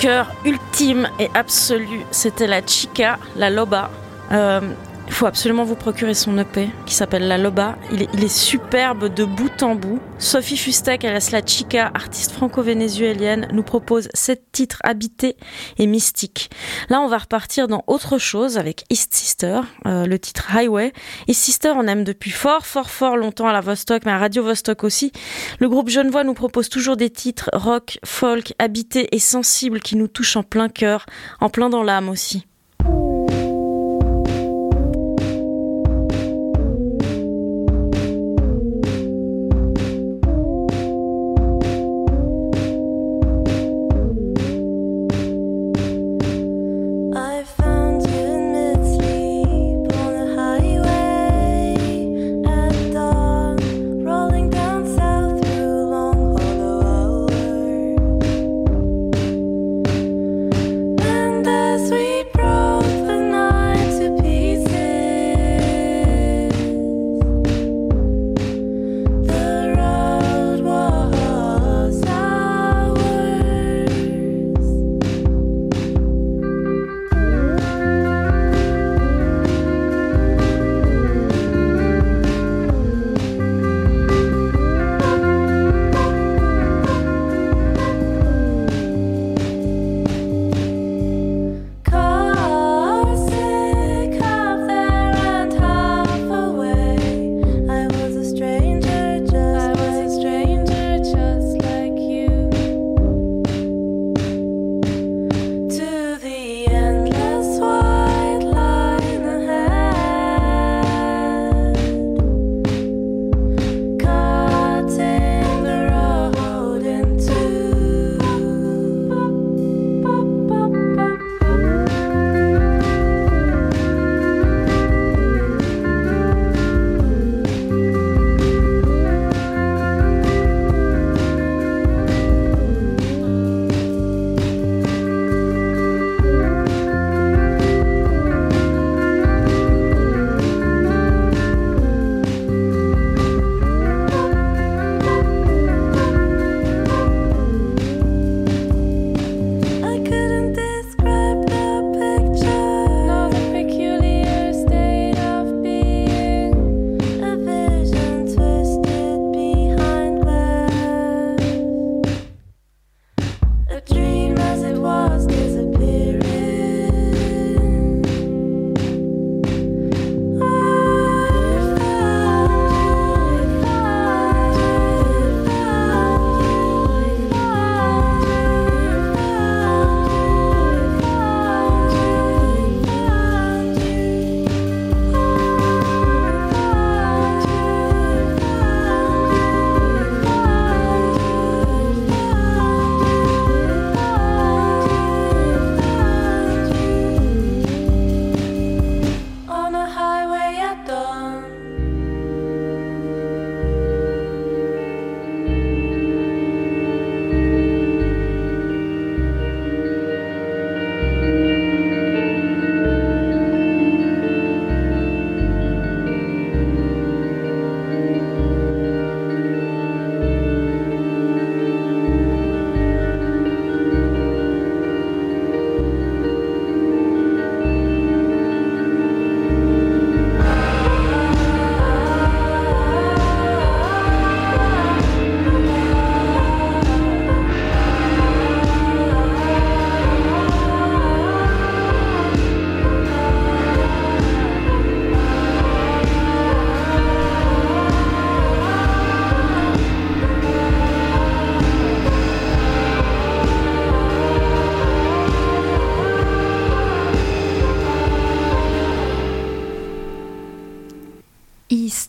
Cœur 0.00 0.32
ultime 0.46 1.08
et 1.18 1.28
absolu, 1.34 2.00
c'était 2.10 2.46
la 2.46 2.66
Chica, 2.66 3.18
la 3.36 3.50
Loba. 3.50 3.90
Euh, 4.32 4.60
il 5.10 5.14
faut 5.14 5.26
absolument 5.26 5.64
vous 5.64 5.74
procurer 5.74 6.14
son 6.14 6.38
EP 6.38 6.70
qui 6.86 6.94
s'appelle 6.94 7.26
La 7.26 7.36
Loba. 7.36 7.76
Il 7.92 8.02
est, 8.02 8.08
il 8.14 8.22
est 8.22 8.28
superbe 8.28 9.12
de 9.12 9.24
bout 9.24 9.60
en 9.60 9.74
bout. 9.74 9.98
Sophie 10.18 10.56
Fustek, 10.56 11.04
alias 11.04 11.30
La 11.32 11.44
Chica, 11.44 11.90
artiste 11.92 12.30
franco-vénézuélienne, 12.30 13.48
nous 13.52 13.64
propose 13.64 14.08
sept 14.14 14.44
titres 14.52 14.78
habités 14.84 15.36
et 15.78 15.88
mystiques. 15.88 16.48
Là, 16.90 17.00
on 17.00 17.08
va 17.08 17.18
repartir 17.18 17.66
dans 17.66 17.82
autre 17.88 18.18
chose 18.18 18.56
avec 18.56 18.84
East 18.88 19.12
Sister, 19.12 19.60
euh, 19.84 20.06
le 20.06 20.18
titre 20.20 20.56
Highway. 20.56 20.92
East 21.26 21.42
Sister, 21.42 21.72
on 21.74 21.88
aime 21.88 22.04
depuis 22.04 22.30
fort, 22.30 22.64
fort, 22.64 22.88
fort 22.88 23.16
longtemps 23.16 23.48
à 23.48 23.52
la 23.52 23.60
Vostok, 23.60 24.04
mais 24.06 24.12
à 24.12 24.18
Radio 24.18 24.44
Vostok 24.44 24.84
aussi. 24.84 25.10
Le 25.58 25.68
groupe 25.68 25.90
Genevois 25.90 26.22
nous 26.22 26.34
propose 26.34 26.68
toujours 26.68 26.96
des 26.96 27.10
titres 27.10 27.50
rock, 27.52 27.98
folk, 28.04 28.54
habités 28.60 29.08
et 29.14 29.18
sensibles 29.18 29.80
qui 29.80 29.96
nous 29.96 30.08
touchent 30.08 30.36
en 30.36 30.44
plein 30.44 30.68
cœur, 30.68 31.04
en 31.40 31.50
plein 31.50 31.68
dans 31.68 31.82
l'âme 31.82 32.08
aussi. 32.08 32.46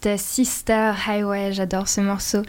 East 0.06 0.26
Sister 0.26 0.94
Highway, 1.08 1.54
j'adore 1.54 1.88
ce 1.88 2.02
morceau. 2.02 2.42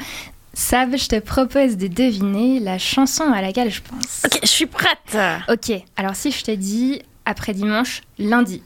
Sab, 0.54 0.96
je 0.96 1.08
te 1.08 1.18
propose 1.18 1.76
de 1.76 1.86
deviner 1.86 2.60
la 2.60 2.78
chanson 2.78 3.24
à 3.32 3.40
laquelle 3.40 3.70
je 3.70 3.80
pense. 3.82 4.22
Ok, 4.24 4.38
je 4.42 4.48
suis 4.48 4.66
prête. 4.66 5.16
Ok, 5.48 5.72
alors 5.96 6.14
si 6.14 6.30
je 6.30 6.44
te 6.44 6.50
dis 6.50 7.02
après 7.24 7.54
dimanche, 7.54 8.02
lundi. 8.18 8.62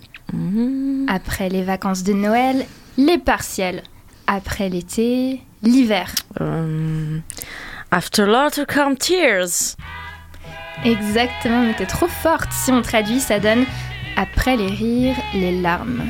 Après 1.08 1.48
les 1.48 1.62
vacances 1.62 2.02
de 2.02 2.12
Noël, 2.12 2.66
les 2.96 3.18
partiels. 3.18 3.82
Après 4.26 4.68
l'été, 4.68 5.40
l'hiver. 5.62 6.12
Euh, 6.40 7.18
after 7.90 8.26
laughter 8.26 8.64
come 8.66 8.96
tears. 8.96 9.76
Exactement, 10.84 11.62
mais 11.62 11.74
t'es 11.74 11.86
trop 11.86 12.08
forte. 12.08 12.50
Si 12.52 12.70
on 12.70 12.82
traduit, 12.82 13.20
ça 13.20 13.38
donne 13.38 13.64
après 14.16 14.56
les 14.56 14.68
rires, 14.68 15.16
les 15.34 15.60
larmes. 15.60 16.02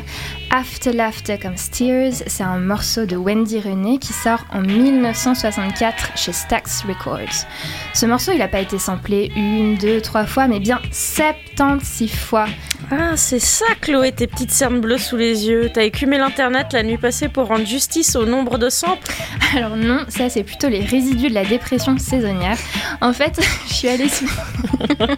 After 0.51 0.93
Laughter 0.93 1.39
Comes 1.39 1.55
Tears, 1.71 2.23
c'est 2.27 2.43
un 2.43 2.59
morceau 2.59 3.05
de 3.05 3.17
Wendy 3.17 3.61
René 3.61 3.99
qui 3.99 4.13
sort 4.13 4.45
en 4.53 4.61
1964 4.61 6.17
chez 6.17 6.33
Stax 6.33 6.85
Records. 6.85 7.47
Ce 7.95 8.07
morceau, 8.07 8.33
il 8.33 8.39
n'a 8.39 8.49
pas 8.49 8.61
été 8.61 8.79
samplé 8.79 9.31
une, 9.37 9.77
deux, 9.77 10.01
trois 10.01 10.25
fois, 10.25 10.47
mais 10.49 10.61
bien 10.61 10.81
76 10.93 12.11
fois. 12.11 12.47
Ah, 12.91 13.17
c'est 13.17 13.41
ça, 13.41 13.67
Chloé, 13.81 14.13
tes 14.13 14.27
petites 14.27 14.53
cernes 14.53 14.81
bleues 14.81 14.99
sous 14.99 15.17
les 15.17 15.47
yeux. 15.49 15.71
T'as 15.73 15.83
écumé 15.83 16.17
l'internet 16.17 16.73
la 16.73 16.83
nuit 16.83 16.99
passée 16.99 17.29
pour 17.29 17.49
rendre 17.49 17.67
justice 17.67 18.15
au 18.15 18.25
nombre 18.25 18.59
de 18.59 18.71
samples? 18.71 19.13
Alors 19.57 19.77
non, 19.77 20.05
ça 20.09 20.31
c'est 20.31 20.45
plutôt 20.45 20.69
les 20.69 20.81
résidus 20.81 21.29
de 21.29 21.35
la 21.35 21.45
dépression 21.45 21.99
saisonnière. 21.99 22.59
En 23.01 23.13
fait, 23.13 23.41
je 23.69 23.75
suis 23.75 23.89
allée 23.89 24.09
sur... 24.09 24.29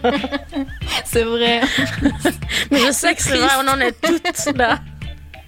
c'est 1.05 1.23
vrai. 1.23 1.61
Mais 2.71 2.79
je 2.79 2.91
sais 2.91 3.13
que 3.13 3.21
c'est 3.21 3.37
vrai, 3.37 3.51
on 3.63 3.67
en 3.67 3.79
est 3.79 3.95
toutes 4.01 4.57
là. 4.57 4.79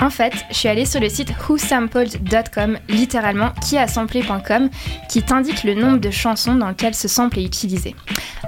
En 0.02 0.10
fait, 0.10 0.34
je 0.50 0.56
suis 0.56 0.68
allée 0.68 0.86
sur 0.86 1.00
le 1.00 1.10
site 1.10 1.32
whosampled.com, 1.48 2.80
littéralement 2.90 3.52
qui 3.62 3.78
a 3.78 3.88
samplé.com, 3.88 4.70
qui 5.08 5.22
t'indique 5.22 5.64
le 5.64 5.76
nombre 5.76 6.00
de 6.00 6.10
chansons 6.10 6.56
dans 6.56 6.70
lesquelles 6.70 6.96
ce 6.96 7.08
sample 7.08 7.38
est 7.38 7.44
utilisé. 7.44 7.96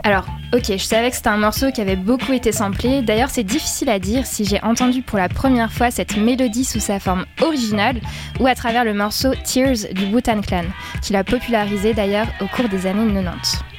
Alors, 0.03 0.26
ok, 0.52 0.64
je 0.68 0.84
savais 0.84 1.11
que 1.11 1.15
c'était 1.15 1.30
un 1.30 1.38
morceau 1.38 1.72
qui 1.72 1.80
avait 1.80 1.95
beaucoup 1.95 2.34
été 2.34 2.52
samplé. 2.52 3.03
D'ailleurs, 3.03 3.30
c'est 3.30 3.44
difficile 3.44 3.90
à 3.90 3.99
dire 3.99 4.26
si 4.26 4.45
j'ai 4.45 4.61
entendu 4.64 5.03
pour 5.03 5.19
la 5.19 5.30
première 5.30 5.72
fois 5.72 5.91
cette 5.91 6.18
mélodie 6.18 6.65
sous 6.65 6.80
sa 6.80 6.99
forme 6.99 7.26
originale 7.41 8.02
ou 8.40 8.48
à 8.48 8.56
travers 8.56 8.84
le 8.84 8.95
morceau 8.95 9.30
Tears 9.45 9.94
du 9.94 10.06
Wu-Tang 10.06 10.41
Clan, 10.41 10.65
qu'il 11.03 11.15
a 11.15 11.23
popularisé 11.23 11.94
d'ailleurs 11.94 12.27
au 12.41 12.48
cours 12.48 12.68
des 12.68 12.88
années 12.88 13.14
90. 13.14 13.73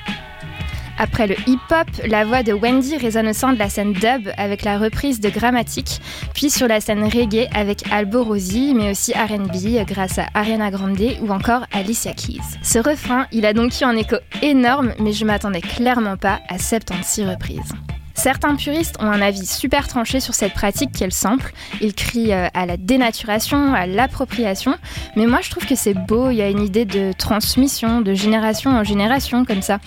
Après 0.99 1.27
le 1.27 1.35
hip-hop, 1.47 1.89
la 2.07 2.25
voix 2.25 2.43
de 2.43 2.53
Wendy 2.53 2.97
résonne 2.97 3.29
au 3.29 3.33
sein 3.33 3.53
de 3.53 3.59
la 3.59 3.69
scène 3.69 3.93
dub 3.93 4.31
avec 4.37 4.63
la 4.63 4.79
reprise 4.79 5.21
de 5.21 5.29
Grammatic, 5.29 6.01
puis 6.35 6.51
sur 6.51 6.69
la 6.69 6.81
scène 6.81 7.05
reggae 7.05 7.49
avec 7.55 7.83
Albo 7.91 8.23
Rosi, 8.23 8.75
mais 8.75 8.91
aussi 8.91 9.13
R&B 9.13 9.85
grâce 9.87 10.19
à 10.19 10.27
Ariana 10.35 10.71
Grande 10.71 11.17
ou 11.23 11.31
encore 11.31 11.67
Alicia 11.73 12.13
Keys. 12.13 12.59
Ce 12.63 12.79
refrain, 12.79 13.27
il 13.33 13.45
a 13.47 13.53
donc 13.53 13.81
eu 13.81 13.85
un 13.85 13.97
écho 13.97 14.17
énorme, 14.43 14.95
mais 15.01 15.13
je 15.13 15.25
m'attendais 15.25 15.61
clairement 15.61 16.17
pas 16.17 16.41
à 16.49 16.59
76 16.59 17.29
reprises. 17.29 17.73
Certains 18.15 18.55
puristes 18.55 18.97
ont 19.01 19.11
un 19.11 19.21
avis 19.21 19.45
super 19.45 19.89
tranché 19.89 20.21
sur 20.21 20.35
cette 20.35 20.55
pratique 20.55 20.93
qu'elle 20.93 21.13
sample. 21.13 21.53
Ils 21.81 21.95
crient 21.95 22.33
euh, 22.33 22.47
à 22.55 22.65
la 22.65 22.77
dénaturation, 22.77 23.75
à 23.75 23.87
l'appropriation. 23.87 24.77
Mais 25.17 25.27
moi, 25.27 25.41
je 25.43 25.51
trouve 25.51 25.67
que 25.67 25.75
c'est 25.75 25.95
beau. 25.95 26.31
Il 26.31 26.37
y 26.37 26.43
a 26.43 26.49
une 26.49 26.63
idée 26.63 26.85
de 26.85 27.13
transmission, 27.13 28.01
de 28.01 28.15
génération 28.15 28.71
en 28.71 28.85
génération, 28.85 29.45
comme 29.45 29.63
ça. 29.63 29.81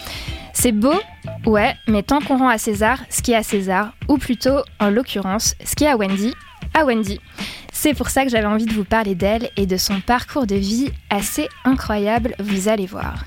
C'est 0.59 0.71
beau, 0.71 0.99
ouais, 1.45 1.75
mais 1.87 2.01
tant 2.01 2.19
qu'on 2.19 2.39
rend 2.39 2.49
à 2.49 2.57
César 2.57 2.97
ce 3.11 3.21
qui 3.21 3.31
est 3.31 3.35
à 3.35 3.43
César, 3.43 3.93
ou 4.07 4.17
plutôt, 4.17 4.63
en 4.79 4.89
l'occurrence, 4.89 5.53
ce 5.63 5.75
qui 5.75 5.83
est 5.83 5.87
à 5.87 5.95
Wendy, 5.95 6.33
à 6.73 6.83
Wendy. 6.83 7.21
C'est 7.71 7.93
pour 7.93 8.09
ça 8.09 8.23
que 8.23 8.31
j'avais 8.31 8.47
envie 8.47 8.65
de 8.65 8.73
vous 8.73 8.83
parler 8.83 9.13
d'elle 9.13 9.51
et 9.55 9.67
de 9.67 9.77
son 9.77 10.01
parcours 10.01 10.47
de 10.47 10.55
vie 10.55 10.91
assez 11.11 11.47
incroyable, 11.63 12.33
vous 12.39 12.69
allez 12.69 12.87
voir. 12.87 13.25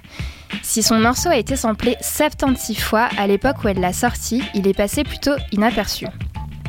Si 0.62 0.82
son 0.82 0.98
morceau 0.98 1.28
a 1.28 1.36
été 1.36 1.55
samplé 1.55 1.97
76 2.01 2.81
fois 2.81 3.09
à 3.16 3.28
l'époque 3.28 3.62
où 3.62 3.69
elle 3.69 3.78
l'a 3.78 3.93
sorti, 3.93 4.43
il 4.52 4.66
est 4.66 4.77
passé 4.77 5.05
plutôt 5.05 5.36
inaperçu. 5.52 6.07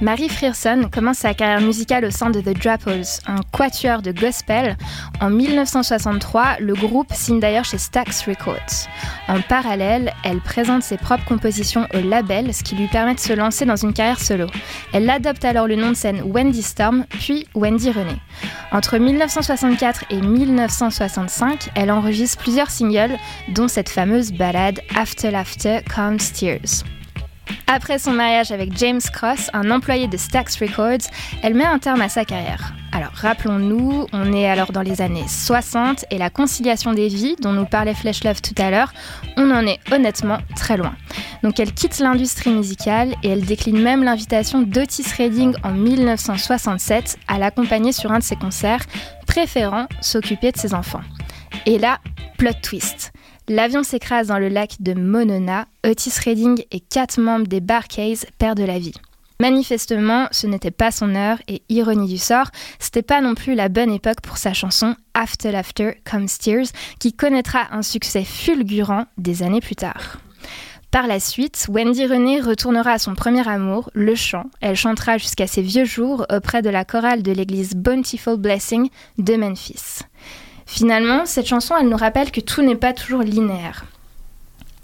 Marie 0.01 0.29
Frierson 0.29 0.89
commence 0.91 1.19
sa 1.19 1.35
carrière 1.35 1.61
musicale 1.61 2.05
au 2.05 2.09
sein 2.09 2.31
de 2.31 2.41
The 2.41 2.59
Drapples, 2.59 3.03
un 3.27 3.41
quatuor 3.51 4.01
de 4.01 4.11
gospel. 4.11 4.75
En 5.21 5.29
1963, 5.29 6.57
le 6.59 6.73
groupe 6.73 7.13
signe 7.13 7.39
d'ailleurs 7.39 7.65
chez 7.65 7.77
Stax 7.77 8.25
Records. 8.25 8.87
En 9.27 9.41
parallèle, 9.41 10.11
elle 10.23 10.39
présente 10.39 10.81
ses 10.81 10.97
propres 10.97 11.25
compositions 11.25 11.85
au 11.93 11.99
label, 11.99 12.51
ce 12.51 12.63
qui 12.63 12.75
lui 12.75 12.87
permet 12.87 13.13
de 13.13 13.19
se 13.19 13.33
lancer 13.33 13.65
dans 13.65 13.75
une 13.75 13.93
carrière 13.93 14.19
solo. 14.19 14.47
Elle 14.91 15.07
adopte 15.07 15.45
alors 15.45 15.67
le 15.67 15.75
nom 15.75 15.89
de 15.89 15.95
scène 15.95 16.23
Wendy 16.25 16.63
Storm, 16.63 17.05
puis 17.19 17.45
Wendy 17.53 17.91
René. 17.91 18.15
Entre 18.71 18.97
1964 18.97 20.05
et 20.09 20.21
1965, 20.21 21.69
elle 21.75 21.91
enregistre 21.91 22.41
plusieurs 22.41 22.71
singles, 22.71 23.17
dont 23.49 23.67
cette 23.67 23.89
fameuse 23.89 24.31
ballade 24.31 24.81
After 24.97 25.29
Laughter 25.29 25.81
Comes 25.93 26.17
Tears. 26.17 26.83
Après 27.67 27.99
son 27.99 28.11
mariage 28.11 28.51
avec 28.51 28.77
James 28.77 29.01
Cross, 29.13 29.49
un 29.53 29.71
employé 29.71 30.07
de 30.07 30.17
Stax 30.17 30.59
Records, 30.59 31.09
elle 31.41 31.53
met 31.53 31.65
un 31.65 31.79
terme 31.79 32.01
à 32.01 32.09
sa 32.09 32.25
carrière. 32.25 32.73
Alors 32.91 33.13
rappelons-nous, 33.13 34.07
on 34.11 34.33
est 34.33 34.49
alors 34.49 34.73
dans 34.73 34.81
les 34.81 35.01
années 35.01 35.25
60 35.27 36.05
et 36.11 36.17
la 36.17 36.29
conciliation 36.29 36.91
des 36.91 37.07
vies 37.07 37.37
dont 37.39 37.53
nous 37.53 37.65
parlait 37.65 37.93
Flesh 37.93 38.23
Love 38.25 38.41
tout 38.41 38.55
à 38.61 38.69
l'heure, 38.69 38.91
on 39.37 39.49
en 39.51 39.65
est 39.65 39.79
honnêtement 39.91 40.39
très 40.55 40.75
loin. 40.75 40.93
Donc 41.43 41.59
elle 41.59 41.73
quitte 41.73 41.99
l'industrie 41.99 42.51
musicale 42.51 43.15
et 43.23 43.29
elle 43.29 43.45
décline 43.45 43.81
même 43.81 44.03
l'invitation 44.03 44.61
d'Otis 44.61 45.05
Redding 45.17 45.55
en 45.63 45.71
1967 45.71 47.17
à 47.27 47.37
l'accompagner 47.37 47.93
sur 47.93 48.11
un 48.11 48.19
de 48.19 48.23
ses 48.23 48.35
concerts, 48.35 48.85
préférant 49.25 49.87
s'occuper 50.01 50.51
de 50.51 50.57
ses 50.57 50.73
enfants. 50.73 51.01
Et 51.65 51.79
là, 51.79 51.99
plot 52.37 52.51
twist. 52.61 53.13
L'avion 53.51 53.83
s'écrase 53.83 54.27
dans 54.27 54.39
le 54.39 54.47
lac 54.47 54.77
de 54.79 54.93
Monona. 54.93 55.67
Otis 55.85 56.13
Redding 56.23 56.63
et 56.71 56.79
quatre 56.79 57.19
membres 57.19 57.47
des 57.47 57.59
Barcays 57.59 58.19
perdent 58.37 58.61
la 58.61 58.79
vie. 58.79 58.93
Manifestement, 59.41 60.29
ce 60.31 60.47
n'était 60.47 60.71
pas 60.71 60.89
son 60.89 61.15
heure 61.15 61.37
et 61.49 61.61
ironie 61.67 62.07
du 62.07 62.17
sort, 62.17 62.49
c'était 62.79 63.01
pas 63.01 63.19
non 63.19 63.35
plus 63.35 63.53
la 63.53 63.67
bonne 63.67 63.91
époque 63.91 64.21
pour 64.21 64.37
sa 64.37 64.53
chanson 64.53 64.95
After 65.13 65.51
Laughter 65.51 65.95
Comes 66.09 66.29
Tears 66.29 66.67
qui 66.97 67.11
connaîtra 67.11 67.67
un 67.71 67.81
succès 67.81 68.23
fulgurant 68.23 69.03
des 69.17 69.43
années 69.43 69.59
plus 69.59 69.75
tard. 69.75 70.19
Par 70.89 71.07
la 71.07 71.19
suite, 71.19 71.65
Wendy 71.67 72.05
René 72.05 72.39
retournera 72.39 72.91
à 72.91 72.99
son 72.99 73.15
premier 73.15 73.45
amour, 73.45 73.89
le 73.93 74.15
chant. 74.15 74.45
Elle 74.61 74.77
chantera 74.77 75.17
jusqu'à 75.17 75.47
ses 75.47 75.61
vieux 75.61 75.83
jours 75.83 76.25
auprès 76.33 76.61
de 76.61 76.69
la 76.69 76.85
chorale 76.85 77.21
de 77.21 77.33
l'église 77.33 77.73
Bountiful 77.75 78.37
Blessing 78.37 78.87
de 79.17 79.35
Memphis. 79.35 80.05
Finalement, 80.71 81.25
cette 81.25 81.47
chanson, 81.47 81.75
elle 81.77 81.89
nous 81.89 81.97
rappelle 81.97 82.31
que 82.31 82.39
tout 82.39 82.61
n'est 82.61 82.77
pas 82.77 82.93
toujours 82.93 83.23
linéaire. 83.23 83.83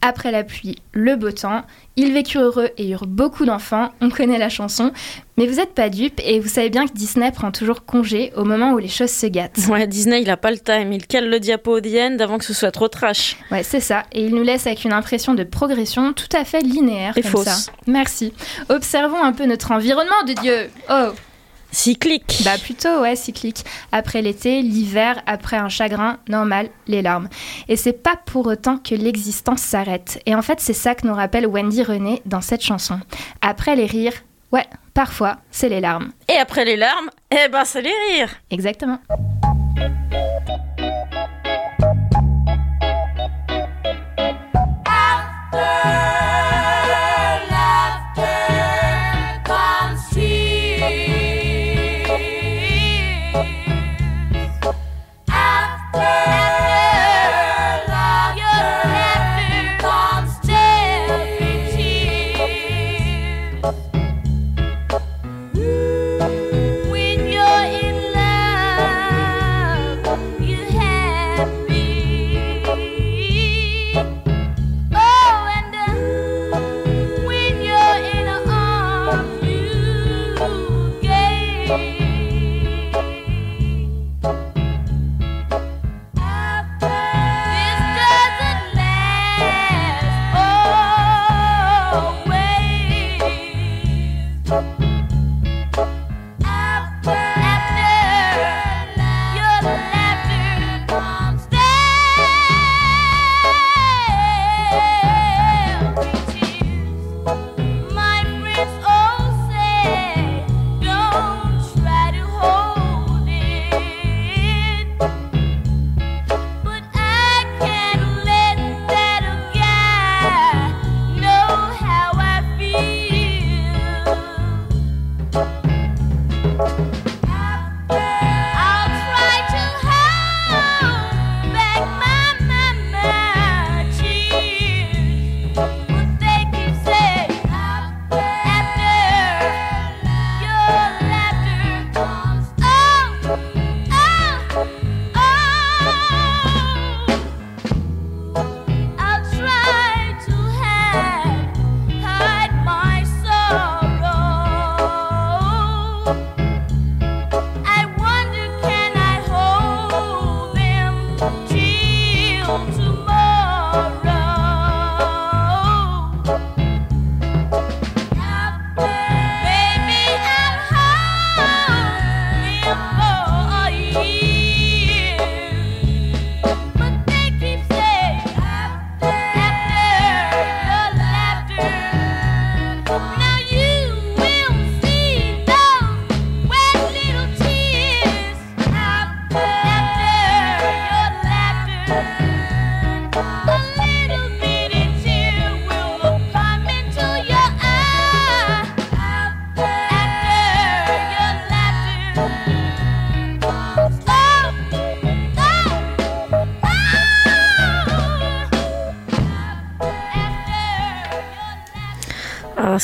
Après 0.01 0.31
la 0.31 0.43
pluie, 0.43 0.75
le 0.91 1.15
beau 1.15 1.31
temps, 1.31 1.63
ils 1.95 2.11
vécurent 2.11 2.41
heureux 2.41 2.69
et 2.77 2.89
eurent 2.89 3.07
beaucoup 3.07 3.45
d'enfants, 3.45 3.91
on 4.01 4.09
connaît 4.09 4.37
la 4.37 4.49
chanson, 4.49 4.91
mais 5.37 5.47
vous 5.47 5.55
n'êtes 5.55 5.73
pas 5.73 5.87
dupes 5.87 6.19
et 6.25 6.41
vous 6.41 6.49
savez 6.49 6.69
bien 6.69 6.87
que 6.87 6.91
Disney 6.91 7.31
prend 7.31 7.51
toujours 7.51 7.85
congé 7.85 8.33
au 8.35 8.43
moment 8.43 8.73
où 8.73 8.79
les 8.79 8.89
choses 8.89 9.11
se 9.11 9.27
gâtent. 9.27 9.59
Ouais, 9.69 9.87
Disney, 9.87 10.21
il 10.23 10.29
a 10.29 10.35
pas 10.35 10.51
le 10.51 10.59
time, 10.59 10.91
il 10.91 11.07
cale 11.07 11.29
le 11.29 11.39
diapo 11.39 11.77
au 11.77 11.79
the 11.79 11.95
end 11.97 12.17
avant 12.19 12.37
que 12.37 12.45
ce 12.45 12.53
soit 12.53 12.71
trop 12.71 12.89
trash. 12.89 13.37
Ouais, 13.49 13.63
c'est 13.63 13.79
ça, 13.79 14.03
et 14.11 14.25
il 14.25 14.35
nous 14.35 14.43
laisse 14.43 14.67
avec 14.67 14.83
une 14.83 14.93
impression 14.93 15.35
de 15.35 15.45
progression 15.45 16.11
tout 16.11 16.35
à 16.37 16.43
fait 16.43 16.59
linéaire. 16.61 17.17
Et 17.17 17.21
comme 17.21 17.31
fausse. 17.31 17.45
ça. 17.45 17.71
Merci. 17.87 18.33
Observons 18.67 19.23
un 19.23 19.31
peu 19.31 19.45
notre 19.45 19.71
environnement 19.71 20.23
de 20.27 20.33
Dieu. 20.33 20.69
Oh 20.89 21.13
Cyclique. 21.77 22.41
Bah 22.43 22.57
plutôt, 22.57 23.01
ouais, 23.01 23.15
cyclique. 23.15 23.63
Après 23.91 24.23
l'été, 24.23 24.63
l'hiver, 24.63 25.21
après 25.27 25.57
un 25.57 25.69
chagrin, 25.69 26.17
normal, 26.27 26.69
les 26.87 27.03
larmes. 27.03 27.29
Et 27.67 27.75
c'est 27.75 27.93
pas 27.93 28.15
pour 28.25 28.47
autant 28.47 28.79
que 28.79 28.95
l'existence 28.95 29.61
s'arrête. 29.61 30.19
Et 30.25 30.33
en 30.33 30.41
fait, 30.41 30.59
c'est 30.59 30.73
ça 30.73 30.95
que 30.95 31.05
nous 31.05 31.13
rappelle 31.13 31.45
Wendy 31.45 31.83
René 31.83 32.23
dans 32.25 32.41
cette 32.41 32.63
chanson. 32.63 32.99
Après 33.41 33.75
les 33.75 33.85
rires, 33.85 34.23
ouais, 34.51 34.65
parfois, 34.95 35.37
c'est 35.51 35.69
les 35.69 35.79
larmes. 35.79 36.11
Et 36.27 36.37
après 36.37 36.65
les 36.65 36.77
larmes, 36.77 37.11
eh 37.29 37.47
ben 37.47 37.63
c'est 37.63 37.83
les 37.83 37.93
rires. 38.09 38.33
Exactement. 38.49 38.97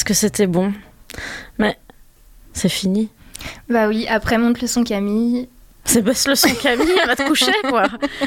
Ah, 0.04 0.06
est-ce 0.06 0.06
que 0.06 0.14
c'était 0.14 0.48
bon 0.48 0.74
Mais 1.60 1.78
c'est 2.52 2.68
fini. 2.68 3.08
Bah 3.70 3.88
oui, 3.88 4.06
après 4.10 4.38
monte 4.38 4.62
le 4.62 4.68
son 4.68 4.84
Camille. 4.84 5.48
C'est 5.86 6.02
baisse 6.02 6.28
le 6.28 6.36
son 6.36 6.54
Camille, 6.56 6.92
elle 7.02 7.08
va 7.08 7.16
te 7.16 7.26
coucher 7.26 7.54
quoi. 7.70 7.84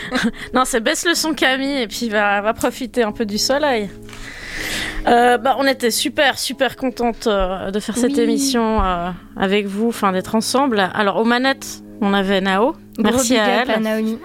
non, 0.55 0.63
c'est 0.65 0.81
baisse 0.81 1.05
le 1.05 1.15
son 1.15 1.35
Camille 1.35 1.83
et 1.83 1.87
puis 1.87 2.09
va, 2.09 2.41
va 2.41 2.55
profiter 2.55 3.03
un 3.03 3.13
peu 3.13 3.27
du 3.27 3.37
soleil. 3.37 3.91
Euh, 5.07 5.37
bah, 5.37 5.57
on 5.59 5.67
était 5.67 5.91
super, 5.91 6.39
super 6.39 6.77
contente 6.77 7.27
euh, 7.27 7.71
de 7.71 7.79
faire 7.79 7.99
cette 7.99 8.17
émission 8.17 8.83
euh, 8.83 9.11
avec 9.37 9.67
vous, 9.67 9.89
enfin 9.89 10.13
d'être 10.13 10.35
ensemble. 10.35 10.81
Alors, 10.95 11.19
aux 11.19 11.25
manettes, 11.25 11.83
on 12.01 12.15
avait 12.15 12.41
Nao. 12.41 12.75
Merci 12.99 13.37
à 13.37 13.49
elle. 13.49 13.71
à 13.71 13.79
Naomi. 13.79 14.19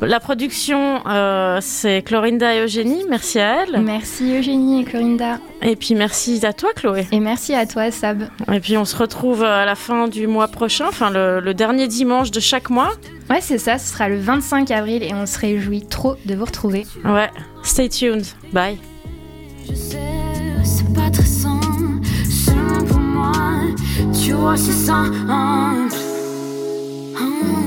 La 0.00 0.20
production, 0.20 1.00
euh, 1.08 1.58
c'est 1.60 2.02
Clorinda 2.02 2.54
et 2.54 2.60
Eugénie. 2.60 3.02
Merci 3.10 3.40
à 3.40 3.64
elle. 3.64 3.80
Merci 3.82 4.36
Eugénie 4.38 4.82
et 4.82 4.84
Clorinda. 4.84 5.38
Et 5.60 5.74
puis 5.74 5.96
merci 5.96 6.44
à 6.46 6.52
toi, 6.52 6.70
Chloé. 6.76 7.08
Et 7.10 7.18
merci 7.18 7.52
à 7.54 7.66
toi, 7.66 7.90
Sab. 7.90 8.28
Et 8.52 8.60
puis 8.60 8.76
on 8.76 8.84
se 8.84 8.96
retrouve 8.96 9.42
à 9.42 9.64
la 9.64 9.74
fin 9.74 10.06
du 10.06 10.28
mois 10.28 10.46
prochain, 10.46 10.86
enfin 10.88 11.10
le, 11.10 11.40
le 11.40 11.52
dernier 11.52 11.88
dimanche 11.88 12.30
de 12.30 12.38
chaque 12.38 12.70
mois. 12.70 12.90
Ouais, 13.28 13.40
c'est 13.40 13.58
ça, 13.58 13.76
ce 13.78 13.92
sera 13.92 14.08
le 14.08 14.18
25 14.18 14.70
avril 14.70 15.02
et 15.02 15.12
on 15.14 15.26
se 15.26 15.38
réjouit 15.38 15.84
trop 15.84 16.14
de 16.26 16.34
vous 16.36 16.44
retrouver. 16.44 16.86
Ouais, 17.04 17.28
stay 17.64 17.88
tuned. 17.88 18.24
Bye. 18.52 18.78
Je 19.68 19.74
sais, 19.74 19.98
c'est 20.64 20.94
pas 20.94 21.10
très 21.10 21.24
simple, 21.24 21.66
seulement 22.30 22.84
pour 22.84 22.98
moi. 23.00 23.32
Tu 24.24 24.32
vois, 24.32 24.56
c'est 24.56 24.70
simple. 24.70 25.16
Tu 27.16 27.57